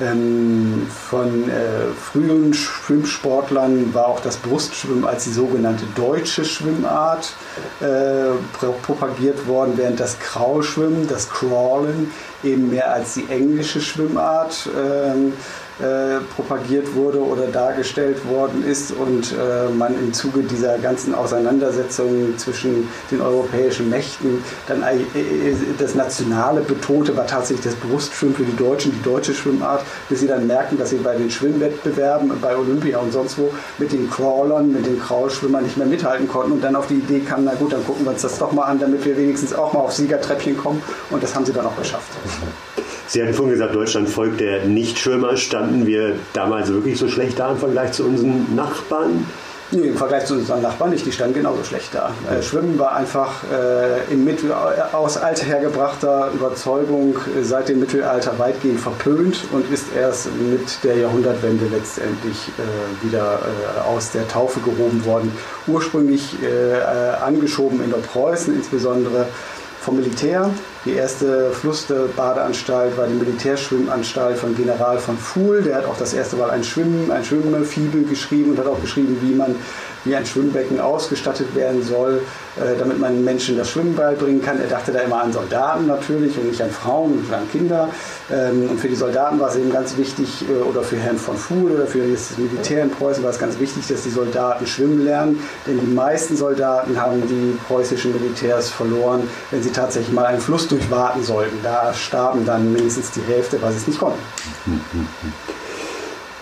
Ähm, 0.00 0.88
von 0.90 1.48
äh, 1.48 1.92
frühen 1.96 2.52
Schwimmsportlern 2.52 3.94
war 3.94 4.08
auch 4.08 4.18
das 4.18 4.36
Brustschwimmen 4.38 5.06
als 5.06 5.24
die 5.24 5.30
sogenannte 5.30 5.84
deutsche 5.94 6.44
Schwimmart 6.44 7.34
äh, 7.80 8.64
propagiert 8.82 9.46
worden, 9.46 9.74
während 9.76 10.00
das 10.00 10.18
Kraulschwimmen, 10.18 11.06
das 11.06 11.30
Crawlen, 11.30 12.10
eben 12.42 12.70
mehr 12.70 12.92
als 12.92 13.14
die 13.14 13.28
englische 13.28 13.80
Schwimmart 13.80 14.68
äh, 14.74 15.30
äh, 15.80 16.18
propagiert 16.34 16.94
wurde 16.96 17.20
oder 17.20 17.46
dargestellt 17.46 18.26
worden 18.28 18.64
ist 18.66 18.90
und 18.90 19.32
äh, 19.32 19.72
man 19.72 19.94
im 19.94 20.12
Zuge 20.12 20.42
dieser 20.42 20.76
ganzen 20.78 21.14
Auseinandersetzungen 21.14 22.36
zwischen 22.36 22.88
den 23.12 23.20
europäischen 23.20 23.88
Mächten 23.88 24.42
dann 24.66 24.82
äh, 24.82 24.96
das 25.78 25.94
Nationale 25.94 26.62
betonte, 26.62 27.16
war 27.16 27.28
tatsächlich 27.28 27.64
das 27.64 27.76
Brustschwimmen 27.76 28.34
für 28.34 28.42
die 28.42 28.56
Deutschen, 28.56 28.90
die 28.92 29.02
deutsche 29.02 29.32
Schwimmart, 29.32 29.82
bis 30.08 30.18
sie 30.18 30.26
dann 30.26 30.48
merken, 30.48 30.78
dass 30.78 30.90
sie 30.90 30.96
bei 30.96 31.14
den 31.14 31.30
Schwimmwettbewerben, 31.30 32.32
bei 32.40 32.56
Olympia 32.56 32.98
und 32.98 33.12
sonst 33.12 33.38
wo 33.38 33.50
mit 33.78 33.92
den 33.92 34.10
Crawlern, 34.10 34.72
mit 34.72 34.84
den 34.84 34.98
Kraulschwimmern 34.98 35.62
nicht 35.62 35.76
mehr 35.76 35.86
mithalten 35.86 36.26
konnten 36.26 36.52
und 36.52 36.64
dann 36.64 36.74
auf 36.74 36.88
die 36.88 36.94
Idee 36.94 37.20
kamen, 37.20 37.44
na 37.44 37.54
gut, 37.54 37.72
dann 37.72 37.84
gucken 37.86 38.04
wir 38.04 38.12
uns 38.12 38.22
das 38.22 38.38
doch 38.38 38.50
mal 38.50 38.64
an, 38.64 38.80
damit 38.80 39.04
wir 39.04 39.16
wenigstens 39.16 39.54
auch 39.54 39.72
mal 39.72 39.80
auf 39.80 39.92
Siegertreppchen 39.92 40.56
kommen 40.56 40.82
und 41.10 41.22
das 41.22 41.36
haben 41.36 41.44
sie 41.44 41.52
dann 41.52 41.66
auch 41.66 41.76
geschafft. 41.76 42.10
Sie 43.08 43.22
hatten 43.22 43.32
vorhin 43.32 43.54
gesagt, 43.54 43.74
Deutschland 43.74 44.08
folgt 44.08 44.40
der 44.40 44.66
Nichtschwimmer. 44.66 45.36
Standen 45.38 45.86
wir 45.86 46.16
damals 46.34 46.68
wirklich 46.68 46.98
so 46.98 47.08
schlecht 47.08 47.38
da 47.38 47.52
im 47.52 47.56
Vergleich 47.56 47.92
zu 47.92 48.04
unseren 48.04 48.54
Nachbarn? 48.54 49.26
Nee, 49.70 49.88
im 49.88 49.96
Vergleich 49.96 50.24
zu 50.24 50.34
unseren 50.34 50.62
Nachbarn 50.62 50.90
nicht, 50.90 51.04
die 51.04 51.12
standen 51.12 51.34
genauso 51.34 51.62
schlecht 51.62 51.94
da. 51.94 52.12
Äh, 52.30 52.42
Schwimmen 52.42 52.78
war 52.78 52.92
einfach 52.96 53.44
äh, 53.52 54.10
im 54.12 54.24
Mittel, 54.24 54.50
äh, 54.50 54.94
aus 54.94 55.18
alter 55.18 55.44
hergebrachter 55.44 56.30
Überzeugung 56.32 57.16
äh, 57.16 57.42
seit 57.42 57.68
dem 57.68 57.80
Mittelalter 57.80 58.38
weitgehend 58.38 58.80
verpönt 58.80 59.44
und 59.52 59.70
ist 59.70 59.86
erst 59.94 60.28
mit 60.36 60.82
der 60.84 60.96
Jahrhundertwende 60.96 61.66
letztendlich 61.70 62.48
äh, 62.58 63.06
wieder 63.06 63.40
aus 63.86 64.10
der 64.12 64.26
Taufe 64.26 64.60
gehoben 64.60 65.04
worden. 65.04 65.32
Ursprünglich 65.66 66.36
angeschoben 67.24 67.82
in 67.82 67.90
der 67.90 67.98
Preußen 67.98 68.54
insbesondere 68.54 69.26
vom 69.80 69.96
Militär. 69.96 70.50
Die 70.88 70.94
erste 70.94 71.50
Flussbadeanstalt 71.50 72.96
war 72.96 73.06
die 73.06 73.12
Militärschwimmanstalt 73.12 74.38
von 74.38 74.56
General 74.56 74.96
von 74.96 75.18
Fuhl. 75.18 75.60
Der 75.60 75.76
hat 75.76 75.84
auch 75.84 75.98
das 75.98 76.14
erste 76.14 76.36
Mal 76.36 76.48
ein 76.48 76.64
Schwimmen, 76.64 77.10
ein 77.10 77.22
Schwimmfibel 77.22 78.04
geschrieben 78.04 78.52
und 78.52 78.58
hat 78.58 78.66
auch 78.66 78.80
geschrieben, 78.80 79.18
wie 79.20 79.34
man 79.34 79.54
wie 80.04 80.14
ein 80.14 80.26
Schwimmbecken 80.26 80.80
ausgestattet 80.80 81.54
werden 81.54 81.82
soll, 81.82 82.22
äh, 82.56 82.78
damit 82.78 82.98
man 82.98 83.24
Menschen 83.24 83.56
das 83.56 83.70
Schwimmen 83.70 83.94
beibringen 83.94 84.42
kann. 84.42 84.60
Er 84.60 84.68
dachte 84.68 84.92
da 84.92 85.00
immer 85.00 85.22
an 85.22 85.32
Soldaten 85.32 85.86
natürlich 85.86 86.36
und 86.38 86.48
nicht 86.48 86.62
an 86.62 86.70
Frauen 86.70 87.18
und 87.18 87.32
an 87.32 87.48
Kinder. 87.50 87.88
Ähm, 88.30 88.68
und 88.70 88.80
für 88.80 88.88
die 88.88 88.94
Soldaten 88.94 89.38
war 89.40 89.48
es 89.48 89.56
eben 89.56 89.70
ganz 89.70 89.96
wichtig, 89.96 90.44
äh, 90.48 90.62
oder 90.62 90.82
für 90.82 90.96
Herrn 90.96 91.18
von 91.18 91.36
Fuhl 91.36 91.72
oder 91.72 91.86
für 91.86 92.06
das 92.06 92.36
Militär 92.38 92.84
in 92.84 92.90
Preußen 92.90 93.22
war 93.22 93.30
es 93.30 93.38
ganz 93.38 93.58
wichtig, 93.58 93.86
dass 93.86 94.02
die 94.02 94.10
Soldaten 94.10 94.66
schwimmen 94.66 95.04
lernen. 95.04 95.40
Denn 95.66 95.80
die 95.80 95.86
meisten 95.86 96.36
Soldaten 96.36 97.00
haben 97.00 97.22
die 97.28 97.58
preußischen 97.66 98.12
Militärs 98.12 98.70
verloren, 98.70 99.22
wenn 99.50 99.62
sie 99.62 99.70
tatsächlich 99.70 100.12
mal 100.12 100.26
einen 100.26 100.40
Fluss 100.40 100.68
durchwaten 100.68 101.22
sollten. 101.22 101.58
Da 101.62 101.92
starben 101.94 102.44
dann 102.44 102.72
mindestens 102.72 103.10
die 103.12 103.22
Hälfte, 103.22 103.60
weil 103.62 103.72
sie 103.72 103.78
es 103.78 103.86
nicht 103.86 103.98
konnten. 103.98 104.18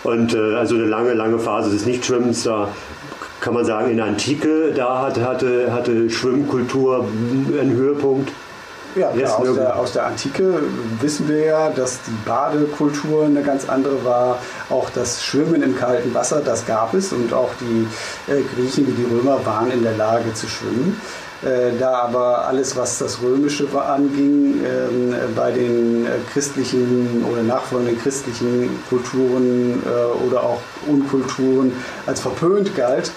Und 0.03 0.35
äh, 0.35 0.55
also 0.55 0.77
eine 0.77 0.85
lange, 0.85 1.15
lange 1.15 1.39
Phase 1.39 1.71
des 1.71 1.85
Nichtschwimmens, 1.85 2.45
da 2.45 2.69
kann 3.47 3.55
man 3.55 3.65
sagen, 3.65 3.91
in 3.93 3.99
der 3.99 4.07
Antike, 4.07 4.73
da 4.75 5.03
hatte, 5.03 5.25
hatte, 5.25 5.73
hatte 5.73 6.11
Schwimmkultur 6.11 7.07
einen 7.61 7.77
Höhepunkt. 7.77 8.33
Ja, 8.97 9.15
ja 9.15 9.37
aus, 9.37 9.55
der, 9.55 9.77
aus, 9.77 9.93
der, 9.93 10.07
Antike 10.07 10.63
wissen 11.01 11.29
wir 11.29 11.45
ja, 11.45 11.71
dass 11.71 12.01
die 12.03 12.17
Badekultur 12.25 13.27
eine 13.27 13.43
ganz 13.43 13.69
andere 13.69 14.05
war. 14.05 14.39
Auch 14.69 14.91
das 14.91 15.23
Schwimmen 15.23 15.63
im 15.63 15.77
kalten 15.77 16.13
Wasser, 16.13 16.41
das 16.45 16.67
gab 16.67 16.93
es. 16.95 17.13
Und 17.13 17.33
auch 17.33 17.51
die 17.61 17.87
äh, 18.29 18.43
Griechen 18.43 18.89
wie 18.89 19.01
die 19.01 19.05
Römer 19.05 19.39
waren 19.47 19.71
in 19.71 19.85
der 19.85 19.97
Lage 19.97 20.35
zu 20.35 20.49
schwimmen. 20.49 21.01
Äh, 21.43 21.79
da 21.79 21.93
aber 21.99 22.47
alles, 22.47 22.77
was 22.77 22.99
das 22.99 23.21
Römische 23.21 23.67
anging, 23.75 24.65
ähm, 24.65 25.15
bei 25.35 25.51
den 25.51 26.07
äh, 26.07 26.11
christlichen 26.33 27.25
oder 27.31 27.43
nachfolgenden 27.43 27.99
christlichen 28.01 28.71
Kulturen 28.89 29.83
äh, 29.85 30.27
oder 30.27 30.43
auch 30.43 30.61
Unkulturen 30.87 31.73
als 32.07 32.21
verpönt 32.21 32.75
galt, 32.75 33.11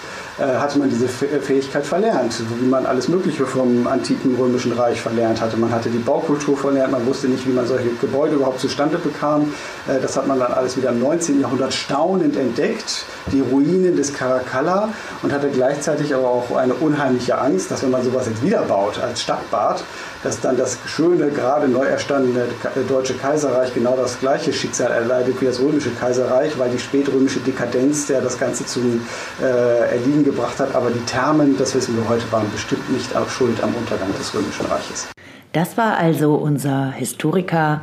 hatte 0.46 0.78
man 0.78 0.88
diese 0.88 1.06
äh, 1.06 1.40
Fähigkeit 1.40 1.84
verlernt, 1.84 2.32
so 2.32 2.44
wie 2.60 2.66
man 2.66 2.86
alles 2.86 3.08
Mögliche 3.08 3.44
vom 3.46 3.86
antiken 3.86 4.34
römischen 4.36 4.72
Reich 4.72 5.00
verlernt 5.00 5.40
hatte. 5.40 5.56
Man 5.56 5.70
hatte 5.70 5.90
die 5.90 5.98
Baukultur 5.98 6.56
verlernt, 6.56 6.92
man 6.92 7.06
wusste 7.06 7.28
nicht, 7.28 7.46
wie 7.46 7.52
man 7.52 7.66
solche 7.66 7.90
Gebäude 8.00 8.36
überhaupt 8.36 8.60
zustande 8.60 8.98
bekam. 8.98 9.52
Äh, 9.86 10.00
das 10.00 10.16
hat 10.16 10.26
man 10.26 10.38
dann 10.38 10.52
alles 10.52 10.76
wieder 10.76 10.90
im 10.90 11.00
19. 11.00 11.40
Jahrhundert 11.40 11.74
staunend 11.74 12.36
entdeckt, 12.36 13.04
die 13.32 13.40
Ruinen 13.40 13.96
des 13.96 14.14
Caracalla 14.14 14.88
und 15.22 15.32
hatte 15.32 15.48
gleichzeitig 15.50 16.14
aber 16.14 16.28
auch 16.28 16.56
eine 16.56 16.74
unheimliche 16.74 17.38
Angst, 17.38 17.70
dass 17.70 17.82
wenn 17.82 17.90
man 17.90 18.02
sowas 18.02 18.26
jetzt 18.26 18.42
wieder 18.42 18.62
baut 18.62 18.98
als 18.98 19.20
Stadtbad, 19.20 19.84
dass 20.22 20.40
dann 20.40 20.56
das 20.56 20.78
schöne, 20.86 21.30
gerade 21.30 21.68
neu 21.68 21.84
erstandene 21.84 22.44
Deutsche 22.88 23.14
Kaiserreich 23.14 23.72
genau 23.74 23.96
das 23.96 24.20
gleiche 24.20 24.52
Schicksal 24.52 24.92
erleidet 24.92 25.40
wie 25.40 25.46
das 25.46 25.60
Römische 25.60 25.90
Kaiserreich, 25.90 26.58
weil 26.58 26.70
die 26.70 26.78
spätrömische 26.78 27.40
Dekadenz 27.40 28.08
ja 28.08 28.20
das 28.20 28.38
Ganze 28.38 28.66
zum 28.66 29.00
äh, 29.40 29.90
Erliegen 29.90 30.24
gebracht 30.24 30.58
hat. 30.60 30.74
Aber 30.74 30.90
die 30.90 31.00
Thermen, 31.00 31.56
das 31.56 31.74
wissen 31.74 31.96
wir 31.96 32.08
heute, 32.08 32.30
waren 32.30 32.50
bestimmt 32.52 32.92
nicht 32.92 33.16
auch 33.16 33.28
schuld 33.28 33.62
am 33.62 33.74
Untergang 33.74 34.12
des 34.18 34.34
Römischen 34.34 34.66
Reiches. 34.66 35.08
Das 35.52 35.76
war 35.76 35.96
also 35.96 36.34
unser 36.34 36.92
Historiker 36.92 37.82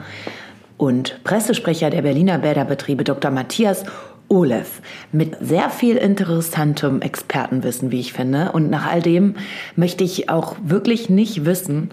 und 0.78 1.24
Pressesprecher 1.24 1.90
der 1.90 2.04
Berliner 2.04 2.38
Bäderbetriebe 2.38 3.04
Dr. 3.04 3.32
Matthias 3.32 3.84
Olef 4.30 4.82
mit 5.12 5.38
sehr 5.42 5.70
viel 5.70 5.98
interessantem 5.98 7.02
Expertenwissen, 7.02 7.92
wie 7.92 8.00
ich 8.00 8.14
finde. 8.14 8.52
Und 8.52 8.70
nach 8.70 8.86
all 8.86 9.02
dem 9.02 9.36
möchte 9.76 10.04
ich 10.04 10.30
auch 10.30 10.56
wirklich 10.64 11.10
nicht 11.10 11.46
wissen, 11.46 11.92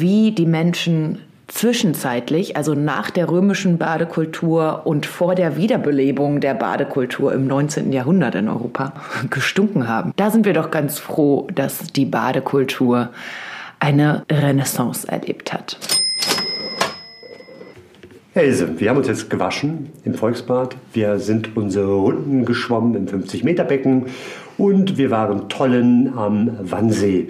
wie 0.00 0.32
die 0.32 0.46
Menschen 0.46 1.18
zwischenzeitlich, 1.48 2.56
also 2.56 2.74
nach 2.74 3.10
der 3.10 3.30
römischen 3.30 3.78
Badekultur 3.78 4.82
und 4.84 5.06
vor 5.06 5.34
der 5.34 5.56
Wiederbelebung 5.56 6.40
der 6.40 6.54
Badekultur 6.54 7.32
im 7.32 7.46
19. 7.46 7.92
Jahrhundert 7.92 8.34
in 8.34 8.48
Europa 8.48 8.92
gestunken 9.30 9.88
haben. 9.88 10.12
Da 10.16 10.30
sind 10.30 10.44
wir 10.44 10.52
doch 10.52 10.70
ganz 10.70 10.98
froh, 10.98 11.46
dass 11.54 11.92
die 11.92 12.04
Badekultur 12.04 13.10
eine 13.78 14.24
Renaissance 14.30 15.06
erlebt 15.08 15.52
hat. 15.52 15.78
Else, 18.34 18.78
wir 18.78 18.90
haben 18.90 18.98
uns 18.98 19.08
jetzt 19.08 19.30
gewaschen 19.30 19.90
im 20.04 20.14
Volksbad. 20.14 20.76
Wir 20.92 21.18
sind 21.18 21.56
unsere 21.56 21.94
Runden 21.94 22.44
geschwommen 22.44 22.94
im 22.94 23.06
50-Meter-Becken 23.06 24.06
und 24.58 24.98
wir 24.98 25.10
waren 25.10 25.48
tollen 25.48 26.12
am 26.18 26.50
Wannsee. 26.60 27.28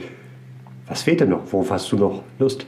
Was 0.88 1.03
fehlt 1.03 1.20
denn 1.20 1.31
noch? 1.31 1.53
Worauf 1.53 1.70
hast 1.70 1.90
du 1.92 1.96
noch 1.96 2.22
Lust? 2.38 2.66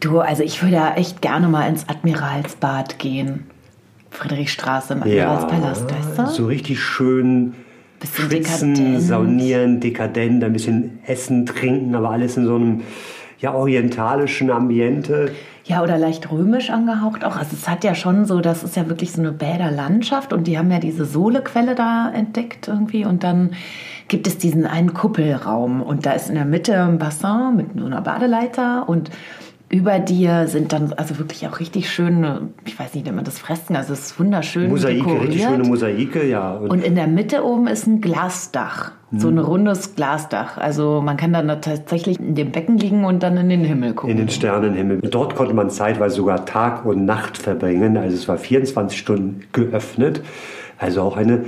Du, 0.00 0.20
also 0.20 0.42
ich 0.42 0.62
würde 0.62 0.76
ja 0.76 0.94
echt 0.94 1.22
gerne 1.22 1.48
mal 1.48 1.68
ins 1.68 1.88
Admiralsbad 1.88 2.98
gehen. 2.98 3.46
Friedrichstraße 4.10 4.94
im 4.94 5.02
Admiralspalast, 5.02 5.90
ja, 5.90 5.96
weißt 5.96 6.18
du? 6.18 6.26
So 6.26 6.46
richtig 6.46 6.80
schön 6.80 7.54
bisschen 8.02 8.30
schwitzen, 8.30 8.74
dekadent. 8.74 9.02
saunieren, 9.02 9.80
dekadent, 9.80 10.44
ein 10.44 10.52
bisschen 10.52 10.98
essen, 11.06 11.46
trinken, 11.46 11.94
aber 11.94 12.10
alles 12.10 12.36
in 12.36 12.46
so 12.46 12.56
einem 12.56 12.82
ja, 13.38 13.54
orientalischen 13.54 14.50
Ambiente. 14.50 15.32
Ja, 15.64 15.82
oder 15.82 15.98
leicht 15.98 16.30
römisch 16.30 16.70
angehaucht 16.70 17.24
auch. 17.24 17.36
Also 17.36 17.50
es 17.54 17.68
hat 17.68 17.84
ja 17.84 17.94
schon 17.94 18.24
so, 18.24 18.40
das 18.40 18.64
ist 18.64 18.76
ja 18.76 18.88
wirklich 18.88 19.12
so 19.12 19.20
eine 19.20 19.32
Bäderlandschaft 19.32 20.32
und 20.32 20.46
die 20.46 20.58
haben 20.58 20.70
ja 20.70 20.78
diese 20.78 21.04
Sohlequelle 21.04 21.74
da 21.74 22.10
entdeckt 22.12 22.68
irgendwie 22.68 23.04
und 23.04 23.22
dann 23.22 23.52
gibt 24.12 24.26
es 24.26 24.36
diesen 24.36 24.66
einen 24.66 24.92
Kuppelraum 24.92 25.80
und 25.80 26.04
da 26.04 26.12
ist 26.12 26.28
in 26.28 26.34
der 26.34 26.44
Mitte 26.44 26.78
ein 26.78 26.98
Bassin 26.98 27.56
mit 27.56 27.68
so 27.74 27.86
einer 27.86 28.02
Badeleiter 28.02 28.86
und 28.86 29.10
über 29.70 29.98
dir 29.98 30.48
sind 30.48 30.74
dann 30.74 30.92
also 30.92 31.18
wirklich 31.18 31.48
auch 31.48 31.58
richtig 31.58 31.90
schöne, 31.90 32.50
ich 32.66 32.78
weiß 32.78 32.92
nicht, 32.92 33.06
wie 33.06 33.10
man 33.10 33.24
das 33.24 33.38
Fresken, 33.38 33.74
also 33.74 33.94
es 33.94 34.00
ist 34.00 34.20
wunderschön 34.20 34.68
Mosaike, 34.68 34.98
dekoriert. 34.98 35.22
richtig 35.22 35.42
schöne 35.44 35.64
Mosaike, 35.64 36.28
ja. 36.28 36.56
Und, 36.56 36.70
und, 36.70 36.84
in 36.84 36.94
der 36.94 37.06
Mitte 37.06 37.42
oben 37.42 37.68
ist 37.68 37.86
ein 37.86 38.02
Glasdach, 38.02 38.92
hm. 39.08 39.18
so 39.18 39.28
ein 39.28 39.38
rundes 39.38 39.94
Glasdach. 39.94 40.58
Also 40.58 41.00
man 41.02 41.16
kann 41.16 41.32
dann 41.32 41.48
tatsächlich 41.62 42.20
in 42.20 42.34
dem 42.34 42.52
Becken 42.52 42.76
liegen 42.76 43.06
und 43.06 43.22
dann 43.22 43.38
in 43.38 43.48
den 43.48 43.64
Himmel 43.64 43.94
gucken. 43.94 44.10
In 44.10 44.18
den 44.18 44.28
Sternenhimmel. 44.28 45.00
Dort 45.00 45.36
konnte 45.36 45.54
man 45.54 45.70
zeitweise 45.70 46.16
sogar 46.16 46.44
Tag 46.44 46.84
und 46.84 47.06
Nacht 47.06 47.38
verbringen. 47.38 47.96
Also 47.96 48.14
es 48.14 48.28
war 48.28 48.36
24 48.36 48.98
Stunden 48.98 49.40
geöffnet. 49.54 50.20
Also 50.76 51.00
auch 51.00 51.16
eine 51.16 51.44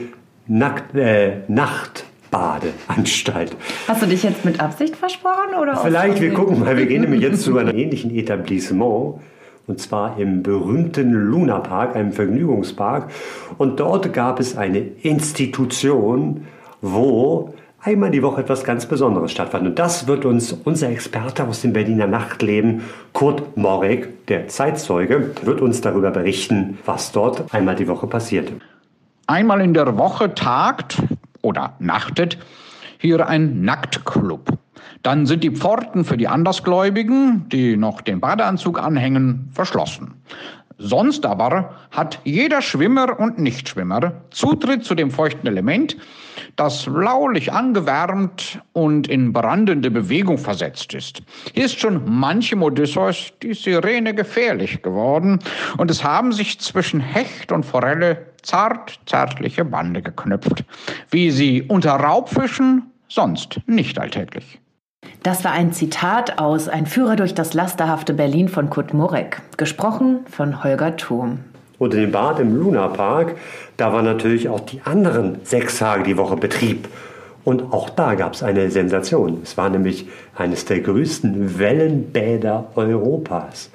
Nackt, 0.46 0.94
äh, 0.94 1.42
Nacht. 1.48 2.06
Badeanstalt. 2.34 3.56
Hast 3.86 4.02
du 4.02 4.06
dich 4.06 4.24
jetzt 4.24 4.44
mit 4.44 4.58
Absicht 4.58 4.96
versprochen? 4.96 5.54
Oder 5.60 5.76
Vielleicht, 5.76 6.20
wir 6.20 6.34
gucken 6.34 6.58
mal. 6.58 6.76
Wir 6.76 6.86
gehen 6.86 7.02
nämlich 7.02 7.20
jetzt 7.20 7.42
zu 7.42 7.56
einem 7.56 7.76
ähnlichen 7.76 8.10
Etablissement. 8.12 9.20
Und 9.68 9.80
zwar 9.80 10.18
im 10.18 10.42
berühmten 10.42 11.12
Luna 11.12 11.60
Park, 11.60 11.94
einem 11.94 12.10
Vergnügungspark. 12.10 13.12
Und 13.56 13.78
dort 13.78 14.12
gab 14.12 14.40
es 14.40 14.56
eine 14.56 14.80
Institution, 14.80 16.48
wo 16.82 17.54
einmal 17.80 18.10
die 18.10 18.24
Woche 18.24 18.40
etwas 18.40 18.64
ganz 18.64 18.86
Besonderes 18.86 19.30
stattfand. 19.30 19.68
Und 19.68 19.78
das 19.78 20.08
wird 20.08 20.24
uns 20.24 20.52
unser 20.52 20.90
Experte 20.90 21.44
aus 21.44 21.62
dem 21.62 21.72
Berliner 21.72 22.08
Nachtleben, 22.08 22.82
Kurt 23.12 23.56
Morek, 23.56 24.26
der 24.26 24.48
Zeitzeuge, 24.48 25.30
wird 25.44 25.60
uns 25.60 25.82
darüber 25.82 26.10
berichten, 26.10 26.78
was 26.84 27.12
dort 27.12 27.54
einmal 27.54 27.76
die 27.76 27.86
Woche 27.86 28.08
passiert. 28.08 28.52
Einmal 29.28 29.60
in 29.60 29.72
der 29.72 29.96
Woche 29.96 30.34
tagt 30.34 30.98
oder 31.44 31.74
nachtet 31.78 32.38
hier 32.98 33.28
ein 33.28 33.62
Nacktclub. 33.62 34.58
Dann 35.02 35.26
sind 35.26 35.44
die 35.44 35.50
Pforten 35.50 36.04
für 36.04 36.16
die 36.16 36.28
Andersgläubigen, 36.28 37.48
die 37.50 37.76
noch 37.76 38.00
den 38.00 38.20
Badeanzug 38.20 38.82
anhängen, 38.82 39.50
verschlossen. 39.52 40.14
Sonst 40.78 41.24
aber 41.24 41.76
hat 41.92 42.20
jeder 42.24 42.60
Schwimmer 42.60 43.20
und 43.20 43.38
Nichtschwimmer 43.38 44.12
Zutritt 44.30 44.84
zu 44.84 44.96
dem 44.96 45.10
feuchten 45.10 45.46
Element, 45.46 45.96
das 46.56 46.86
laulich 46.86 47.52
angewärmt 47.52 48.60
und 48.72 49.06
in 49.06 49.32
brandende 49.32 49.90
Bewegung 49.90 50.36
versetzt 50.36 50.94
ist. 50.94 51.22
Hier 51.52 51.66
ist 51.66 51.78
schon 51.78 52.02
manchem 52.18 52.62
Odysseus 52.62 53.32
die 53.42 53.54
Sirene 53.54 54.14
gefährlich 54.14 54.82
geworden 54.82 55.38
und 55.76 55.90
es 55.92 56.02
haben 56.02 56.32
sich 56.32 56.58
zwischen 56.58 57.00
Hecht 57.00 57.52
und 57.52 57.64
Forelle 57.64 58.33
zart 58.44 59.00
zärtliche 59.06 59.64
Bande 59.64 60.02
geknüpft, 60.02 60.64
wie 61.10 61.30
sie 61.30 61.62
unter 61.62 61.92
Raubfischen 61.92 62.90
sonst 63.08 63.60
nicht 63.66 63.98
alltäglich. 63.98 64.60
Das 65.22 65.44
war 65.44 65.52
ein 65.52 65.72
Zitat 65.72 66.38
aus 66.38 66.68
Ein 66.68 66.86
Führer 66.86 67.16
durch 67.16 67.34
das 67.34 67.54
lasterhafte 67.54 68.14
Berlin 68.14 68.48
von 68.48 68.70
Kurt 68.70 68.94
Murek, 68.94 69.40
gesprochen 69.56 70.20
von 70.30 70.62
Holger 70.62 70.96
Thurm. 70.96 71.40
Und 71.78 71.94
in 71.94 72.00
dem 72.00 72.12
Bad 72.12 72.40
im 72.40 72.56
Luna 72.56 72.88
Park, 72.88 73.36
da 73.76 73.92
war 73.92 74.02
natürlich 74.02 74.48
auch 74.48 74.60
die 74.60 74.80
anderen 74.84 75.38
sechs 75.44 75.78
Tage 75.78 76.04
die 76.04 76.16
Woche 76.16 76.36
Betrieb. 76.36 76.88
Und 77.44 77.72
auch 77.72 77.90
da 77.90 78.14
gab 78.14 78.34
es 78.34 78.42
eine 78.42 78.70
Sensation. 78.70 79.40
Es 79.42 79.56
war 79.56 79.68
nämlich 79.68 80.06
eines 80.34 80.64
der 80.64 80.80
größten 80.80 81.58
Wellenbäder 81.58 82.68
Europas, 82.74 83.70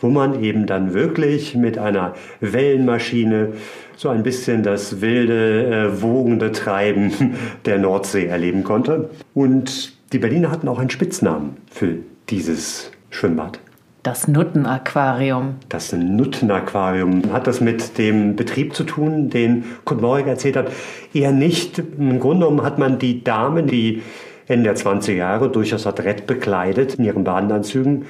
wo 0.00 0.08
man 0.08 0.42
eben 0.42 0.66
dann 0.66 0.92
wirklich 0.92 1.54
mit 1.54 1.78
einer 1.78 2.14
Wellenmaschine 2.40 3.54
so 3.96 4.08
ein 4.10 4.22
bisschen 4.22 4.62
das 4.62 5.00
wilde, 5.00 5.66
äh, 5.66 6.02
wogende 6.02 6.52
Treiben 6.52 7.12
der 7.64 7.78
Nordsee 7.78 8.26
erleben 8.26 8.62
konnte. 8.62 9.10
Und 9.34 9.92
die 10.12 10.18
Berliner 10.18 10.50
hatten 10.50 10.68
auch 10.68 10.78
einen 10.78 10.90
Spitznamen 10.90 11.56
für 11.70 11.96
dieses 12.28 12.90
Schwimmbad. 13.10 13.58
Das 14.02 14.28
Nuttenaquarium. 14.28 15.56
Das 15.68 15.92
Nuttenaquarium. 15.92 17.32
Hat 17.32 17.48
das 17.48 17.60
mit 17.60 17.98
dem 17.98 18.36
Betrieb 18.36 18.74
zu 18.74 18.84
tun, 18.84 19.30
den 19.30 19.64
Kurt 19.84 20.00
Morrig 20.00 20.28
erzählt 20.28 20.56
hat? 20.56 20.70
Eher 21.12 21.32
nicht. 21.32 21.78
Im 21.78 22.20
Grunde 22.20 22.46
genommen 22.46 22.64
hat 22.64 22.78
man 22.78 23.00
die 23.00 23.24
Damen, 23.24 23.66
die 23.66 24.02
Ende 24.46 24.64
der 24.64 24.76
20er 24.76 25.12
Jahre 25.12 25.50
durchaus 25.50 25.88
adrett 25.88 26.28
bekleidet 26.28 26.94
in 26.94 27.04
ihren 27.04 27.24
Badenanzügen 27.24 28.04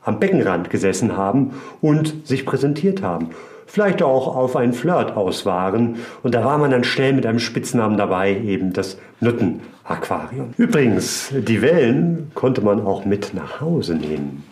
am 0.00 0.18
Beckenrand 0.18 0.70
gesessen 0.70 1.16
haben 1.18 1.52
und 1.80 2.26
sich 2.26 2.46
präsentiert 2.46 3.02
haben. 3.02 3.30
Vielleicht 3.66 4.02
auch 4.02 4.36
auf 4.36 4.56
einen 4.56 4.72
Flirt 4.72 5.16
aus 5.16 5.46
waren. 5.46 5.96
Und 6.22 6.34
da 6.34 6.44
war 6.44 6.58
man 6.58 6.70
dann 6.70 6.84
schnell 6.84 7.12
mit 7.12 7.26
einem 7.26 7.38
Spitznamen 7.38 7.96
dabei, 7.96 8.36
eben 8.36 8.72
das 8.72 8.98
Nuttenaquarium. 9.20 10.50
Übrigens, 10.56 11.32
die 11.32 11.62
Wellen 11.62 12.30
konnte 12.34 12.60
man 12.60 12.84
auch 12.84 13.04
mit 13.04 13.34
nach 13.34 13.60
Hause 13.60 13.94
nehmen. 13.94 14.44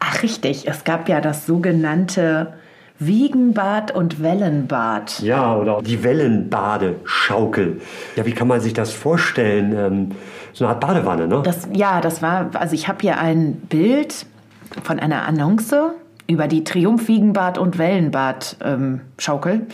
Ach 0.00 0.22
richtig, 0.22 0.68
es 0.68 0.84
gab 0.84 1.08
ja 1.08 1.20
das 1.20 1.46
sogenannte 1.46 2.54
Wiegenbad 2.98 3.90
und 3.90 4.22
Wellenbad. 4.22 5.20
Ja, 5.20 5.56
oder 5.56 5.82
die 5.82 6.04
Wellenbadeschaukel. 6.04 7.80
Ja, 8.14 8.24
wie 8.24 8.32
kann 8.32 8.46
man 8.46 8.60
sich 8.60 8.72
das 8.72 8.92
vorstellen? 8.92 9.74
Ähm, 9.76 10.10
so 10.52 10.64
eine 10.64 10.74
Art 10.74 10.80
Badewanne, 10.80 11.26
ne? 11.26 11.42
Das, 11.44 11.68
ja, 11.72 12.00
das 12.00 12.22
war, 12.22 12.50
also 12.54 12.74
ich 12.74 12.86
habe 12.86 12.98
hier 13.00 13.18
ein 13.18 13.54
Bild 13.54 14.26
von 14.84 15.00
einer 15.00 15.26
Annonce 15.26 15.74
über 16.26 16.48
die 16.48 16.64
Triumph 16.64 17.08
Wiegenbad 17.08 17.58
und 17.58 17.78
Wellenbad 17.78 18.56
ähm, 18.62 19.00
Schaukel. 19.18 19.66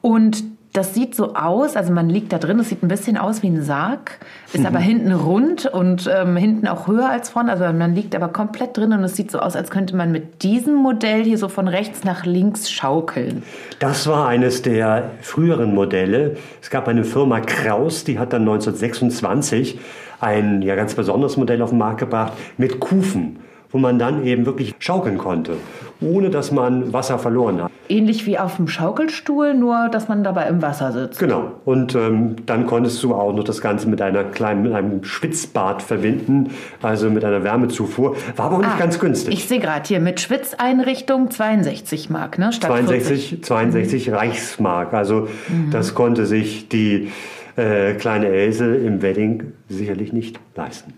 Und 0.00 0.44
das 0.74 0.94
sieht 0.94 1.14
so 1.14 1.34
aus, 1.34 1.76
also 1.76 1.92
man 1.92 2.08
liegt 2.08 2.32
da 2.32 2.38
drin, 2.38 2.60
es 2.60 2.68
sieht 2.68 2.82
ein 2.82 2.88
bisschen 2.88 3.16
aus 3.16 3.42
wie 3.42 3.48
ein 3.48 3.62
Sarg, 3.62 4.18
ist 4.52 4.64
aber 4.64 4.78
hinten 4.78 5.12
rund 5.12 5.66
und 5.66 6.08
ähm, 6.14 6.36
hinten 6.36 6.68
auch 6.68 6.86
höher 6.86 7.08
als 7.08 7.30
vorne. 7.30 7.50
Also 7.50 7.64
man 7.72 7.94
liegt 7.94 8.14
aber 8.14 8.28
komplett 8.28 8.76
drin 8.76 8.92
und 8.92 9.02
es 9.02 9.16
sieht 9.16 9.30
so 9.30 9.40
aus, 9.40 9.56
als 9.56 9.70
könnte 9.70 9.96
man 9.96 10.12
mit 10.12 10.42
diesem 10.42 10.74
Modell 10.74 11.24
hier 11.24 11.38
so 11.38 11.48
von 11.48 11.68
rechts 11.68 12.04
nach 12.04 12.26
links 12.26 12.70
schaukeln. 12.70 13.42
Das 13.78 14.06
war 14.06 14.28
eines 14.28 14.62
der 14.62 15.10
früheren 15.22 15.74
Modelle. 15.74 16.36
Es 16.60 16.70
gab 16.70 16.86
eine 16.86 17.04
Firma 17.04 17.40
Kraus, 17.40 18.04
die 18.04 18.18
hat 18.18 18.32
dann 18.32 18.42
1926 18.42 19.80
ein 20.20 20.62
ja, 20.62 20.74
ganz 20.74 20.94
besonderes 20.94 21.36
Modell 21.36 21.62
auf 21.62 21.70
den 21.70 21.78
Markt 21.78 22.00
gebracht 22.00 22.34
mit 22.56 22.78
Kufen 22.78 23.38
wo 23.70 23.78
man 23.78 23.98
dann 23.98 24.24
eben 24.24 24.46
wirklich 24.46 24.74
schaukeln 24.78 25.18
konnte, 25.18 25.54
ohne 26.00 26.30
dass 26.30 26.52
man 26.52 26.92
Wasser 26.92 27.18
verloren 27.18 27.62
hat. 27.62 27.70
Ähnlich 27.90 28.26
wie 28.26 28.38
auf 28.38 28.56
dem 28.56 28.68
Schaukelstuhl, 28.68 29.54
nur 29.54 29.88
dass 29.90 30.08
man 30.08 30.22
dabei 30.22 30.46
im 30.48 30.60
Wasser 30.62 30.92
sitzt. 30.92 31.18
Genau. 31.18 31.52
Und 31.64 31.94
ähm, 31.94 32.36
dann 32.46 32.66
konntest 32.66 33.02
du 33.02 33.14
auch 33.14 33.32
noch 33.34 33.44
das 33.44 33.60
Ganze 33.60 33.88
mit 33.88 34.00
einer 34.02 34.24
kleinen, 34.24 34.62
mit 34.62 34.72
einem 34.74 35.02
Schwitzbad 35.04 35.82
verbinden, 35.82 36.50
also 36.82 37.08
mit 37.10 37.24
einer 37.24 37.42
Wärmezufuhr. 37.44 38.16
War 38.36 38.46
aber 38.46 38.56
auch 38.56 38.60
nicht 38.60 38.74
Ah, 38.74 38.78
ganz 38.78 38.98
günstig. 38.98 39.32
Ich 39.34 39.48
sehe 39.48 39.58
gerade 39.58 39.86
hier 39.86 40.00
mit 40.00 40.20
Schwitzeinrichtung 40.20 41.30
62 41.30 42.10
Mark, 42.10 42.38
ne? 42.38 42.52
Statt 42.52 42.70
62, 42.70 43.42
62 43.42 44.12
Reichsmark. 44.12 44.92
Also 44.94 45.28
das 45.72 45.94
konnte 45.94 46.26
sich 46.26 46.68
die 46.68 47.10
äh, 47.56 47.94
kleine 47.94 48.28
Else 48.28 48.76
im 48.76 49.02
Wedding 49.02 49.52
sicherlich 49.68 50.12
nicht 50.12 50.38
leisten. 50.54 50.92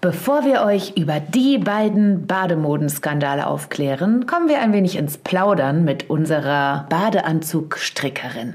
Bevor 0.00 0.44
wir 0.44 0.62
euch 0.62 0.96
über 0.96 1.18
die 1.18 1.58
beiden 1.58 2.28
Bademodenskandale 2.28 3.48
aufklären, 3.48 4.26
kommen 4.26 4.48
wir 4.48 4.60
ein 4.60 4.72
wenig 4.72 4.96
ins 4.96 5.18
Plaudern 5.18 5.84
mit 5.84 6.08
unserer 6.08 6.86
Badeanzugstrickerin. 6.88 8.54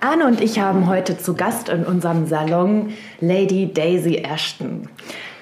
Anne 0.00 0.26
und 0.26 0.40
ich 0.40 0.60
haben 0.60 0.86
heute 0.86 1.18
zu 1.18 1.34
Gast 1.34 1.68
in 1.68 1.84
unserem 1.84 2.26
Salon 2.26 2.90
Lady 3.20 3.72
Daisy 3.74 4.18
Ashton. 4.18 4.88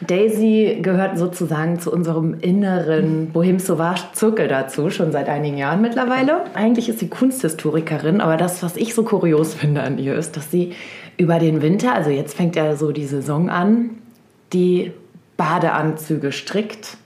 Daisy 0.01 0.79
gehört 0.81 1.19
sozusagen 1.19 1.79
zu 1.79 1.93
unserem 1.93 2.41
inneren 2.41 3.33
Bohem 3.33 3.59
Sauvage 3.59 4.05
Zirkel 4.15 4.49
dazu, 4.49 4.89
schon 4.89 5.13
seit 5.13 5.29
einigen 5.29 5.59
Jahren 5.59 5.83
mittlerweile. 5.83 6.45
Eigentlich 6.55 6.89
ist 6.89 7.01
sie 7.01 7.09
Kunsthistorikerin, 7.09 8.23
aber 8.23 8.39
das, 8.39 8.63
was 8.63 8.79
ich 8.79 8.95
so 8.95 9.03
kurios 9.03 9.53
finde 9.53 9.83
an 9.83 9.99
ihr, 9.99 10.15
ist, 10.15 10.39
dass 10.39 10.51
sie 10.51 10.73
über 11.19 11.39
den 11.39 11.61
Winter, 11.61 11.95
also 11.95 12.09
jetzt 12.09 12.35
fängt 12.35 12.57
ja 12.57 12.75
so 12.75 12.91
die 12.91 13.05
Saison 13.05 13.51
an, 13.51 13.91
die 14.53 14.93
Badeanzüge 15.37 16.33
strickt 16.33 16.97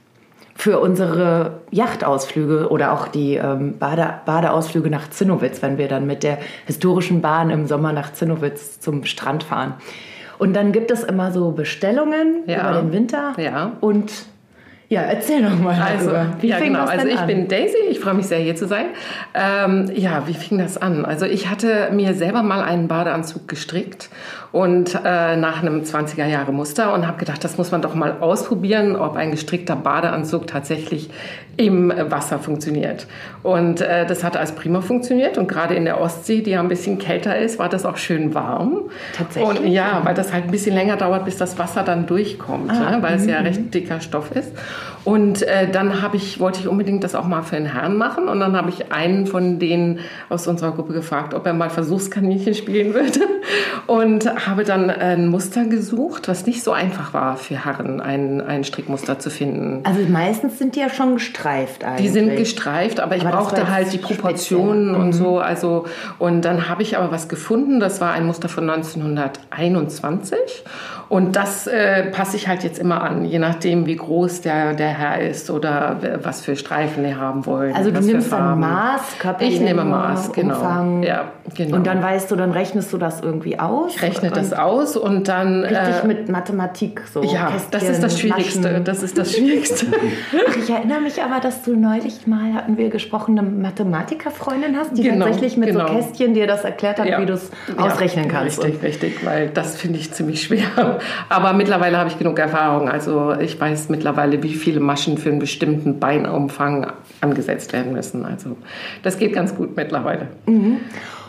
für 0.57 0.79
unsere 0.81 1.61
Yachtausflüge 1.71 2.69
oder 2.71 2.93
auch 2.93 3.09
die 3.09 3.35
ähm, 3.35 3.79
Bade 3.79 4.21
Badeausflüge 4.25 4.89
nach 4.89 5.11
Zinnowitz, 5.11 5.63
wenn 5.63 5.79
wir 5.79 5.89
dann 5.89 6.07
mit 6.07 6.23
der 6.23 6.39
historischen 6.67 7.21
Bahn 7.21 7.51
im 7.51 7.67
Sommer 7.67 7.93
nach 7.93 8.13
Zinnowitz 8.13 8.81
zum 8.81 9.05
Strand 9.05 9.43
fahren. 9.43 9.75
Und 10.39 10.55
dann 10.55 10.73
gibt 10.73 10.91
es 10.91 11.05
immer 11.05 11.33
so 11.33 11.51
Bestellungen 11.53 12.45
Ja. 12.47 12.71
über 12.71 12.81
den 12.83 12.93
Winter. 12.93 13.35
Ja. 13.37 13.73
Und 13.81 14.13
ja, 14.95 15.03
erzähl 15.03 15.43
doch 15.43 15.59
mal 15.59 15.75
Also, 15.81 16.11
darüber. 16.11 16.27
Wie 16.41 16.49
ja, 16.49 16.57
fing 16.57 16.69
genau. 16.73 16.81
das 16.83 16.91
Also 16.91 17.07
ich 17.09 17.19
an? 17.19 17.27
bin 17.27 17.49
Daisy, 17.49 17.77
ich 17.91 17.99
freue 18.01 18.15
mich 18.15 18.27
sehr, 18.27 18.39
hier 18.39 18.55
zu 18.57 18.67
sein. 18.67 18.87
Ähm, 19.35 19.91
ja, 19.95 20.23
wie 20.27 20.35
fing 20.35 20.59
das 20.59 20.77
an? 20.81 21.05
Also 21.05 21.27
ich 21.27 21.51
hatte 21.51 21.89
mir 21.93 22.15
selber 22.15 22.43
mal 22.43 22.63
einen 22.63 22.87
Badeanzug 22.89 23.49
gestrickt 23.49 24.09
und 24.53 24.95
äh, 25.05 25.37
nach 25.37 25.63
einem 25.63 25.83
20er 25.83 26.27
Jahre 26.27 26.53
Muster 26.53 26.95
und 26.95 27.07
habe 27.07 27.19
gedacht, 27.19 27.43
das 27.43 27.59
muss 27.59 27.73
man 27.73 27.83
doch 27.83 27.95
mal 27.97 28.19
ausprobieren, 28.21 28.95
ob 28.95 29.17
ein 29.17 29.33
gestrickter 29.33 29.75
Badeanzug 29.75 30.47
tatsächlich 30.47 31.11
im 31.57 31.93
Wasser 32.09 32.39
funktioniert. 32.39 33.07
Und 33.43 33.81
äh, 33.81 34.07
das 34.07 34.25
hat 34.25 34.37
als 34.37 34.53
prima 34.53 34.81
funktioniert 34.81 35.39
und 35.39 35.47
gerade 35.49 35.75
in 35.75 35.85
der 35.85 36.01
Ostsee, 36.01 36.41
die 36.41 36.51
ja 36.53 36.61
ein 36.61 36.69
bisschen 36.69 36.99
kälter 36.99 37.37
ist, 37.37 37.59
war 37.59 37.69
das 37.69 37.85
auch 37.85 37.97
schön 37.97 38.35
warm. 38.35 38.83
Tatsächlich? 39.17 39.61
Und 39.61 39.67
ja, 39.69 40.01
weil 40.05 40.15
das 40.15 40.33
halt 40.33 40.45
ein 40.45 40.51
bisschen 40.51 40.75
länger 40.75 40.97
dauert, 40.97 41.25
bis 41.25 41.37
das 41.37 41.59
Wasser 41.59 41.83
dann 41.83 42.07
durchkommt, 42.07 42.71
Ah, 42.71 42.93
ne? 42.97 43.03
weil 43.03 43.15
es 43.17 43.27
ja 43.27 43.41
mhm. 43.41 43.47
recht 43.47 43.75
dicker 43.75 44.01
Stoff 44.01 44.31
ist. 44.33 44.53
Und 45.05 45.43
äh, 45.43 45.71
dann 45.71 46.01
habe 46.01 46.17
ich, 46.17 46.41
wollte 46.41 46.61
ich 46.61 46.69
unbedingt 46.69 47.05
das 47.05 47.15
auch 47.15 47.27
mal 47.27 47.43
für 47.43 47.57
den 47.57 47.67
Herrn 47.67 47.97
machen. 47.97 48.29
Und 48.29 48.41
dann 48.41 48.57
habe 48.57 48.71
ich 48.71 48.93
einen 48.93 49.27
von 49.27 49.59
denen 49.59 50.01
aus 50.29 50.47
unserer 50.47 50.73
Gruppe 50.73 50.93
gefragt, 50.95 51.35
ob 51.35 51.47
er 51.47 51.53
mal 51.53 51.71
Versuchskaninchen 51.71 52.55
spielen 52.55 52.95
würde. 52.95 53.21
Und 53.87 54.47
habe 54.47 54.65
dann 54.65 54.89
ein 54.89 55.29
Muster 55.29 55.67
gesucht, 55.67 56.29
was 56.29 56.47
nicht 56.47 56.63
so 56.63 56.73
einfach 56.73 57.13
war 57.13 57.37
für 57.37 57.67
Herren, 57.67 58.01
ein, 58.01 58.41
ein 58.41 58.65
Strickmuster 58.65 59.19
zu 59.19 59.29
finden. 59.29 59.81
also 59.85 60.01
meistens 60.09 60.59
sind 60.59 60.75
die 60.77 60.81
ja 60.81 60.89
schon 60.89 61.15
gestreift 61.15 61.85
eigentlich. 61.85 62.07
Die 62.07 62.09
sind 62.09 62.37
gestreift, 62.37 63.01
aber 63.01 63.17
ich 63.17 63.27
Aber 63.27 63.37
brauchte 63.37 63.71
halt 63.71 63.93
die 63.93 63.99
Proportionen 63.99 64.91
speziell. 64.91 65.05
und 65.05 65.13
so. 65.13 65.39
Also 65.39 65.85
und 66.19 66.45
dann 66.47 66.69
habe 66.69 66.83
ich 66.83 66.97
aber 66.97 67.11
was 67.11 67.29
gefunden. 67.29 67.81
Das 67.81 68.01
war 68.01 68.13
ein 68.13 68.25
Muster 68.25 68.49
von 68.49 68.69
1921 68.71 70.39
und 71.09 71.37
das 71.37 71.67
äh, 71.67 72.05
passe 72.11 72.37
ich 72.37 72.49
halt 72.49 72.65
jetzt 72.65 72.79
immer 72.79 73.03
an, 73.03 73.25
je 73.25 73.39
nachdem, 73.39 73.87
wie 73.87 73.97
groß 73.97 74.41
der 74.43 74.75
der 74.75 74.89
Herr 74.89 75.21
ist 75.21 75.51
oder 75.51 75.99
was 76.23 76.41
für 76.43 76.57
Streifen 76.57 77.05
er 77.05 77.19
haben 77.21 77.47
wollen. 77.47 77.75
Also 77.75 77.91
du 77.91 78.01
nimmst 78.01 78.33
dann. 78.33 78.61
Maß, 78.61 79.19
Körperlänge, 79.19 79.55
Ich 79.55 79.61
nehme 79.61 79.85
Maß, 79.85 80.33
genau. 80.33 80.55
Umfang. 80.57 81.03
Ja, 81.03 81.25
genau. 81.55 81.77
Und 81.77 81.87
dann 81.87 82.03
weißt 82.03 82.31
du, 82.31 82.37
dann 82.37 82.53
rechnest 82.53 82.93
du 82.93 82.99
das 82.99 83.21
irgendwie 83.21 83.59
aus. 83.59 83.95
ich 83.97 84.03
rechne 84.03 84.31
das 84.31 84.53
aus 84.53 84.97
und 84.97 85.29
dann 85.29 85.63
Richtig 85.65 86.05
äh, 86.05 86.07
mit 86.07 86.29
Mathematik 86.29 87.03
so. 87.13 87.23
ja, 87.23 87.53
das 87.71 87.83
ist 87.83 88.03
das 88.03 88.13
Kästchen, 88.15 88.31
Schwierigste. 88.33 88.61
Maschen. 88.69 88.85
Das 88.85 89.03
ist 89.03 89.19
das 89.19 89.33
Schwierigste. 89.33 89.87
Ach, 90.51 90.57
ich 90.57 90.71
erinnere 90.71 91.01
mich 91.01 91.23
aber, 91.23 91.41
dass 91.41 91.63
du 91.63 91.77
neulich 91.77 92.27
mal, 92.27 92.55
hatten 92.55 92.77
wir 92.79 92.89
gesprochen, 92.91 93.39
eine 93.39 93.49
Mathematikerfreundin 93.49 94.77
hast, 94.77 94.97
die 94.97 95.03
Genau, 95.03 95.25
tatsächlich 95.27 95.57
mit 95.57 95.69
genau. 95.71 95.87
so 95.87 95.95
Kästchen 95.95 96.35
dir 96.35 96.47
das 96.47 96.65
erklärt 96.65 96.99
hat, 96.99 97.07
Ja. 97.07 97.21
wie 97.21 97.27
du 97.27 97.35
es 97.35 97.51
Ja, 97.77 97.85
ausrechnen 97.85 98.29
kannst. 98.29 98.63
Richtig, 98.63 98.83
richtig, 98.83 99.25
weil 99.27 99.49
das 99.49 99.77
finde 99.77 99.99
ich 99.99 100.13
ziemlich 100.13 100.43
schwer. 100.43 100.94
Aber 101.29 101.53
mittlerweile 101.53 101.99
habe 101.99 102.09
ich 102.09 102.19
genug 102.19 102.39
Erfahrung. 102.39 102.89
Also 102.89 103.35
ich 103.39 103.61
weiß 103.61 103.89
mittlerweile, 103.89 104.43
wie 104.43 104.55
viele 104.55 104.81
Maschen 104.81 105.19
für 105.19 105.31
einen 105.31 105.39
bestimmten 105.39 105.99
Beinumfang 105.99 106.93
angesetzt 107.21 107.73
werden 107.73 107.93
müssen. 107.93 108.25
Also 108.25 108.57
das 109.03 109.19
geht 109.19 109.33
ganz 109.33 109.55
gut 109.55 109.77
mittlerweile. 109.77 110.29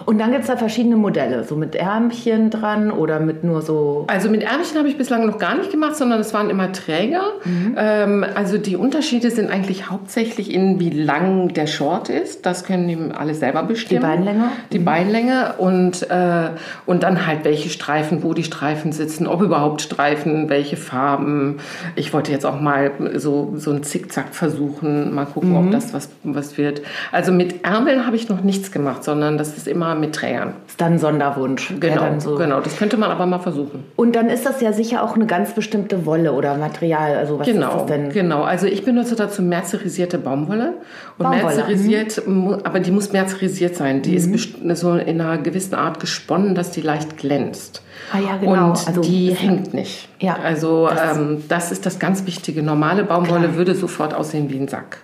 Und 0.06 0.20
dann 0.20 0.32
gibt 0.32 0.42
es 0.44 0.48
da 0.48 0.58
verschiedene 0.58 0.96
Modelle, 0.98 1.44
so 1.44 1.56
mit 1.56 1.76
Ärmchen 1.76 2.50
dran 2.50 2.92
oder 2.92 3.20
mit 3.20 3.44
nur 3.44 3.62
so. 3.62 4.06
Also 4.08 4.30
mit 4.30 4.44
Ärmchen 4.44 4.78
habe 4.78 4.88
ich 4.88 4.98
bislang 4.98 5.26
noch 5.26 5.40
gar 5.40 5.56
nicht 5.56 5.72
gemacht, 5.72 5.96
sondern 5.96 6.20
es 6.20 6.34
waren 6.34 6.50
immer 6.50 6.72
Träger. 6.72 7.24
Mhm. 7.44 7.76
Ähm, 7.78 8.26
also 8.36 8.58
die 8.58 8.76
Unterschiede 8.76 9.32
sind 9.32 9.50
eigentlich 9.50 9.90
hauptsächlich 9.90 10.54
in, 10.54 10.80
wie 10.80 10.90
lang 10.92 11.50
der 11.50 11.66
Short 11.68 12.10
ist. 12.10 12.46
Das 12.46 12.64
können 12.66 12.88
die 12.88 12.98
alle 13.16 13.34
selber 13.34 13.64
bestimmen. 13.64 14.02
Die 14.02 14.08
Beinlänge? 14.08 14.44
Die 14.72 14.80
Beinlänge 14.80 15.54
und, 15.58 16.10
äh, 16.10 16.50
und 16.86 17.04
dann 17.04 17.26
halt 17.26 17.44
welche 17.44 17.70
Streifen, 17.70 18.22
wo 18.24 18.34
die 18.34 18.44
Streifen 18.44 18.92
sitzen, 18.92 19.26
ob 19.28 19.42
überhaupt 19.42 19.82
Streifen, 19.82 20.50
welche 20.50 20.78
Farben. 20.78 21.58
Ich 21.96 22.14
wollte 22.14 22.32
jetzt 22.32 22.46
auch 22.46 22.60
mal 22.62 22.92
so, 23.16 23.54
so 23.56 23.72
ein 23.72 23.84
Zickzack 23.84 24.36
versuchen, 24.36 25.14
mal 25.16 25.26
gucken, 25.26 25.50
Mhm. 25.52 25.56
ob 25.58 25.72
das 25.72 25.94
was, 25.94 26.10
was 26.24 26.58
wird. 26.58 26.82
Also 27.12 27.32
mit 27.32 27.66
Ärmeln 27.66 28.06
habe 28.06 28.16
ich 28.16 28.30
noch 28.30 28.42
nichts 28.42 28.72
gemacht, 28.72 29.04
sondern 29.04 29.38
das 29.38 29.58
ist 29.58 29.68
immer 29.68 29.95
mit 30.00 30.14
Trägern. 30.16 30.54
Ist 30.68 30.80
dann 30.80 30.94
ein 30.94 31.00
Sonderwunsch. 31.00 31.70
der 31.70 31.90
Genau, 31.92 32.02
dann 32.02 32.20
so 32.20 32.36
genau. 32.36 32.60
Das 32.60 32.78
könnte 32.78 32.98
man 32.98 33.12
aber 33.12 33.26
mal 33.26 33.40
versuchen. 33.40 33.84
Und 33.96 34.16
dann 34.16 34.30
ist 34.30 34.46
das 34.46 34.62
ja 34.62 34.74
sicher 34.74 35.04
auch 35.04 35.16
eine 35.16 35.26
ganz 35.26 35.54
bestimmte 35.54 36.06
Wolle 36.06 36.34
oder 36.34 36.56
Material. 36.58 37.16
Also 37.16 37.40
was 37.40 37.48
ist 37.48 37.54
Genau, 37.54 37.78
das 37.80 37.86
denn? 37.88 38.10
genau. 38.10 38.44
Also 38.44 38.68
ich 38.68 38.84
benutze 38.86 39.16
dazu 39.16 39.42
merzerisierte 39.42 40.18
Baumwolle. 40.18 40.74
Und 41.18 41.24
Baumwolle, 41.24 41.44
merzerisiert, 41.56 42.28
mu- 42.28 42.58
aber 42.64 42.80
die 42.80 42.92
muss 42.92 43.12
merzerisiert 43.14 43.76
sein. 43.76 44.02
Die 44.02 44.12
Mhm. 44.20 44.34
ist 44.72 44.80
so 44.82 44.96
in 44.96 45.22
einer 45.22 45.38
gewissen 45.38 45.76
Art 45.76 46.00
gesponnen, 46.00 46.56
dass 46.56 46.72
die 46.72 46.82
leicht 46.82 47.18
glänzt. 47.18 47.82
Ah 48.14 48.20
ja, 48.20 48.38
genau. 48.38 48.70
Und 48.70 48.88
Also 48.88 49.02
die 49.02 49.34
hängt 49.34 49.74
nicht. 49.74 50.08
Ja, 50.20 50.38
Also 50.44 50.88
das- 50.88 51.18
ähm, 51.18 51.44
das 51.48 51.72
ist 51.72 51.86
das 51.86 51.98
ganz 52.00 52.26
Wichtige. 52.26 52.62
Normale 52.64 53.04
Baumwolle 53.04 53.56
würde 53.56 53.74
sofort 53.76 54.14
aussehen 54.14 54.50
wie 54.50 54.58
ein 54.60 54.68
Sack. 54.68 54.98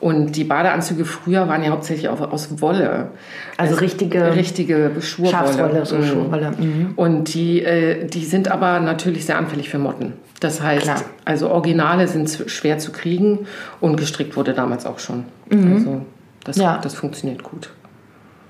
Und 0.00 0.32
die 0.36 0.44
Badeanzüge 0.44 1.04
früher 1.04 1.48
waren 1.48 1.62
ja 1.62 1.70
hauptsächlich 1.70 2.08
auch 2.08 2.20
aus 2.32 2.60
Wolle. 2.60 3.08
Also 3.56 3.74
richtige- 3.76 4.34
richtige 4.34 4.90
Schurwolle. 5.00 5.30
Schafswolle, 5.32 5.86
so 5.86 5.96
Mhm. 5.96 6.04
Schurwolle. 6.04 6.50
Mhm. 6.58 6.92
Und 6.96 7.34
die, 7.34 7.62
äh, 7.62 8.06
die 8.06 8.24
sind 8.24 8.48
aber 8.50 8.80
natürlich 8.80 9.26
sehr 9.26 9.38
anfällig 9.38 9.68
für 9.68 9.78
Motten. 9.78 10.14
Das 10.40 10.60
heißt, 10.62 10.82
Klar. 10.84 11.02
also 11.24 11.50
Originale 11.50 12.08
sind 12.08 12.44
schwer 12.46 12.78
zu 12.78 12.90
kriegen 12.92 13.40
und 13.80 13.96
gestrickt 13.96 14.36
wurde 14.36 14.54
damals 14.54 14.86
auch 14.86 14.98
schon. 14.98 15.24
Also 15.50 16.02
das, 16.44 16.56
Ja. 16.56 16.78
das 16.82 16.94
funktioniert 16.94 17.42
gut. 17.44 17.70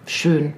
Schön. 0.07 0.55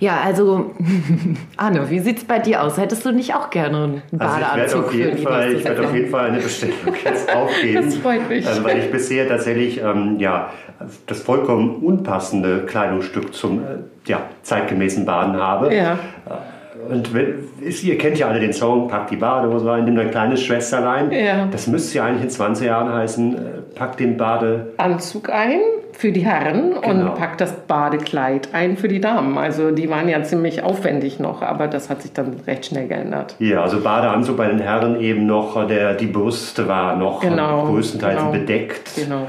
Ja, 0.00 0.20
also 0.22 0.72
Anne, 1.56 1.88
wie 1.88 1.98
sieht's 2.00 2.24
bei 2.24 2.38
dir 2.38 2.62
aus? 2.62 2.76
Hättest 2.76 3.04
du 3.06 3.12
nicht 3.12 3.34
auch 3.34 3.50
gerne 3.50 4.02
einen 4.12 4.20
Also 4.20 4.36
ich 4.36 4.40
werde 4.40 4.44
Badeanzug 4.44 4.84
auf 4.86 4.94
jeden 4.94 5.18
Fall, 5.18 5.48
nächste 5.48 5.58
ich 5.58 5.64
werde 5.64 5.86
auf 5.86 5.94
jeden 5.94 6.10
Fall 6.10 6.30
eine 6.30 6.38
Bestellung 6.40 6.76
jetzt 7.04 7.34
aufgeben. 7.34 7.74
Das 7.84 7.96
freut 7.96 8.28
mich. 8.28 8.46
Also 8.46 8.64
weil 8.64 8.78
ich 8.78 8.90
bisher 8.90 9.28
tatsächlich 9.28 9.80
ähm, 9.80 10.16
ja, 10.18 10.50
das 11.06 11.20
vollkommen 11.20 11.76
unpassende 11.76 12.64
Kleidungsstück 12.66 13.34
zum 13.34 13.60
äh, 13.60 13.64
ja, 14.06 14.22
zeitgemäßen 14.42 15.04
Baden 15.04 15.36
habe. 15.36 15.74
Ja. 15.74 15.98
Und 16.88 17.14
wenn, 17.14 17.48
ist, 17.62 17.82
ihr 17.82 17.96
kennt 17.96 18.18
ja 18.18 18.28
alle 18.28 18.40
den 18.40 18.52
Song, 18.52 18.88
pack 18.88 19.08
die 19.08 19.16
Badehose 19.16 19.66
rein, 19.66 19.84
nimm 19.84 19.96
dein 19.96 20.10
kleines 20.10 20.42
Schwesterlein. 20.42 21.10
Ja. 21.10 21.46
Das 21.46 21.66
müsste 21.66 21.98
ja 21.98 22.04
eigentlich 22.04 22.24
in 22.24 22.30
20 22.30 22.66
Jahren 22.66 22.92
heißen, 22.92 23.34
äh, 23.34 23.38
pack 23.74 23.96
den 23.96 24.16
Bade... 24.18 24.72
Anzug 24.76 25.30
ein 25.30 25.60
für 25.96 26.12
die 26.12 26.20
Herren 26.24 26.74
Genau. 26.82 27.10
und 27.10 27.14
packt 27.14 27.40
das 27.40 27.52
Badekleid 27.66 28.48
ein 28.52 28.76
für 28.76 28.88
die 28.88 29.00
Damen. 29.00 29.38
Also 29.38 29.70
die 29.70 29.88
waren 29.88 30.08
ja 30.08 30.22
ziemlich 30.22 30.62
aufwendig 30.62 31.18
noch, 31.20 31.42
aber 31.42 31.66
das 31.68 31.88
hat 31.90 32.02
sich 32.02 32.12
dann 32.12 32.36
recht 32.46 32.66
schnell 32.66 32.88
geändert. 32.88 33.36
Ja, 33.38 33.62
also 33.62 33.80
Badeanzug 33.80 34.36
bei 34.36 34.48
den 34.48 34.58
Herren 34.60 35.00
eben 35.00 35.26
noch, 35.26 35.66
der, 35.66 35.94
die 35.94 36.06
Brüste 36.06 36.68
war 36.68 36.96
noch 36.96 37.20
Genau, 37.20 37.66
größtenteils 37.66 38.18
genau. 38.18 38.32
bedeckt. 38.32 38.90
Genau. 38.96 39.26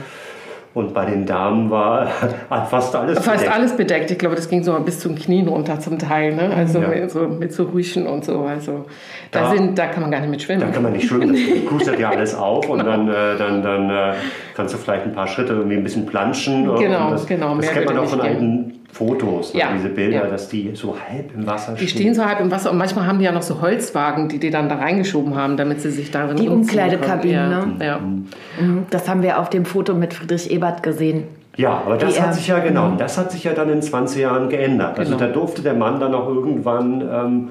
Und 0.75 0.93
bei 0.93 1.05
den 1.05 1.25
Damen 1.25 1.71
war 1.71 2.05
fast 2.69 2.93
alles 2.95 3.17
Fast 3.19 3.39
bedeckt. 3.39 3.51
alles 3.55 3.77
bedeckt. 3.77 4.11
Ich 4.11 4.19
glaube, 4.19 4.35
das 4.35 4.49
ging 4.49 4.61
so 4.61 4.77
bis 4.81 4.99
zum 4.99 5.15
Knien 5.15 5.47
runter 5.47 5.79
zum 5.79 5.97
Teil. 5.97 6.35
Ne? 6.35 6.51
Also 6.53 6.79
Ja. 6.81 6.89
mit, 6.89 7.09
so, 7.09 7.19
mit 7.29 7.53
so 7.53 7.63
Rüschen 7.63 8.05
und 8.05 8.25
so. 8.25 8.41
Also 8.41 8.85
da, 9.31 9.39
Da- 9.43 9.51
sind, 9.55 9.79
da 9.79 9.87
kann 9.87 10.01
man 10.01 10.11
gar 10.11 10.19
nicht 10.19 10.29
mit 10.29 10.41
schwimmen. 10.41 10.59
Da 10.61 10.67
kann 10.67 10.83
man 10.83 10.91
nicht 10.91 11.07
schwimmen, 11.07 11.33
das 11.55 11.65
pustet 11.65 11.97
ja 11.99 12.09
alles 12.09 12.35
auf 12.35 12.67
und 12.69 12.85
dann, 12.85 13.07
äh, 13.07 13.37
dann, 13.37 13.63
dann 13.63 13.89
äh, 13.89 14.13
kannst 14.53 14.73
du 14.73 14.77
vielleicht 14.77 15.05
ein 15.05 15.13
paar 15.13 15.27
Schritte 15.27 15.53
irgendwie 15.53 15.77
ein 15.77 15.83
bisschen 15.83 16.05
planschen. 16.05 16.69
äh, 16.69 16.77
Genau, 16.77 17.05
und 17.05 17.11
das, 17.13 17.25
genau, 17.25 17.55
Das 17.55 17.65
mehr 17.65 17.73
kennt 17.73 17.85
man 17.87 17.97
auch 17.99 18.05
von 18.07 18.19
alten 18.21 18.73
Fotos, 18.95 19.53
ne, 19.53 19.59
Ja, 19.59 19.67
diese 19.75 19.89
Bilder, 19.89 20.23
ja. 20.23 20.27
dass 20.27 20.47
die 20.47 20.71
so 20.73 20.95
halb 20.97 21.35
im 21.35 21.45
Wasser 21.45 21.73
Die 21.73 21.85
stehen 21.85 22.13
so 22.13 22.23
halb 22.23 22.39
im 22.39 22.49
Wasser 22.49 22.71
und 22.71 22.77
manchmal 22.77 23.05
haben 23.05 23.19
die 23.19 23.25
ja 23.25 23.33
noch 23.33 23.41
so 23.41 23.59
Holzwagen, 23.59 24.29
die 24.29 24.39
die 24.39 24.51
dann 24.51 24.69
da 24.69 24.75
reingeschoben 24.75 25.35
haben, 25.35 25.57
damit 25.57 25.81
sie 25.81 25.91
sich 25.91 26.11
darin 26.11 26.37
Die 26.37 26.47
Umkleidekabinen, 26.47 27.59
können. 27.59 27.77
Ja, 27.81 27.85
ja. 27.85 27.99
Mhm, 27.99 28.85
Das 28.91 29.09
haben 29.09 29.21
wir 29.21 29.39
auf 29.39 29.49
dem 29.49 29.65
Foto 29.65 29.93
mit 29.93 30.13
Friedrich 30.13 30.49
Ebert 30.49 30.81
gesehen. 30.81 31.23
Ja, 31.57 31.81
aber 31.85 31.97
das 31.97 32.13
Die, 32.15 32.21
hat 32.21 32.33
sich 32.35 32.47
ja 32.47 32.59
genau, 32.59 32.93
das 32.97 33.17
hat 33.17 33.33
sich 33.33 33.43
ja 33.43 33.51
dann 33.53 33.69
in 33.69 33.81
20 33.81 34.21
Jahren 34.21 34.47
geändert. 34.47 34.97
Also 34.97 35.15
Genau. 35.17 35.25
da 35.27 35.33
durfte 35.33 35.61
der 35.61 35.73
Mann 35.73 35.99
dann 35.99 36.13
auch 36.13 36.29
irgendwann 36.29 37.01
ähm, 37.01 37.47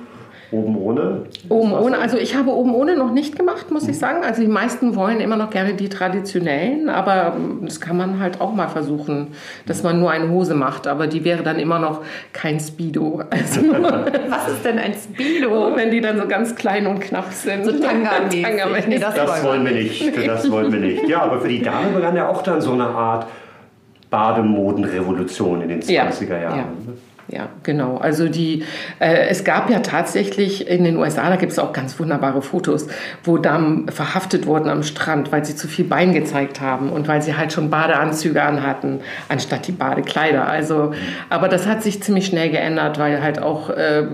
oben 0.50 0.76
ohne. 0.76 1.22
Oben 1.48 1.72
ohne, 1.72 1.98
also 1.98 2.16
ich 2.16 2.36
habe 2.36 2.50
oben 2.50 2.74
ohne 2.74 2.96
noch 2.96 3.10
nicht 3.12 3.36
gemacht, 3.36 3.70
muss 3.70 3.88
ich 3.88 3.98
sagen. 3.98 4.22
Also 4.24 4.40
die 4.42 4.48
meisten 4.48 4.94
wollen 4.94 5.20
immer 5.20 5.36
noch 5.36 5.50
gerne 5.50 5.74
die 5.74 5.88
traditionellen, 5.88 6.88
aber 6.88 7.34
ähm, 7.36 7.60
das 7.62 7.80
kann 7.80 7.96
man 7.96 8.20
halt 8.20 8.40
auch 8.40 8.54
mal 8.54 8.68
versuchen, 8.68 9.28
dass 9.66 9.82
man 9.82 9.98
nur 9.98 10.10
eine 10.10 10.28
Hose 10.28 10.54
macht, 10.54 10.86
aber 10.86 11.06
die 11.06 11.24
wäre 11.24 11.42
dann 11.42 11.58
immer 11.58 11.78
noch 11.78 12.02
kein 12.32 12.60
Speedo. 12.60 13.22
Also 13.30 13.60
Was 13.72 14.48
ist 14.48 14.64
denn 14.64 14.78
ein 14.78 14.94
Speedo? 14.94 15.72
wenn 15.76 15.90
die 15.90 16.00
dann 16.00 16.18
so 16.18 16.26
ganz 16.28 16.54
klein 16.54 16.86
und 16.86 17.00
knapp 17.00 17.32
sind. 17.32 17.64
So 17.64 17.72
Tanga-mäßig. 17.72 18.42
Tanga-mäßig. 18.42 18.88
Nee, 18.88 18.98
das- 18.98 19.14
Das 19.14 19.44
wollen 19.44 19.64
wir 19.64 19.72
nicht, 19.72 20.16
das 20.26 20.50
wollen 20.50 20.72
wir 20.72 20.80
nicht. 20.80 21.08
Ja, 21.08 21.22
aber 21.22 21.40
für 21.40 21.48
die 21.48 21.62
Dame 21.62 21.88
begann 21.94 22.14
ja 22.16 22.28
auch 22.28 22.42
dann 22.42 22.60
so 22.60 22.72
eine 22.72 22.84
Art 22.86 23.26
Bademodenrevolution 24.10 25.62
in 25.62 25.68
den 25.68 25.80
20er 25.82 26.40
Jahren. 26.40 26.56
Ja. 26.56 26.56
Ja, 26.56 26.64
genau. 27.62 27.96
Also 27.96 28.28
die, 28.28 28.64
äh, 28.98 29.28
es 29.28 29.44
gab 29.44 29.70
ja 29.70 29.80
tatsächlich 29.80 30.68
in 30.68 30.84
den 30.84 30.96
USA, 30.96 31.28
da 31.30 31.36
gibt 31.36 31.52
es 31.52 31.58
auch 31.58 31.72
ganz 31.72 31.98
wunderbare 31.98 32.42
Fotos, 32.42 32.86
wo 33.22 33.38
Damen 33.38 33.88
verhaftet 33.88 34.46
wurden 34.46 34.68
am 34.68 34.82
Strand, 34.82 35.32
weil 35.32 35.44
sie 35.44 35.56
zu 35.56 35.66
viel 35.66 35.86
Bein 35.86 36.12
gezeigt 36.12 36.60
haben 36.60 36.90
und 36.90 37.08
weil 37.08 37.22
sie 37.22 37.36
halt 37.36 37.52
schon 37.52 37.70
Badeanzüge 37.70 38.42
anhatten, 38.42 39.00
anstatt 39.28 39.66
die 39.66 39.72
Badekleider. 39.72 40.46
Also, 40.46 40.92
aber 41.30 41.48
das 41.48 41.66
hat 41.66 41.82
sich 41.82 42.02
ziemlich 42.02 42.26
schnell 42.26 42.50
geändert, 42.50 42.98
weil 42.98 43.22
halt 43.22 43.40
auch 43.40 43.70
äh, 43.70 44.06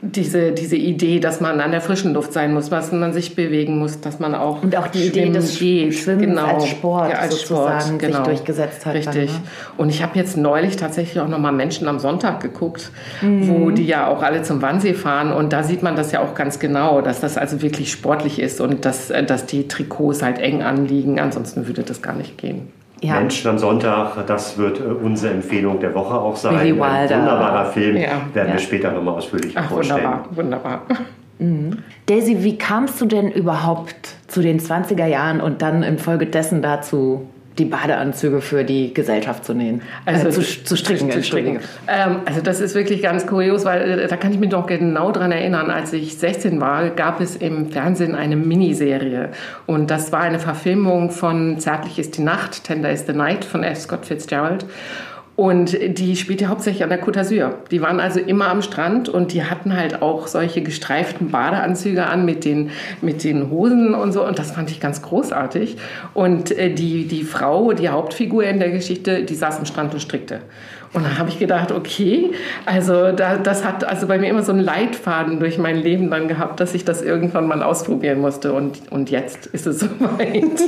diese, 0.00 0.52
diese 0.52 0.76
Idee, 0.76 1.20
dass 1.20 1.40
man 1.40 1.60
an 1.60 1.72
der 1.72 1.80
frischen 1.80 2.12
Luft 2.14 2.32
sein 2.32 2.54
muss, 2.54 2.70
dass 2.70 2.92
man 2.92 3.12
sich 3.12 3.34
bewegen 3.34 3.78
muss, 3.78 4.00
dass 4.00 4.20
man 4.20 4.34
auch 4.34 4.62
Und 4.62 4.76
auch 4.76 4.88
die 4.88 5.06
Idee 5.06 5.30
des 5.30 5.58
geht. 5.58 5.94
Schwimmens 5.94 6.38
als 6.38 6.68
Sport 6.68 7.10
ja, 7.10 7.18
als 7.18 7.40
sozusagen 7.40 7.80
Sport, 7.80 8.00
sich 8.00 8.08
genau. 8.10 8.24
durchgesetzt 8.24 8.86
hat 8.86 8.94
dann, 8.94 9.14
Richtig. 9.14 9.32
ne? 9.32 9.40
Und 9.76 9.90
ich 9.90 10.02
habe 10.02 10.18
jetzt 10.18 10.36
neulich 10.36 10.76
tatsächlich 10.76 11.20
auch 11.20 11.28
nochmal 11.28 11.52
Menschen 11.52 11.88
am 11.88 11.98
Sonntag 11.98 12.27
geguckt, 12.36 12.90
Mhm. 13.22 13.48
wo 13.48 13.70
die 13.70 13.86
ja 13.86 14.06
auch 14.08 14.22
alle 14.22 14.42
zum 14.42 14.60
Wannsee 14.62 14.94
fahren. 14.94 15.32
Und 15.32 15.52
da 15.52 15.62
sieht 15.62 15.82
man 15.82 15.96
das 15.96 16.12
ja 16.12 16.20
auch 16.20 16.34
ganz 16.34 16.58
genau, 16.58 17.00
dass 17.00 17.20
das 17.20 17.36
also 17.38 17.62
wirklich 17.62 17.90
sportlich 17.90 18.38
ist 18.40 18.60
und 18.60 18.84
dass, 18.84 19.10
äh, 19.10 19.24
dass 19.24 19.46
die 19.46 19.66
Trikots 19.68 20.22
halt 20.22 20.38
eng 20.38 20.62
anliegen. 20.62 21.18
Ansonsten 21.18 21.66
würde 21.66 21.82
das 21.82 22.02
gar 22.02 22.14
nicht 22.14 22.36
gehen. 22.38 22.68
Ja. 23.00 23.14
Menschen 23.14 23.48
am 23.50 23.58
Sonntag, 23.58 24.26
das 24.26 24.58
wird 24.58 24.80
äh, 24.80 24.82
unsere 24.82 25.32
Empfehlung 25.32 25.80
der 25.80 25.94
Woche 25.94 26.14
auch 26.14 26.36
sein. 26.36 26.56
Billy 26.58 26.72
Ein 26.72 27.02
Wilder. 27.02 27.18
wunderbarer 27.20 27.66
Film, 27.66 27.96
Ja. 27.96 28.10
werden 28.34 28.48
Ja. 28.48 28.52
wir 28.54 28.58
später 28.58 28.90
nochmal 28.92 29.14
ausführlicher 29.14 29.60
Ach, 29.64 29.70
vorstellen. 29.70 30.00
wunderbar, 30.34 30.80
wunderbar. 30.80 30.82
Daisy, 32.06 32.42
wie 32.42 32.58
kamst 32.58 33.00
du 33.00 33.06
denn 33.06 33.30
überhaupt 33.30 33.94
zu 34.26 34.42
den 34.42 34.58
20er 34.58 35.06
Jahren 35.06 35.40
und 35.40 35.62
dann 35.62 35.84
infolgedessen 35.84 36.62
dazu, 36.62 37.28
die 37.58 37.64
Badeanzüge 37.64 38.40
für 38.40 38.64
die 38.64 38.94
Gesellschaft 38.94 39.44
zu 39.44 39.54
nähen? 39.54 39.82
Also 40.04 40.28
äh, 40.28 40.30
zu, 40.30 40.64
zu 40.64 40.76
stricken, 40.76 41.10
Zu 41.10 41.22
stricken. 41.22 41.60
Ähm, 41.86 42.20
also 42.24 42.40
das 42.40 42.60
ist 42.60 42.74
wirklich 42.74 43.02
ganz 43.02 43.26
kurios, 43.26 43.64
weil 43.64 44.00
äh, 44.00 44.06
da 44.06 44.16
kann 44.16 44.32
ich 44.32 44.38
mich 44.38 44.50
noch 44.50 44.66
genau 44.66 45.12
dran 45.12 45.32
erinnern, 45.32 45.70
als 45.70 45.92
ich 45.92 46.18
16 46.18 46.60
war, 46.60 46.90
gab 46.90 47.20
es 47.20 47.36
im 47.36 47.70
Fernsehen 47.70 48.14
eine 48.14 48.36
Miniserie. 48.36 49.30
Und 49.66 49.90
das 49.90 50.12
war 50.12 50.20
eine 50.20 50.38
Verfilmung 50.38 51.10
von 51.10 51.58
Zärtlich 51.58 51.98
ist 51.98 52.16
die 52.16 52.22
Nacht, 52.22 52.64
Tender 52.64 52.90
is 52.90 53.06
the 53.06 53.12
Night 53.12 53.44
von 53.44 53.62
F. 53.62 53.78
Scott 53.78 54.06
Fitzgerald. 54.06 54.64
Und 55.38 55.78
die 55.96 56.16
spielte 56.16 56.48
hauptsächlich 56.48 56.82
an 56.82 56.88
der 56.88 57.00
Côte 57.00 57.20
d'Azur. 57.20 57.52
Die 57.70 57.80
waren 57.80 58.00
also 58.00 58.18
immer 58.18 58.48
am 58.48 58.60
Strand 58.60 59.08
und 59.08 59.32
die 59.32 59.44
hatten 59.44 59.76
halt 59.76 60.02
auch 60.02 60.26
solche 60.26 60.62
gestreiften 60.62 61.30
Badeanzüge 61.30 62.04
an 62.08 62.24
mit 62.24 62.44
den, 62.44 62.70
mit 63.02 63.22
den 63.22 63.48
Hosen 63.48 63.94
und 63.94 64.10
so. 64.10 64.26
Und 64.26 64.40
das 64.40 64.50
fand 64.50 64.68
ich 64.68 64.80
ganz 64.80 65.00
großartig. 65.00 65.76
Und 66.12 66.50
äh, 66.50 66.74
die, 66.74 67.06
die 67.06 67.22
Frau, 67.22 67.72
die 67.72 67.88
Hauptfigur 67.88 68.42
in 68.42 68.58
der 68.58 68.70
Geschichte, 68.70 69.22
die 69.22 69.36
saß 69.36 69.60
am 69.60 69.64
Strand 69.64 69.94
und 69.94 70.00
strickte. 70.00 70.40
Und 70.92 71.04
dann 71.04 71.18
habe 71.18 71.28
ich 71.28 71.38
gedacht, 71.38 71.70
okay, 71.70 72.32
also 72.66 73.12
da, 73.12 73.36
das 73.36 73.64
hat 73.64 73.84
also 73.84 74.08
bei 74.08 74.18
mir 74.18 74.30
immer 74.30 74.42
so 74.42 74.50
einen 74.50 74.64
Leitfaden 74.64 75.38
durch 75.38 75.56
mein 75.56 75.76
Leben 75.76 76.10
dann 76.10 76.26
gehabt, 76.26 76.58
dass 76.58 76.74
ich 76.74 76.84
das 76.84 77.00
irgendwann 77.00 77.46
mal 77.46 77.62
ausprobieren 77.62 78.20
musste. 78.20 78.52
Und, 78.52 78.90
und 78.90 79.08
jetzt 79.08 79.46
ist 79.46 79.68
es 79.68 79.78
soweit. 80.00 80.58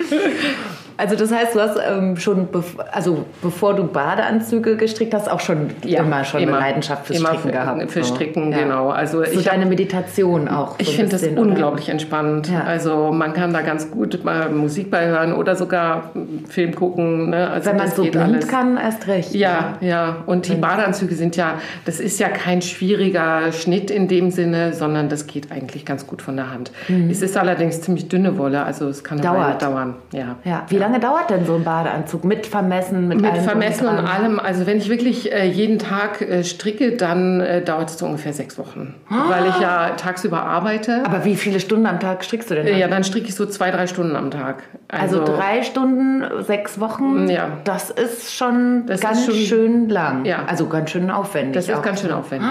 Also 0.96 1.16
das 1.16 1.32
heißt, 1.32 1.54
du 1.54 1.60
hast 1.60 1.78
ähm, 1.90 2.16
schon, 2.16 2.46
bev 2.48 2.76
also 2.92 3.24
bevor 3.42 3.74
du 3.74 3.84
Badeanzüge 3.84 4.76
gestrickt 4.76 5.14
hast, 5.14 5.30
auch 5.30 5.40
schon 5.40 5.70
immer 5.84 6.24
schon 6.24 6.42
eine 6.42 6.50
Leidenschaft 6.52 7.06
fürs 7.06 7.18
immer 7.18 7.28
Stricken 7.30 7.48
für, 7.48 7.52
gehabt. 7.52 7.90
Für 7.90 8.04
so. 8.04 8.14
Stricken, 8.14 8.52
Ja. 8.52 8.58
genau. 8.58 8.88
Also 8.90 9.24
So 9.24 9.40
ich 9.40 9.44
deine 9.46 9.66
Meditation 9.66 10.48
auch. 10.48 10.72
so 10.72 10.76
Ich 10.78 10.88
ein 10.90 10.94
finde 10.94 11.12
das 11.12 11.20
bisschen, 11.22 11.38
oder? 11.38 11.48
unglaublich 11.48 11.88
entspannend. 11.88 12.48
Ja. 12.48 12.62
Also 12.64 13.12
man 13.12 13.32
kann 13.32 13.52
da 13.52 13.62
ganz 13.62 13.90
gut 13.90 14.22
mal 14.24 14.50
Musik 14.50 14.90
bei 14.90 15.06
hören 15.06 15.32
oder 15.32 15.56
sogar 15.56 16.10
Film 16.48 16.74
gucken. 16.74 17.30
Ne? 17.30 17.48
Also 17.50 17.70
Wenn 17.70 17.76
man 17.78 17.90
so 17.90 18.02
blind 18.02 18.16
alles. 18.16 18.48
kann, 18.48 18.76
erst 18.76 19.06
recht. 19.08 19.34
Ja, 19.34 19.78
ja. 19.80 20.16
Und 20.26 20.48
die 20.48 20.54
Badeanzüge 20.54 21.14
sind 21.14 21.36
ja, 21.36 21.54
das 21.84 22.00
ist 22.00 22.18
ja 22.20 22.28
kein 22.28 22.62
schwieriger 22.62 23.52
Schnitt 23.52 23.90
in 23.90 24.08
dem 24.08 24.30
Sinne, 24.30 24.72
sondern 24.74 25.08
das 25.08 25.26
geht 25.26 25.50
eigentlich 25.52 25.84
ganz 25.84 26.06
gut 26.06 26.22
von 26.22 26.36
der 26.36 26.50
Hand. 26.52 26.72
Es 27.10 27.22
ist 27.22 27.36
allerdings 27.36 27.80
ziemlich 27.80 28.08
dünne 28.08 28.38
Wolle, 28.38 28.62
also 28.64 28.88
es 28.88 29.02
kann 29.04 29.18
eine 29.18 29.26
Dauert. 29.28 29.62
Weile 29.62 29.72
dauern. 29.74 29.94
Ja. 30.12 30.36
Ja. 30.44 30.64
Wie 30.68 30.76
lange 30.82 31.00
dauert 31.00 31.30
denn 31.30 31.46
so 31.46 31.54
ein 31.54 31.64
Badeanzug? 31.64 32.24
Mit 32.24 32.46
Vermessen, 32.46 33.08
mit, 33.08 33.20
Mit 33.20 33.30
allem 33.32 33.42
Vermessen 33.44 33.86
drum 33.86 33.96
und 33.98 34.04
dran? 34.04 34.14
allem. 34.24 34.38
Also 34.40 34.66
wenn 34.66 34.78
ich 34.78 34.88
wirklich 34.90 35.32
äh, 35.32 35.46
jeden 35.46 35.78
Tag 35.78 36.20
äh, 36.20 36.44
stricke, 36.44 36.92
dann 36.96 37.40
äh, 37.40 37.62
dauert 37.62 37.88
es 37.90 37.98
so 37.98 38.06
ungefähr 38.06 38.32
sechs 38.32 38.58
Wochen. 38.58 38.94
Weil 39.08 39.46
ich 39.48 39.58
ja 39.60 39.90
tagsüber 39.96 40.42
arbeite. 40.42 41.02
Aber 41.06 41.24
wie 41.24 41.36
viele 41.36 41.60
Stunden 41.60 41.86
am 41.86 41.98
Tag 42.00 42.22
strickst 42.24 42.50
du 42.50 42.54
denn? 42.54 42.66
dann? 42.66 42.76
ja, 42.78 42.88
dann 42.88 43.04
stricke 43.04 43.28
ich 43.28 43.34
so 43.34 43.46
zwei, 43.46 43.70
drei 43.70 43.86
Stunden 43.86 44.14
am 44.16 44.30
Tag. 44.30 44.62
Also, 44.88 45.24
drei 45.24 45.62
Stunden, 45.62 46.22
sechs 46.42 46.78
Wochen, 46.78 47.28
Ja. 47.28 47.48
das 47.64 47.88
ist 47.90 48.34
schon 48.36 48.84
Das 48.86 48.96
ist 48.96 49.02
ganz 49.02 49.24
schon- 49.24 49.34
schön 49.34 49.88
lang. 49.88 50.24
Ja. 50.26 50.44
Also 50.46 50.66
ganz 50.66 50.90
schön 50.90 51.10
aufwendig. 51.10 51.54
Das 51.54 51.68
ist 51.68 51.74
auch. 51.74 51.82
ganz 51.82 52.02
schön 52.02 52.12
aufwendig. 52.12 52.48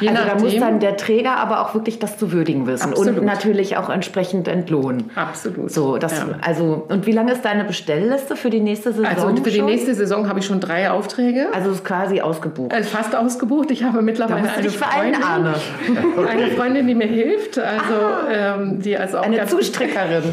Je 0.00 0.08
Also 0.08 0.22
da 0.26 0.32
muss 0.34 0.42
nachdem- 0.44 0.60
dann 0.60 0.80
der 0.80 0.96
Träger 0.96 1.36
aber 1.36 1.60
auch 1.60 1.74
wirklich 1.74 1.98
das 1.98 2.16
zu 2.16 2.32
würdigen 2.32 2.66
wissen 2.66 2.86
und 2.92 2.98
Absolut. 2.98 3.22
natürlich 3.24 3.76
auch 3.76 3.88
entsprechend 3.90 4.48
entlohnen. 4.48 5.10
Absolut. 5.14 5.70
So, 5.70 5.98
das, 5.98 6.18
Ja. 6.18 6.26
also, 6.40 6.84
und 6.88 7.06
wie 7.06 7.12
lange 7.12 7.32
ist 7.32 7.41
ist 7.42 7.44
deine 7.44 7.64
Bestellliste 7.64 8.36
für 8.36 8.50
die 8.50 8.60
nächste 8.60 8.92
Saison? 8.92 9.06
Also 9.06 9.36
für 9.42 9.50
die 9.50 9.62
nächste 9.62 9.94
Saison 9.94 10.28
habe 10.28 10.38
ich 10.38 10.46
schon 10.46 10.60
drei 10.60 10.90
Aufträge. 10.90 11.48
Also 11.52 11.72
ist 11.72 11.84
quasi 11.84 12.20
ausgebucht. 12.20 12.72
Äh, 12.72 12.82
Fast 12.84 13.16
ausgebucht. 13.16 13.70
Ich 13.70 13.82
habe 13.82 14.00
mittlerweile 14.02 14.48
eine 14.48 14.70
Freundin, 14.70 15.22
Arne. 15.22 15.54
eine 16.28 16.48
Freundin, 16.48 16.86
die 16.86 16.94
mir 16.94 17.06
hilft. 17.08 17.58
Also 17.58 17.94
ähm, 18.30 18.80
die 18.80 18.96
also 18.96 19.18
auch 19.18 19.22
Eine 19.24 19.38
gut- 19.38 19.48
Zustrickerin. 19.50 20.22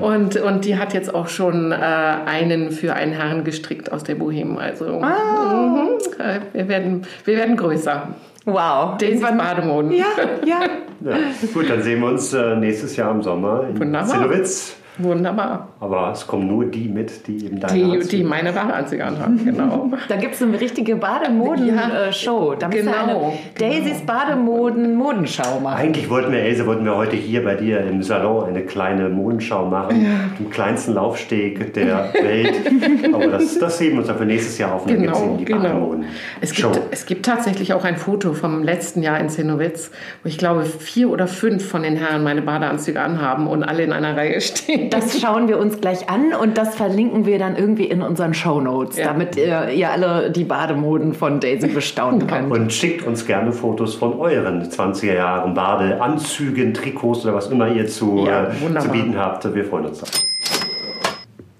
Und, 0.00 0.36
und 0.36 0.64
die 0.64 0.76
hat 0.78 0.94
jetzt 0.94 1.14
auch 1.14 1.28
schon 1.28 1.72
äh, 1.72 1.74
einen 1.74 2.70
für 2.70 2.94
einen 2.94 3.12
Herrn 3.12 3.44
gestrickt 3.44 3.92
aus 3.92 4.04
der 4.04 4.16
Bohème. 4.16 4.56
Also 4.58 5.00
Ah. 5.02 5.66
mhm, 5.66 5.88
äh, 6.18 6.40
wir, 6.52 6.68
werden, 6.68 7.02
wir 7.24 7.36
werden 7.36 7.56
größer. 7.56 8.08
Wow. 8.44 8.96
Den 8.98 9.20
Bademoden. 9.20 9.92
Ja, 9.92 10.06
ja. 10.44 10.60
Ja. 11.04 11.16
Gut, 11.52 11.68
dann 11.68 11.82
sehen 11.82 12.00
wir 12.00 12.10
uns 12.10 12.32
äh, 12.32 12.54
nächstes 12.54 12.94
Jahr 12.94 13.10
im 13.10 13.22
Sommer 13.22 13.66
in 13.68 13.76
Wunderbar. 13.80 14.08
Zinnowitz. 14.08 14.76
Wunderbar. 14.98 15.68
Aber 15.80 16.12
es 16.12 16.26
kommen 16.26 16.46
nur 16.46 16.66
die 16.66 16.86
mit, 16.88 17.26
die 17.26 17.46
eben 17.46 17.58
deine 17.60 17.72
Die, 17.74 17.82
Anzüge- 17.84 18.08
die 18.10 18.24
meine 18.24 18.52
Badeanzüge 18.52 19.04
anhaben, 19.04 19.42
genau. 19.44 19.90
Da 20.08 20.16
gibt 20.16 20.34
es 20.34 20.42
eine 20.42 20.60
richtige 20.60 20.96
Bademoden-Show. 20.96 22.54
Da 22.58 22.68
müssen 22.68 22.86
wir 22.86 22.92
genau, 22.92 23.32
eine 23.58 23.70
Daisys 23.70 24.00
Bademoden-Modenschau 24.04 25.60
machen. 25.60 25.78
Eigentlich 25.78 26.10
wollten 26.10 26.32
wir, 26.32 26.40
Else, 26.40 26.66
wollten 26.66 26.84
wir 26.84 26.96
heute 26.96 27.16
hier 27.16 27.42
bei 27.42 27.54
dir 27.54 27.80
im 27.80 28.02
Salon 28.02 28.44
eine 28.48 28.62
kleine 28.62 29.08
Modenschau 29.08 29.66
machen. 29.66 30.06
Im 30.38 30.50
kleinsten 30.50 30.94
Laufsteg 30.94 31.72
der 31.74 32.12
Welt. 32.12 32.52
Aber 33.14 33.26
das, 33.28 33.58
das 33.58 33.80
heben 33.80 33.92
wir 33.94 33.98
uns 34.00 34.08
dann 34.08 34.18
für 34.18 34.26
nächstes 34.26 34.58
Jahr 34.58 34.74
auf. 34.74 34.86
Genau, 34.86 35.38
genau. 35.42 35.62
Bademoden. 35.62 36.04
Es 36.40 36.52
gibt, 36.52 36.80
es 36.90 37.06
gibt 37.06 37.24
tatsächlich 37.24 37.72
auch 37.72 37.84
ein 37.84 37.96
Foto 37.96 38.34
vom 38.34 38.62
letzten 38.62 39.02
Jahr 39.02 39.18
in 39.20 39.28
Zinnowitz, 39.28 39.90
wo 40.22 40.28
ich 40.28 40.38
glaube, 40.38 40.64
vier 40.64 41.08
oder 41.10 41.26
fünf 41.26 41.66
von 41.66 41.82
den 41.82 41.96
Herren 41.96 42.22
meine 42.22 42.42
Badeanzüge 42.42 43.00
anhaben 43.00 43.46
und 43.46 43.62
alle 43.62 43.82
in 43.84 43.92
einer 43.92 44.16
Reihe 44.16 44.40
stehen. 44.40 44.81
Das 44.90 45.20
schauen 45.20 45.48
wir 45.48 45.58
uns 45.58 45.80
gleich 45.80 46.08
an 46.10 46.32
und 46.40 46.56
das 46.58 46.74
verlinken 46.74 47.26
wir 47.26 47.38
dann 47.38 47.56
irgendwie 47.56 47.84
in 47.84 48.02
unseren 48.02 48.34
Shownotes, 48.34 48.96
Ja. 48.98 49.06
damit 49.06 49.36
ihr, 49.36 49.68
ihr 49.70 49.90
alle 49.90 50.30
die 50.30 50.44
Bademoden 50.44 51.14
von 51.14 51.40
Daisy 51.40 51.68
bestaunen 51.68 52.26
könnt. 52.26 52.50
Und 52.50 52.72
schickt 52.72 53.06
uns 53.06 53.26
gerne 53.26 53.52
Fotos 53.52 53.94
von 53.94 54.18
euren 54.18 54.62
20er 54.68 55.14
Jahren 55.14 55.54
Badeanzügen, 55.54 56.74
Trikots 56.74 57.24
oder 57.24 57.34
was 57.34 57.48
immer 57.48 57.68
ihr 57.68 57.86
zu, 57.86 58.24
Ja, 58.26 58.48
äh, 58.48 58.78
zu 58.80 58.88
bieten 58.90 59.16
habt. 59.18 59.54
Wir 59.54 59.64
freuen 59.64 59.86
uns. 59.86 59.98
drauf. 60.00 60.10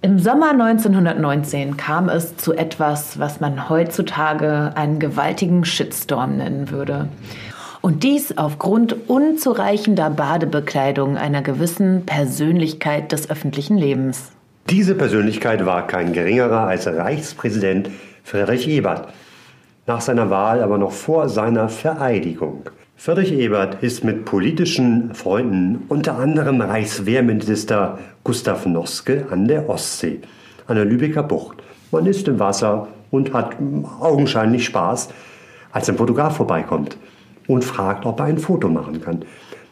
Im 0.04 0.18
Sommer 0.18 0.50
1919 0.50 1.76
kam 1.76 2.08
es 2.08 2.36
zu 2.36 2.54
etwas, 2.54 3.20
was 3.20 3.38
man 3.40 3.68
heutzutage 3.68 4.72
einen 4.74 4.98
gewaltigen 4.98 5.64
Shitstorm 5.64 6.38
nennen 6.38 6.70
würde. 6.72 7.08
Und 7.82 8.04
dies 8.04 8.38
aufgrund 8.38 9.08
unzureichender 9.08 10.08
Badebekleidung 10.08 11.16
einer 11.16 11.42
gewissen 11.42 12.06
Persönlichkeit 12.06 13.10
des 13.10 13.28
öffentlichen 13.28 13.76
Lebens. 13.76 14.30
Diese 14.70 14.94
Persönlichkeit 14.94 15.66
war 15.66 15.88
kein 15.88 16.12
geringerer 16.12 16.68
als 16.68 16.86
Reichspräsident 16.86 17.90
Friedrich 18.22 18.68
Ebert. 18.68 19.12
Nach 19.88 20.00
seiner 20.00 20.30
Wahl 20.30 20.62
aber 20.62 20.78
noch 20.78 20.92
vor 20.92 21.28
seiner 21.28 21.68
Vereidigung. 21.68 22.70
Friedrich 22.96 23.32
Ebert 23.32 23.82
ist 23.82 24.04
mit 24.04 24.26
politischen 24.26 25.12
Freunden 25.12 25.82
unter 25.88 26.16
anderem 26.16 26.60
Reichswehrminister 26.60 27.98
Gustav 28.22 28.64
Noske 28.64 29.26
an 29.28 29.48
der 29.48 29.68
Ostsee, 29.68 30.20
an 30.68 30.76
der 30.76 30.84
Lübecker 30.84 31.24
Bucht. 31.24 31.56
Man 31.90 32.06
ist 32.06 32.28
im 32.28 32.38
Wasser 32.38 32.86
und 33.10 33.32
hat 33.32 33.56
augenscheinlich 33.98 34.66
Spaß, 34.66 35.08
als 35.72 35.88
ein 35.88 35.96
Fotograf 35.96 36.36
vorbeikommt 36.36 36.96
und 37.52 37.64
fragt, 37.64 38.06
ob 38.06 38.20
er 38.20 38.26
ein 38.26 38.38
Foto 38.38 38.68
machen 38.68 39.00
kann. 39.00 39.24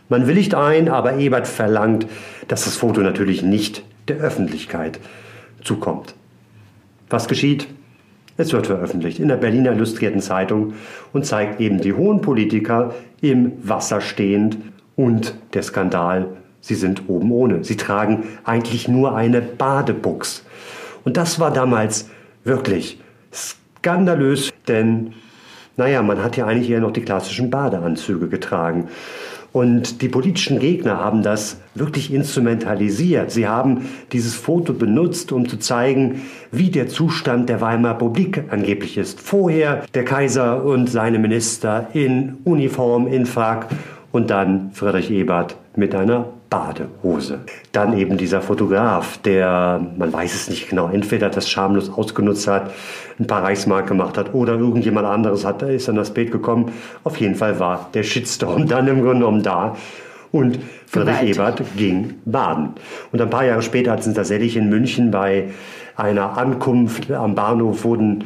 Man 0.08 0.26
willigt 0.26 0.54
ein, 0.54 0.88
aber 0.88 1.16
Ebert 1.16 1.46
verlangt, 1.46 2.06
dass 2.48 2.64
das 2.64 2.76
Foto 2.76 3.00
natürlich 3.00 3.42
nicht 3.42 3.84
der 4.08 4.18
Öffentlichkeit 4.18 4.98
zukommt. 5.62 6.14
Was 7.08 7.28
geschieht? 7.28 7.68
Es 8.36 8.52
wird 8.52 8.66
veröffentlicht 8.66 9.18
in 9.18 9.28
der 9.28 9.36
Berliner 9.36 9.72
Illustrierten 9.72 10.20
Zeitung 10.20 10.74
und 11.12 11.26
zeigt 11.26 11.60
eben 11.60 11.80
die 11.80 11.92
hohen 11.92 12.22
Politiker 12.22 12.94
im 13.20 13.52
Wasser 13.62 14.00
stehend 14.00 14.56
und 14.96 15.34
der 15.54 15.62
Skandal, 15.62 16.28
sie 16.60 16.74
sind 16.74 17.08
oben 17.08 17.30
ohne. 17.32 17.64
Sie 17.64 17.76
tragen 17.76 18.24
eigentlich 18.44 18.88
nur 18.88 19.14
eine 19.14 19.42
Badebuchs. 19.42 20.44
Und 21.04 21.16
das 21.16 21.38
war 21.38 21.52
damals 21.52 22.08
wirklich 22.44 23.00
skandalös, 23.32 24.50
denn 24.68 25.14
naja, 25.80 26.02
man 26.02 26.22
hat 26.22 26.36
ja 26.36 26.46
eigentlich 26.46 26.68
eher 26.68 26.80
noch 26.80 26.92
die 26.92 27.00
klassischen 27.00 27.48
Badeanzüge 27.50 28.28
getragen. 28.28 28.88
Und 29.52 30.02
die 30.02 30.08
politischen 30.08 30.60
Gegner 30.60 30.98
haben 30.98 31.22
das 31.22 31.56
wirklich 31.74 32.12
instrumentalisiert. 32.12 33.30
Sie 33.30 33.48
haben 33.48 33.86
dieses 34.12 34.34
Foto 34.34 34.74
benutzt, 34.74 35.32
um 35.32 35.48
zu 35.48 35.56
zeigen, 35.56 36.22
wie 36.52 36.70
der 36.70 36.88
Zustand 36.88 37.48
der 37.48 37.62
Weimarer 37.62 37.94
Republik 37.94 38.44
angeblich 38.50 38.98
ist. 38.98 39.20
Vorher 39.20 39.84
der 39.94 40.04
Kaiser 40.04 40.64
und 40.64 40.88
seine 40.88 41.18
Minister 41.18 41.88
in 41.94 42.36
Uniform, 42.44 43.08
in 43.08 43.24
Frack 43.24 43.68
und 44.12 44.30
dann 44.30 44.70
Friedrich 44.72 45.10
Ebert 45.10 45.56
mit 45.74 45.94
einer 45.94 46.26
Badehose. 46.50 47.38
Dann 47.70 47.96
eben 47.96 48.18
dieser 48.18 48.42
Fotograf, 48.42 49.18
der, 49.18 49.80
man 49.96 50.12
weiß 50.12 50.34
es 50.34 50.50
nicht 50.50 50.68
genau, 50.68 50.88
entweder 50.88 51.30
das 51.30 51.48
schamlos 51.48 51.88
ausgenutzt 51.88 52.48
hat, 52.48 52.72
ein 53.18 53.26
paar 53.26 53.44
Reichsmark 53.44 53.86
gemacht 53.86 54.18
hat 54.18 54.34
oder 54.34 54.54
irgendjemand 54.54 55.06
anderes 55.06 55.44
hat, 55.44 55.62
ist 55.62 55.88
an 55.88 55.94
das 55.94 56.12
Bild 56.12 56.32
gekommen. 56.32 56.72
Auf 57.04 57.16
jeden 57.18 57.36
Fall 57.36 57.60
war 57.60 57.88
der 57.94 58.02
Shitstorm 58.02 58.66
dann 58.68 58.88
im 58.88 59.02
Grunde 59.02 59.20
genommen 59.20 59.42
da. 59.42 59.76
Und 60.32 60.58
Friedrich 60.86 61.32
Gewalt. 61.32 61.60
Ebert 61.60 61.76
ging 61.76 62.14
baden. 62.24 62.74
Und 63.10 63.20
ein 63.20 63.30
paar 63.30 63.44
Jahre 63.44 63.62
später 63.62 63.92
hat 63.92 64.06
es 64.06 64.12
tatsächlich 64.12 64.56
in 64.56 64.68
München 64.68 65.10
bei 65.10 65.50
einer 65.96 66.38
Ankunft 66.38 67.10
am 67.10 67.34
Bahnhof 67.34 67.84
wurden 67.84 68.24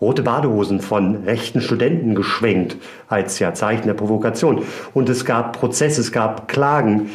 rote 0.00 0.22
Badehosen 0.22 0.80
von 0.80 1.24
rechten 1.24 1.60
Studenten 1.60 2.14
geschwenkt 2.14 2.76
als 3.08 3.38
ja 3.38 3.54
Zeichen 3.54 3.86
der 3.86 3.94
Provokation. 3.94 4.62
Und 4.92 5.08
es 5.08 5.24
gab 5.24 5.58
Prozesse, 5.58 6.00
es 6.00 6.12
gab 6.12 6.48
Klagen. 6.48 7.10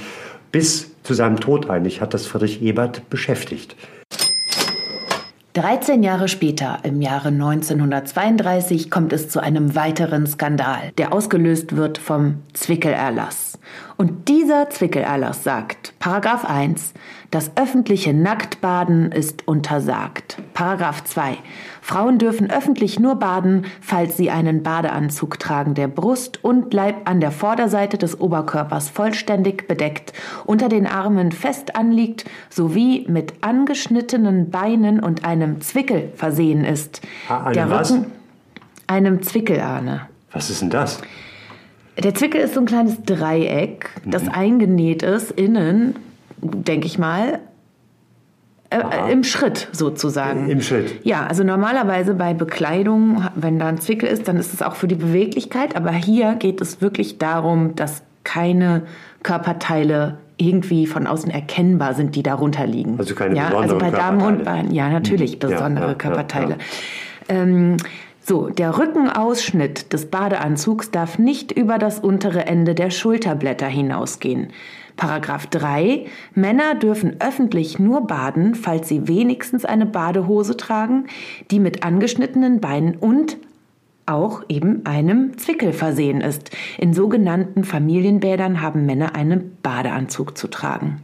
Bis 0.52 0.91
zu 1.04 1.14
seinem 1.14 1.39
Tod 1.39 1.70
eigentlich 1.70 2.02
hat 2.02 2.14
das 2.14 2.26
Friedrich 2.26 2.62
Ebert 2.62 3.10
beschäftigt. 3.10 3.76
13 5.54 6.04
Jahre 6.04 6.28
später, 6.28 6.80
im 6.84 7.02
Jahre 7.02 7.30
1932, 7.30 8.89
kommt 8.89 9.14
es 9.14 9.30
zu 9.30 9.41
einem 9.41 9.76
weiteren 9.76 10.28
Skandal, 10.28 10.91
der 10.97 11.12
ausgelöst 11.12 11.76
wird 11.76 11.97
vom 11.97 12.43
Zwickelerlass. 12.54 13.49
Und 13.97 14.28
dieser 14.28 14.70
Zwickelerlass 14.70 15.43
sagt, 15.43 15.93
Paragraph 15.99 16.45
1, 16.45 16.93
das 17.32 17.51
öffentliche 17.55 18.13
Nacktbaden 18.13 19.11
ist 19.11 19.47
untersagt. 19.47 20.38
Paragraph 20.53 21.03
2, 21.03 21.38
Frauen 21.82 22.17
dürfen 22.17 22.49
öffentlich 22.49 22.99
nur 22.99 23.15
baden, 23.15 23.65
falls 23.82 24.17
sie 24.17 24.32
einen 24.32 24.63
Badeanzug 24.63 25.39
tragen, 25.39 25.74
der 25.74 25.88
Brust 25.88 26.43
und 26.43 26.74
Leib 26.74 27.09
an 27.09 27.20
der 27.20 27.32
Vorderseite 27.32 27.97
des 27.97 28.20
Oberkörpers 28.20 28.89
vollständig 28.89 29.67
bedeckt, 29.67 30.13
unter 30.45 30.70
den 30.70 30.88
Armen 30.88 31.32
fest 31.32 31.76
anliegt, 31.76 32.26
sowie 32.49 33.05
mit 33.07 33.34
angeschnittenen 33.41 34.49
Beinen 34.49 34.99
und 34.99 35.26
einem 35.26 35.61
Zwickel 35.61 36.11
versehen 36.15 36.63
ist. 36.63 37.01
Ah, 37.28 37.51
der 37.51 37.70
was? 37.70 37.91
Rücken 37.91 38.20
einem 38.89 39.22
Zwickelarne. 39.22 40.07
Was 40.32 40.49
ist 40.49 40.61
denn 40.61 40.70
das? 40.72 40.99
Der 42.04 42.16
Zwickel 42.16 42.41
ist 42.41 42.54
so 42.54 42.62
ein 42.62 42.66
kleines 42.66 43.04
Dreieck, 43.04 43.89
das 44.06 44.28
eingenäht 44.28 45.04
ist 45.04 45.32
innen, 45.32 45.95
denke 46.41 46.88
ich 46.88 46.97
mal, 46.97 47.39
äh, 48.70 49.12
im 49.12 49.24
Schritt 49.24 49.68
sozusagen. 49.72 50.50
Im 50.50 50.62
Schritt. 50.62 51.04
Ja, 51.04 51.26
also 51.26 51.43
normalerweise 51.43 52.14
bei 52.14 52.34
Bekleidung, 52.34 53.26
wenn 53.36 53.60
da 53.60 53.68
ein 53.68 53.80
Zwickel 53.80 54.08
ist, 54.08 54.28
dann 54.28 54.38
ist 54.38 54.54
es 54.54 54.62
auch 54.62 54.76
für 54.76 54.88
die 54.88 54.95
Beweglichkeit, 54.95 55.76
aber 55.76 55.91
hier 55.91 56.36
geht 56.36 56.62
es 56.62 56.82
wirklich 56.82 57.18
darum, 57.18 57.76
dass 57.76 58.04
keine 58.24 58.84
Körperteile 59.24 60.20
irgendwie 60.38 60.88
von 60.88 61.08
außen 61.08 61.32
erkennbar 61.32 61.95
sind, 61.95 62.16
die 62.16 62.24
darunter 62.24 62.66
liegen. 62.66 62.97
Also 63.00 63.16
keine 63.16 63.36
ja, 63.36 63.47
Also 63.47 63.78
bei 63.78 63.89
besonderen 63.89 63.93
Damen 63.93 64.22
und 64.22 64.36
Körperteile. 64.43 64.68
bei, 64.68 64.74
ja, 64.74 64.89
natürlich 64.89 65.34
Ja, 65.34 65.50
besondere 65.50 65.84
ja, 65.86 65.89
ja, 65.89 65.95
Körperteile. 65.95 66.58
Ähm, 67.28 67.78
so, 68.30 68.47
der 68.47 68.77
Rückenausschnitt 68.77 69.91
des 69.91 70.05
Badeanzugs 70.05 70.91
darf 70.91 71.17
nicht 71.17 71.51
über 71.51 71.80
das 71.80 71.99
untere 71.99 72.45
Ende 72.45 72.75
der 72.75 72.91
Schulterblätter 72.91 73.65
hinausgehen. 73.65 74.53
Paragraph 74.95 75.47
3. 75.47 76.05
Männer 76.36 76.75
dürfen 76.75 77.15
öffentlich 77.19 77.80
nur 77.80 78.05
baden, 78.05 78.53
falls 78.53 78.88
sie 78.88 79.07
wenigstens 79.07 79.65
eine 79.65 79.88
Badehose 79.88 80.55
tragen, 80.55 81.07
die 81.49 81.59
mit 81.59 81.84
angeschnittenen 81.84 82.61
Beinen 82.61 82.95
und 82.97 83.38
auch 84.05 84.43
eben 84.47 84.86
einem 84.86 85.38
Zwickel 85.39 85.73
versehen 85.73 86.21
ist. 86.21 86.51
In 86.77 86.93
sogenannten 86.93 87.63
Familienbädern 87.63 88.61
haben 88.61 88.86
Männer 88.86 89.15
einen 89.15 89.57
Badeanzug 89.63 90.38
zu 90.38 90.47
tragen. 90.47 91.01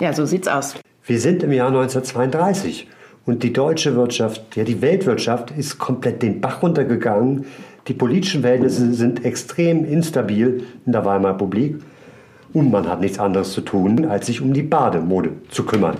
Ja, 0.00 0.12
so 0.12 0.26
sieht's 0.26 0.48
aus. 0.48 0.74
Wir 1.04 1.18
sind 1.18 1.42
im 1.42 1.52
Jahr 1.52 1.68
1932 1.68 2.88
und 3.28 3.42
die 3.42 3.52
deutsche 3.52 3.94
Wirtschaft, 3.94 4.56
ja 4.56 4.64
die 4.64 4.80
Weltwirtschaft 4.80 5.50
ist 5.50 5.78
komplett 5.78 6.22
den 6.22 6.40
Bach 6.40 6.62
runtergegangen. 6.62 7.44
Die 7.86 7.92
politischen 7.92 8.40
Verhältnisse 8.40 8.94
sind 8.94 9.22
extrem 9.22 9.84
instabil 9.84 10.64
in 10.86 10.92
der 10.92 11.04
Weimarer 11.04 11.34
Republik. 11.34 11.76
Und 12.54 12.70
man 12.70 12.88
hat 12.88 13.02
nichts 13.02 13.18
anderes 13.18 13.52
zu 13.52 13.60
tun, 13.60 14.06
als 14.06 14.28
sich 14.28 14.40
um 14.40 14.54
die 14.54 14.62
Bademode 14.62 15.32
zu 15.50 15.64
kümmern. 15.64 15.98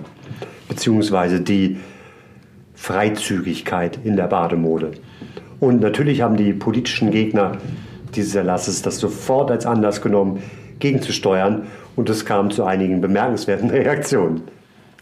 Beziehungsweise 0.68 1.42
die 1.42 1.76
Freizügigkeit 2.74 3.98
in 4.04 4.16
der 4.16 4.28
Bademode. 4.28 4.92
Und 5.60 5.82
natürlich 5.82 6.22
haben 6.22 6.38
die 6.38 6.54
politischen 6.54 7.10
Gegner 7.10 7.58
dieses 8.14 8.34
Erlasses 8.36 8.80
das 8.80 8.98
sofort 8.98 9.50
als 9.50 9.66
Anlass 9.66 10.00
genommen, 10.00 10.42
gegenzusteuern. 10.78 11.66
Und 11.94 12.08
es 12.08 12.24
kam 12.24 12.50
zu 12.50 12.64
einigen 12.64 13.02
bemerkenswerten 13.02 13.68
Reaktionen. 13.70 14.44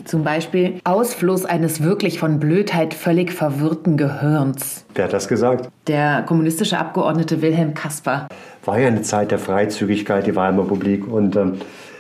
Zum 0.05 0.25
Beispiel 0.25 0.81
Ausfluss 0.85 1.45
eines 1.45 1.83
wirklich 1.83 2.19
von 2.19 2.39
Blödheit 2.39 2.95
völlig 2.95 3.33
verwirrten 3.33 3.97
Gehirns. 3.97 4.85
Wer 4.95 5.05
hat 5.05 5.13
das 5.13 5.27
gesagt? 5.27 5.71
Der 5.87 6.23
kommunistische 6.23 6.79
Abgeordnete 6.79 7.43
Wilhelm 7.43 7.75
Kasper. 7.75 8.29
War 8.65 8.79
ja 8.79 8.89
eine 8.89 9.03
Zeit 9.03 9.31
der 9.31 9.39
Freizügigkeit, 9.39 10.27
die 10.27 10.37
Weimarer 10.37 10.67
Republik. 10.67 11.09
Und 11.09 11.37
ähm, 11.37 11.55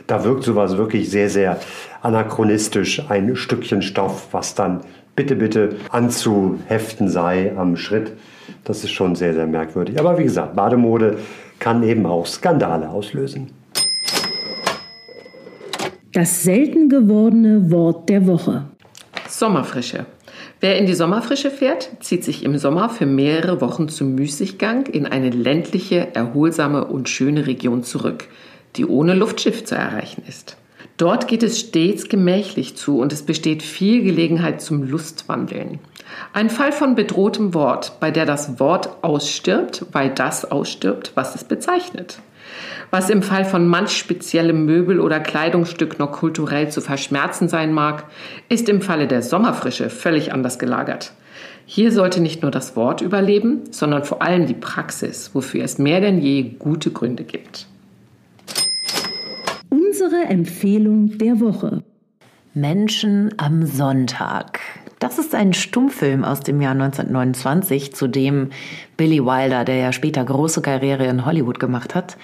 da 0.06 0.24
wirkt 0.24 0.44
sowas 0.44 0.76
wirklich 0.76 1.10
sehr, 1.10 1.28
sehr 1.30 1.58
anachronistisch. 2.02 3.02
Ein 3.08 3.34
Stückchen 3.34 3.82
Stoff, 3.82 4.28
was 4.32 4.54
dann 4.54 4.80
bitte, 5.16 5.34
bitte 5.34 5.76
anzuheften 5.90 7.08
sei 7.08 7.52
am 7.56 7.76
Schritt. 7.76 8.12
Das 8.64 8.84
ist 8.84 8.92
schon 8.92 9.16
sehr, 9.16 9.34
sehr 9.34 9.46
merkwürdig. 9.46 9.98
Aber 9.98 10.18
wie 10.18 10.24
gesagt, 10.24 10.54
Bademode 10.54 11.18
kann 11.58 11.82
eben 11.82 12.06
auch 12.06 12.26
Skandale 12.26 12.88
auslösen. 12.90 13.50
Das 16.16 16.44
selten 16.44 16.88
gewordene 16.88 17.70
Wort 17.70 18.08
der 18.08 18.26
Woche. 18.26 18.64
Sommerfrische. 19.28 20.06
Wer 20.60 20.78
in 20.78 20.86
die 20.86 20.94
Sommerfrische 20.94 21.50
fährt, 21.50 21.90
zieht 22.00 22.24
sich 22.24 22.42
im 22.42 22.56
Sommer 22.56 22.88
für 22.88 23.04
mehrere 23.04 23.60
Wochen 23.60 23.90
zum 23.90 24.14
Müßiggang 24.14 24.86
in 24.86 25.04
eine 25.04 25.28
ländliche, 25.28 26.14
erholsame 26.14 26.86
und 26.86 27.10
schöne 27.10 27.46
Region 27.46 27.82
zurück, 27.82 28.28
die 28.76 28.86
ohne 28.86 29.12
Luftschiff 29.12 29.66
zu 29.66 29.74
erreichen 29.74 30.22
ist. 30.26 30.56
Dort 30.96 31.28
geht 31.28 31.42
es 31.42 31.60
stets 31.60 32.08
gemächlich 32.08 32.78
zu 32.78 32.98
und 32.98 33.12
es 33.12 33.22
besteht 33.22 33.62
viel 33.62 34.02
Gelegenheit 34.02 34.62
zum 34.62 34.84
Lustwandeln. 34.84 35.80
Ein 36.32 36.48
Fall 36.48 36.72
von 36.72 36.94
bedrohtem 36.94 37.52
Wort, 37.52 38.00
bei 38.00 38.10
der 38.10 38.24
das 38.24 38.58
Wort 38.58 39.04
ausstirbt, 39.04 39.84
weil 39.92 40.08
das 40.08 40.50
ausstirbt, 40.50 41.12
was 41.14 41.34
es 41.34 41.44
bezeichnet. 41.44 42.20
Was 42.90 43.10
im 43.10 43.22
Fall 43.22 43.44
von 43.44 43.66
manch 43.66 43.96
speziellem 43.96 44.64
Möbel 44.64 45.00
oder 45.00 45.20
Kleidungsstück 45.20 45.98
noch 45.98 46.12
kulturell 46.12 46.70
zu 46.70 46.80
verschmerzen 46.80 47.48
sein 47.48 47.72
mag, 47.72 48.04
ist 48.48 48.68
im 48.68 48.80
Falle 48.80 49.06
der 49.06 49.22
Sommerfrische 49.22 49.90
völlig 49.90 50.32
anders 50.32 50.58
gelagert. 50.58 51.12
Hier 51.66 51.90
sollte 51.90 52.20
nicht 52.20 52.42
nur 52.42 52.52
das 52.52 52.76
Wort 52.76 53.00
überleben, 53.00 53.62
sondern 53.72 54.04
vor 54.04 54.22
allem 54.22 54.46
die 54.46 54.54
Praxis, 54.54 55.30
wofür 55.34 55.64
es 55.64 55.78
mehr 55.78 56.00
denn 56.00 56.18
je 56.18 56.42
gute 56.58 56.92
Gründe 56.92 57.24
gibt. 57.24 57.66
Unsere 59.68 60.24
Empfehlung 60.28 61.18
der 61.18 61.40
Woche. 61.40 61.82
Menschen 62.54 63.34
am 63.36 63.66
Sonntag. 63.66 64.60
Das 64.98 65.18
ist 65.18 65.34
ein 65.34 65.52
Stummfilm 65.52 66.24
aus 66.24 66.40
dem 66.40 66.60
Jahr 66.60 66.72
1929, 66.72 67.94
zu 67.94 68.06
dem 68.06 68.50
Billy 68.96 69.24
Wilder, 69.24 69.64
der 69.64 69.76
ja 69.76 69.92
später 69.92 70.24
große 70.24 70.62
Karriere 70.62 71.06
in 71.06 71.26
Hollywood 71.26 71.60
gemacht 71.60 71.94
hat, 71.94 72.16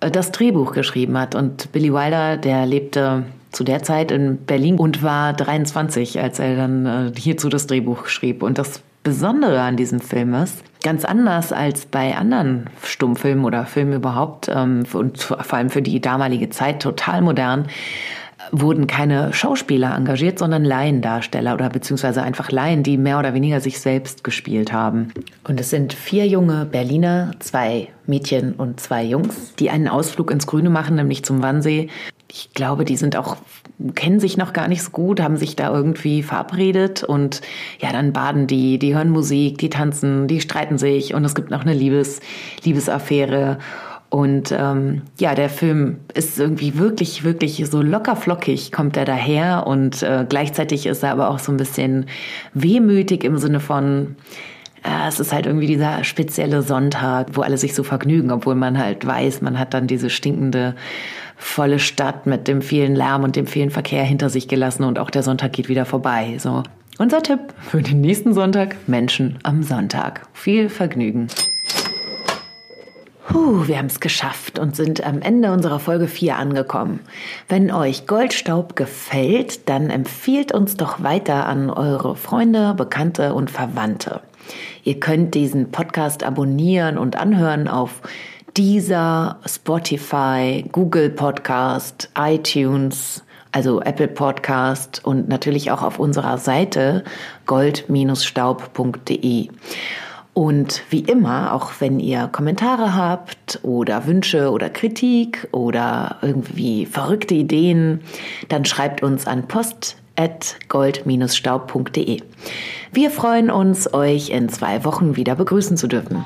das 0.00 0.32
Drehbuch 0.32 0.72
geschrieben 0.72 1.16
hat. 1.16 1.34
Und 1.36 1.70
Billy 1.70 1.92
Wilder, 1.92 2.36
der 2.36 2.66
lebte 2.66 3.24
zu 3.52 3.62
der 3.64 3.82
Zeit 3.82 4.10
in 4.10 4.38
Berlin 4.38 4.78
und 4.78 5.02
war 5.02 5.32
23, 5.32 6.20
als 6.20 6.38
er 6.38 6.56
dann 6.56 6.86
äh, 6.86 7.12
hierzu 7.16 7.48
das 7.48 7.66
Drehbuch 7.66 8.06
schrieb. 8.06 8.42
Und 8.42 8.58
das 8.58 8.80
Besondere 9.04 9.60
an 9.60 9.76
diesem 9.76 10.00
Film 10.00 10.34
ist, 10.34 10.62
ganz 10.82 11.04
anders 11.04 11.52
als 11.52 11.86
bei 11.86 12.16
anderen 12.16 12.70
Stummfilmen 12.82 13.44
oder 13.44 13.66
Filmen 13.66 13.94
überhaupt 13.94 14.48
ähm, 14.48 14.84
und 14.92 15.22
vor 15.22 15.54
allem 15.54 15.70
für 15.70 15.82
die 15.82 16.00
damalige 16.00 16.50
Zeit 16.50 16.80
total 16.80 17.20
modern, 17.20 17.66
wurden 18.52 18.86
keine 18.86 19.32
Schauspieler 19.32 19.96
engagiert, 19.96 20.38
sondern 20.38 20.64
Laiendarsteller 20.64 21.54
oder 21.54 21.70
beziehungsweise 21.70 22.22
einfach 22.22 22.52
Laien, 22.52 22.82
die 22.82 22.98
mehr 22.98 23.18
oder 23.18 23.32
weniger 23.32 23.60
sich 23.60 23.80
selbst 23.80 24.24
gespielt 24.24 24.74
haben. 24.74 25.08
Und 25.44 25.58
es 25.58 25.70
sind 25.70 25.94
vier 25.94 26.26
junge 26.26 26.66
Berliner, 26.66 27.32
zwei 27.38 27.88
Mädchen 28.06 28.52
und 28.52 28.78
zwei 28.78 29.04
Jungs, 29.04 29.54
die 29.58 29.70
einen 29.70 29.88
Ausflug 29.88 30.30
ins 30.30 30.46
Grüne 30.46 30.68
machen, 30.68 30.96
nämlich 30.96 31.24
zum 31.24 31.42
Wannsee. 31.42 31.88
Ich 32.30 32.52
glaube, 32.52 32.84
die 32.84 32.96
sind 32.96 33.16
auch, 33.16 33.38
kennen 33.94 34.20
sich 34.20 34.36
noch 34.36 34.52
gar 34.52 34.68
nicht 34.68 34.82
so 34.82 34.90
gut, 34.90 35.20
haben 35.20 35.38
sich 35.38 35.56
da 35.56 35.72
irgendwie 35.72 36.22
verabredet 36.22 37.04
und 37.04 37.40
ja, 37.80 37.90
dann 37.90 38.12
baden 38.12 38.46
die, 38.46 38.78
die 38.78 38.94
hören 38.94 39.10
Musik, 39.10 39.58
die 39.58 39.70
tanzen, 39.70 40.28
die 40.28 40.42
streiten 40.42 40.76
sich 40.76 41.14
und 41.14 41.24
es 41.24 41.34
gibt 41.34 41.50
noch 41.50 41.62
eine 41.62 41.74
Liebes, 41.74 42.20
Liebesaffäre. 42.64 43.58
Und 44.12 44.52
ähm, 44.52 45.00
ja, 45.18 45.34
der 45.34 45.48
Film 45.48 46.00
ist 46.12 46.38
irgendwie 46.38 46.76
wirklich, 46.76 47.24
wirklich 47.24 47.64
so 47.70 47.80
locker 47.80 48.14
flockig 48.14 48.70
kommt 48.70 48.98
er 48.98 49.06
daher 49.06 49.66
und 49.66 50.02
äh, 50.02 50.26
gleichzeitig 50.28 50.84
ist 50.84 51.02
er 51.02 51.12
aber 51.12 51.30
auch 51.30 51.38
so 51.38 51.50
ein 51.50 51.56
bisschen 51.56 52.04
wehmütig 52.52 53.24
im 53.24 53.38
Sinne 53.38 53.58
von, 53.58 54.16
äh, 54.84 55.08
es 55.08 55.18
ist 55.18 55.32
halt 55.32 55.46
irgendwie 55.46 55.66
dieser 55.66 56.04
spezielle 56.04 56.60
Sonntag, 56.60 57.28
wo 57.32 57.40
alle 57.40 57.56
sich 57.56 57.74
so 57.74 57.84
vergnügen, 57.84 58.30
obwohl 58.30 58.54
man 58.54 58.76
halt 58.76 59.06
weiß, 59.06 59.40
man 59.40 59.58
hat 59.58 59.72
dann 59.72 59.86
diese 59.86 60.10
stinkende 60.10 60.74
volle 61.38 61.78
Stadt 61.78 62.26
mit 62.26 62.48
dem 62.48 62.60
vielen 62.60 62.94
Lärm 62.94 63.24
und 63.24 63.34
dem 63.34 63.46
vielen 63.46 63.70
Verkehr 63.70 64.04
hinter 64.04 64.28
sich 64.28 64.46
gelassen 64.46 64.84
und 64.84 64.98
auch 64.98 65.08
der 65.08 65.22
Sonntag 65.22 65.54
geht 65.54 65.70
wieder 65.70 65.86
vorbei. 65.86 66.36
So 66.36 66.62
unser 66.98 67.22
Tipp 67.22 67.40
für 67.62 67.80
den 67.80 68.02
nächsten 68.02 68.34
Sonntag: 68.34 68.76
Menschen 68.86 69.38
am 69.42 69.62
Sonntag. 69.62 70.28
Viel 70.34 70.68
Vergnügen. 70.68 71.28
Puh, 73.32 73.66
wir 73.66 73.78
haben 73.78 73.86
es 73.86 74.00
geschafft 74.00 74.58
und 74.58 74.76
sind 74.76 75.06
am 75.06 75.22
Ende 75.22 75.52
unserer 75.52 75.80
Folge 75.80 76.06
4 76.06 76.36
angekommen. 76.36 77.00
Wenn 77.48 77.70
euch 77.70 78.06
Goldstaub 78.06 78.76
gefällt, 78.76 79.70
dann 79.70 79.88
empfiehlt 79.88 80.52
uns 80.52 80.76
doch 80.76 81.02
weiter 81.02 81.46
an 81.46 81.70
eure 81.70 82.14
Freunde, 82.14 82.74
Bekannte 82.74 83.32
und 83.32 83.50
Verwandte. 83.50 84.20
Ihr 84.84 85.00
könnt 85.00 85.34
diesen 85.34 85.70
Podcast 85.70 86.24
abonnieren 86.24 86.98
und 86.98 87.16
anhören 87.16 87.68
auf 87.68 88.02
dieser 88.58 89.38
Spotify, 89.46 90.66
Google 90.70 91.08
Podcast, 91.08 92.10
iTunes, 92.18 93.24
also 93.50 93.80
Apple 93.80 94.08
Podcast 94.08 95.02
und 95.06 95.30
natürlich 95.30 95.70
auch 95.70 95.82
auf 95.82 95.98
unserer 95.98 96.36
Seite 96.36 97.02
gold-staub.de. 97.46 99.48
Und 100.34 100.82
wie 100.88 101.00
immer, 101.00 101.52
auch 101.52 101.72
wenn 101.80 102.00
ihr 102.00 102.26
Kommentare 102.26 102.94
habt 102.94 103.60
oder 103.62 104.06
Wünsche 104.06 104.50
oder 104.50 104.70
Kritik 104.70 105.46
oder 105.52 106.16
irgendwie 106.22 106.86
verrückte 106.86 107.34
Ideen, 107.34 108.00
dann 108.48 108.64
schreibt 108.64 109.02
uns 109.02 109.26
an 109.26 109.46
post.gold-staub.de. 109.46 112.22
Wir 112.92 113.10
freuen 113.10 113.50
uns, 113.50 113.92
euch 113.92 114.30
in 114.30 114.48
zwei 114.48 114.86
Wochen 114.86 115.16
wieder 115.16 115.34
begrüßen 115.34 115.76
zu 115.76 115.86
dürfen. 115.86 116.24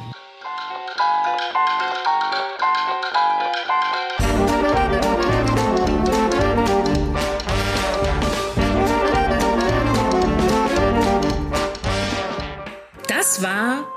Das 13.08 13.42
war 13.42 13.95